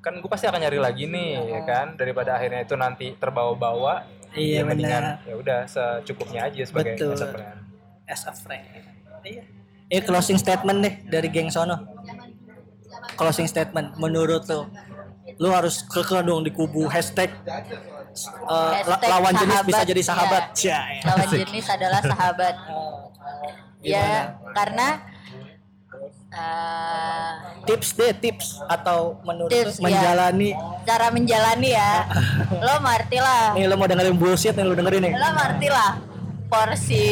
kan 0.00 0.12
gue 0.16 0.26
pasti 0.26 0.44
akan 0.44 0.60
nyari 0.60 0.76
lagi 0.76 1.04
nih 1.06 1.30
ya 1.46 1.60
kan 1.62 1.94
daripada 1.94 2.34
akhirnya 2.34 2.60
itu 2.60 2.74
nanti 2.74 3.14
terbawa-bawa 3.14 4.02
iya 4.32 4.58
ya 4.58 4.62
mendingan 4.64 5.02
benar 5.14 5.22
ya 5.22 5.34
udah 5.36 5.60
secukupnya 5.64 6.40
aja 6.44 6.62
sebagai 6.64 6.98
Betul. 6.98 7.14
As 8.08 8.24
a 8.28 8.32
friend. 8.32 8.64
Iya. 9.24 9.42
Eh 9.92 10.00
closing 10.04 10.40
statement 10.40 10.78
deh 10.80 10.94
dari 11.08 11.28
geng 11.28 11.48
sono. 11.52 11.76
Closing 13.16 13.48
statement 13.48 13.96
menurut 14.00 14.44
lu 14.48 14.68
lu 15.40 15.48
harus 15.50 15.84
kekeh 15.84 16.24
dong 16.24 16.44
di 16.44 16.52
kubu. 16.52 16.88
Hashtag 16.88 17.32
uh, 18.48 18.72
Hashtag 18.80 19.08
lawan 19.10 19.34
jenis 19.36 19.60
bisa 19.64 19.82
sahabat, 19.82 19.90
jadi 19.90 20.02
sahabat. 20.02 20.44
Iya. 20.56 20.78
ya, 20.80 21.04
lawan 21.08 21.28
jenis 21.32 21.66
adalah 21.68 22.00
sahabat. 22.00 22.56
Ya 23.84 24.40
karena 24.56 24.96
eh, 26.32 27.32
tips 27.68 28.00
deh 28.00 28.16
tips. 28.16 28.64
Atau 28.64 29.20
menurut 29.28 29.52
Tips, 29.52 29.76
lu 29.76 29.92
iya. 29.92 30.00
menjalani. 30.00 30.50
Cara 30.88 31.12
menjalani 31.12 31.68
ya. 31.76 32.08
Lo 32.64 32.80
ngerti 32.80 33.20
lah. 33.20 33.52
Nih 33.52 33.68
lu 33.68 33.76
mau 33.76 33.84
dengerin 33.84 34.16
bullshit 34.16 34.56
nih 34.56 34.64
lu 34.64 34.72
dengerin 34.72 35.04
nih. 35.04 35.12
Lo 35.20 35.28
ngerti 35.36 35.68
lah 35.68 36.13
porsi 36.48 37.06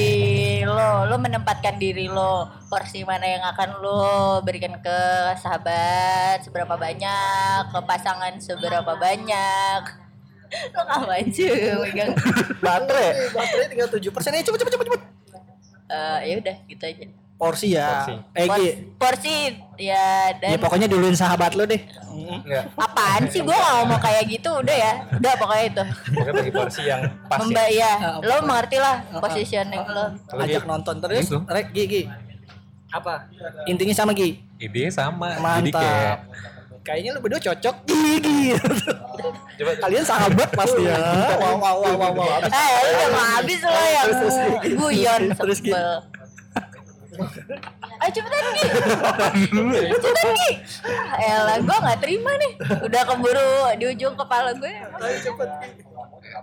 lo 0.62 1.08
lo 1.08 1.16
menempatkan 1.18 1.80
diri 1.80 2.06
lo 2.06 2.46
porsi 2.68 3.02
mana 3.02 3.26
yang 3.26 3.44
akan 3.44 3.68
lo 3.82 4.04
berikan 4.44 4.76
ke 4.78 5.00
sahabat 5.40 6.44
seberapa 6.44 6.76
banyak 6.76 7.62
ke 7.72 7.78
pasangan 7.84 8.34
seberapa 8.38 8.92
banyak. 8.96 9.82
Lo 10.76 10.80
ngapain 10.84 11.32
sih 11.32 11.48
megang? 11.48 12.12
Baterai. 12.60 13.32
Baterai 13.32 13.66
tinggal 13.72 13.88
tujuh 13.88 14.12
persen. 14.12 14.36
Cepet 14.36 14.60
cepet 14.60 14.72
cepet 14.76 14.86
cepet. 14.92 15.02
Eh, 15.92 16.18
ya 16.28 16.34
udah 16.40 16.56
gitu 16.68 16.84
aja 16.88 17.21
porsi 17.42 17.74
ya. 17.74 18.06
Porsi. 18.06 18.14
eh 18.38 18.46
porsi 18.94 19.34
ya 19.74 19.98
ya 20.38 20.38
dan 20.38 20.62
pokoknya 20.62 20.86
duluin 20.86 21.18
sahabat 21.18 21.58
lu 21.58 21.66
deh. 21.66 21.82
Enggak, 22.12 22.70
apaan 22.78 23.26
sih? 23.26 23.42
Gue 23.42 23.56
gak 23.56 23.82
mau 23.90 23.98
kayak 23.98 24.30
gitu. 24.30 24.62
Udah 24.62 24.76
ya. 24.78 24.92
Udah 25.18 25.32
pokoknya 25.34 25.64
itu. 25.66 25.84
Pokoknya 26.14 26.34
bagi 26.38 26.52
porsi 26.54 26.82
yang 26.86 27.02
pas 27.26 27.42
Memba 27.42 27.66
ya. 27.66 27.92
ya 27.98 28.22
lo 28.22 28.34
mengerti 28.46 28.78
lah 28.78 29.02
positioning 29.18 29.82
lo. 29.82 30.06
Ajak 30.38 30.62
nonton 30.70 31.02
terus. 31.02 31.26
Gitu. 31.26 31.42
rek 31.50 31.74
Gi 31.74 31.84
Gi. 31.90 32.02
Apa? 32.94 33.26
intinya 33.66 33.94
sama 33.96 34.14
Gi? 34.14 34.38
Ide 34.62 34.94
sama. 34.94 35.34
Jadi 35.34 35.74
kayak 35.74 35.74
mantap 35.74 36.18
kayaknya 36.82 37.10
lu 37.14 37.20
berdua 37.26 37.40
cocok. 37.42 37.74
Gi 37.90 38.14
Gi. 38.22 38.42
Coba 39.58 39.72
kalian 39.82 40.04
sahabat 40.06 40.48
pasti 40.54 40.82
ya. 40.86 40.98
Wow 41.42 41.58
wow 41.58 41.76
wow 41.82 41.94
wow, 41.98 42.12
wow. 42.22 42.38
eh 42.46 42.70
udah 42.86 43.08
mau 43.10 43.26
habis 43.38 43.58
lo 43.62 43.70
yang 43.70 44.06
Terus, 44.06 44.18
terus, 44.18 44.36
guyon 44.78 45.22
Terus, 45.34 45.58
Gi. 45.58 45.72
sebel 45.74 46.11
Ayo 48.02 48.10
cepetan 48.10 48.44
Ki. 48.52 48.66
Cepetan 49.92 50.28
Ki. 50.34 50.50
Ah, 50.86 51.42
Elah 51.42 51.56
gue 51.62 51.76
gak 51.76 51.98
terima 52.02 52.30
nih. 52.36 52.52
Udah 52.82 53.02
keburu 53.06 53.50
di 53.78 53.84
ujung 53.92 54.14
kepala 54.14 54.50
gue. 54.56 54.72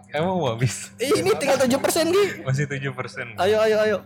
Emang 0.10 0.36
mau 0.38 0.54
habis? 0.54 0.94
Ini 0.98 1.32
tinggal 1.38 1.58
tujuh 1.66 1.80
persen 1.82 2.06
Gi 2.10 2.26
masih 2.46 2.66
7 2.66 2.94
persen. 2.94 3.26
Ayo 3.38 3.58
ayo 3.62 3.78
ayo 3.82 3.98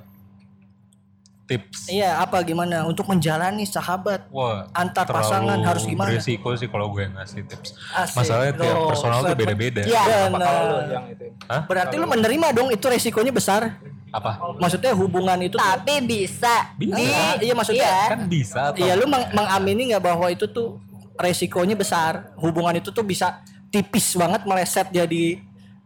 tips 1.43 1.87
iya 1.87 2.17
apa 2.17 2.39
gimana 2.41 2.83
untuk 2.83 3.03
menjalani 3.05 3.63
sahabat 3.63 4.25
Wah, 4.29 4.71
Antar 4.71 5.03
pasangan 5.03 5.59
harus 5.59 5.83
gimana? 5.83 6.09
Beresiko 6.09 6.55
sih 6.55 6.65
kalau 6.65 6.87
gue 6.89 7.03
ngasih 7.05 7.43
tips. 7.43 7.75
Asik. 7.91 8.15
Masalahnya 8.15 8.53
tiap 8.55 8.77
personal 8.87 9.19
tuh 9.21 9.35
beda-beda. 9.35 9.81
Iya 9.83 10.01
lu 10.23 10.33
Benar. 10.33 10.53
yang 10.89 11.05
itu? 11.09 11.25
Hah? 11.43 11.61
berarti 11.63 11.95
lu 11.95 12.07
menerima 12.07 12.47
dong 12.51 12.69
itu 12.69 12.85
resikonya 12.85 13.29
besar 13.29 13.75
Apa? 14.09 14.39
maksudnya 14.55 14.93
hubungan 14.93 15.35
itu 15.41 15.53
tuh- 15.53 15.59
Tapi 15.59 15.93
bisa 16.01 16.71
Bisa. 16.73 16.95
Di- 17.35 17.43
Iya, 17.43 17.53
maksudnya 17.53 17.83
iya. 17.83 18.09
Kan 18.09 18.21
bisa 18.25 18.59
atau 18.69 18.79
Iya 18.79 18.93
lu 18.95 19.05
meng- 19.05 19.31
mengamini 19.31 19.91
nggak 19.91 20.03
bahwa 20.05 20.27
itu 20.27 20.45
tuh 20.45 20.79
resikonya 21.13 21.73
besar 21.73 22.31
hubungan 22.35 22.73
itu 22.73 22.89
tuh 22.89 23.01
bisa 23.01 23.43
tipis 23.67 24.13
banget 24.13 24.41
meleset 24.43 24.87
jadi 24.89 25.41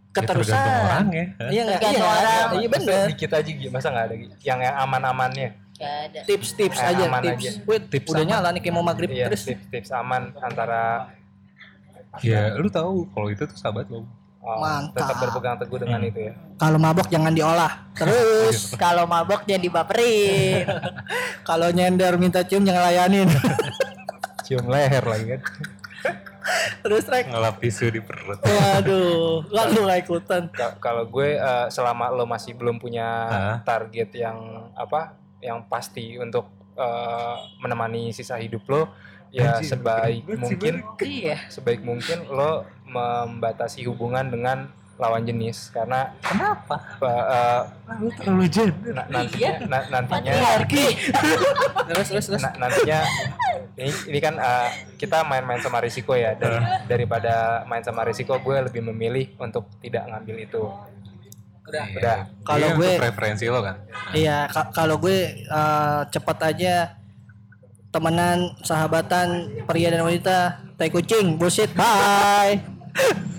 Ya, 0.09 0.15
keterusan 0.15 0.57
orangnya. 0.57 1.25
iya 1.47 1.61
nggak 1.63 1.79
iya 1.83 2.01
orang. 2.01 2.49
iya 2.55 2.67
Masa 2.67 2.73
bener 2.73 3.05
Dikit 3.07 3.31
aja 3.31 3.49
gitu, 3.49 3.69
masa 3.69 3.87
nggak 3.87 4.05
ada 4.05 4.15
yang 4.41 4.59
yang 4.59 4.75
aman-amannya? 4.79 5.49
Ada 5.77 6.19
tips-tips 6.25 6.73
Eh, 6.75 6.89
aja 6.89 7.03
aman 7.05 7.21
tips 7.21 7.37
aja. 7.37 7.51
Wait, 7.63 7.83
Tips 7.87 8.07
udah 8.07 8.17
aman. 8.19 8.31
nyala 8.33 8.47
nih 8.49 8.61
kayak 8.61 8.73
mau 8.73 8.81
maghrib 8.81 9.09
Iya, 9.09 9.25
terus 9.27 9.45
tips-tips 9.45 9.89
aman 9.91 10.33
antara 10.39 11.13
Ya, 12.19 12.49
lu 12.51 12.65
tahu 12.67 13.05
kalau 13.07 13.27
itu 13.27 13.43
tuh 13.43 13.53
sahabat 13.53 13.85
lo. 13.87 14.01
oh, 14.39 14.57
Mantap. 14.57 14.95
tetap 14.95 15.15
berpegang 15.19 15.55
teguh 15.55 15.77
dengan 15.77 16.01
itu 16.01 16.19
ya. 16.23 16.33
kalau 16.55 16.77
mabok 16.77 17.05
jangan 17.07 17.29
diolah 17.29 17.83
terus 17.93 18.71
Kalau 18.81 19.03
mabok 19.03 19.43
jangan 19.43 19.59
dibaperin 19.61 20.65
kalau 21.49 21.69
nyender 21.69 22.15
minta 22.15 22.41
cium 22.41 22.63
jangan 22.63 22.83
layanin 22.85 23.27
Cium 24.47 24.63
leher 24.65 25.03
lagi 25.03 25.25
kan. 25.29 25.41
Terus 26.79 27.03
rek 27.05 27.27
Ngelap 27.27 27.57
tisu 27.57 27.89
di 27.89 27.99
perut. 27.99 28.39
waduh 28.39 29.43
lalu 29.47 29.77
nggak 29.81 29.99
ikutan 30.01 30.43
Ka- 30.49 30.77
Kalau 30.77 31.03
gue 31.05 31.35
eh, 31.35 31.67
selama 31.67 32.07
lo 32.09 32.23
masih 32.23 32.53
belum 32.53 32.77
punya 32.77 33.07
Hah? 33.27 33.57
target 33.61 34.11
yang 34.13 34.37
apa, 34.73 35.13
yang 35.39 35.65
pasti 35.65 36.15
untuk 36.15 36.47
eh, 36.73 37.35
menemani 37.57 38.09
sisa 38.09 38.35
hidup 38.35 38.63
lo, 38.65 38.81
ya 39.27 39.57
Anjir, 39.57 39.75
sebaik 39.75 40.23
mungkin, 40.35 40.73
Iya 40.97 41.37
sebaik 41.47 41.81
mungkin 41.81 42.27
lo 42.27 42.63
membatasi 42.87 43.83
hubungan 43.83 44.27
dengan 44.27 44.71
lawan 44.97 45.23
jenis. 45.23 45.69
Karena 45.69 46.11
Kenapa? 46.19 46.75
eh, 46.99 47.61
Lu 47.97 48.09
terlalu 48.11 48.45
gender. 48.47 48.91
na- 48.91 49.07
nantinya 49.07 49.51
na- 49.65 49.87
nantinya 49.89 50.31
Patriarki. 50.33 50.85
Terus 51.87 52.05
terus 52.09 52.25
terus. 52.27 52.41
Na- 52.41 52.57
nantinya 52.59 52.99
ini, 53.73 53.91
ini 54.09 54.19
kan 54.19 54.35
uh, 54.35 54.67
kita 54.95 55.23
main-main 55.23 55.57
sama 55.57 55.79
risiko 55.79 56.11
ya. 56.11 56.33
Dari, 56.33 56.57
daripada 56.85 57.33
main 57.63 57.81
sama 57.81 58.03
risiko 58.03 58.35
gue 58.35 58.57
lebih 58.59 58.83
memilih 58.83 59.37
untuk 59.37 59.69
tidak 59.79 60.03
ngambil 60.05 60.35
itu. 60.41 60.61
Udah. 61.63 61.85
Udah. 61.93 62.17
Kalau 62.41 62.67
Iya, 62.67 62.75
gue- 62.75 62.97
preferensi 62.97 63.45
lo 63.45 63.59
kan. 63.61 63.75
Iya, 64.11 64.47
ka- 64.47 64.71
kalau 64.71 64.97
gue 64.97 65.17
eh, 65.39 66.01
cepet 66.07 66.37
aja. 66.43 66.75
Temenan, 67.87 68.51
sahabatan, 68.61 69.27
pria 69.63 69.87
dan 69.87 70.03
wanita, 70.03 70.59
tai 70.75 70.91
kucing, 70.91 71.39
bullshit, 71.39 71.71
bye. 71.71 72.59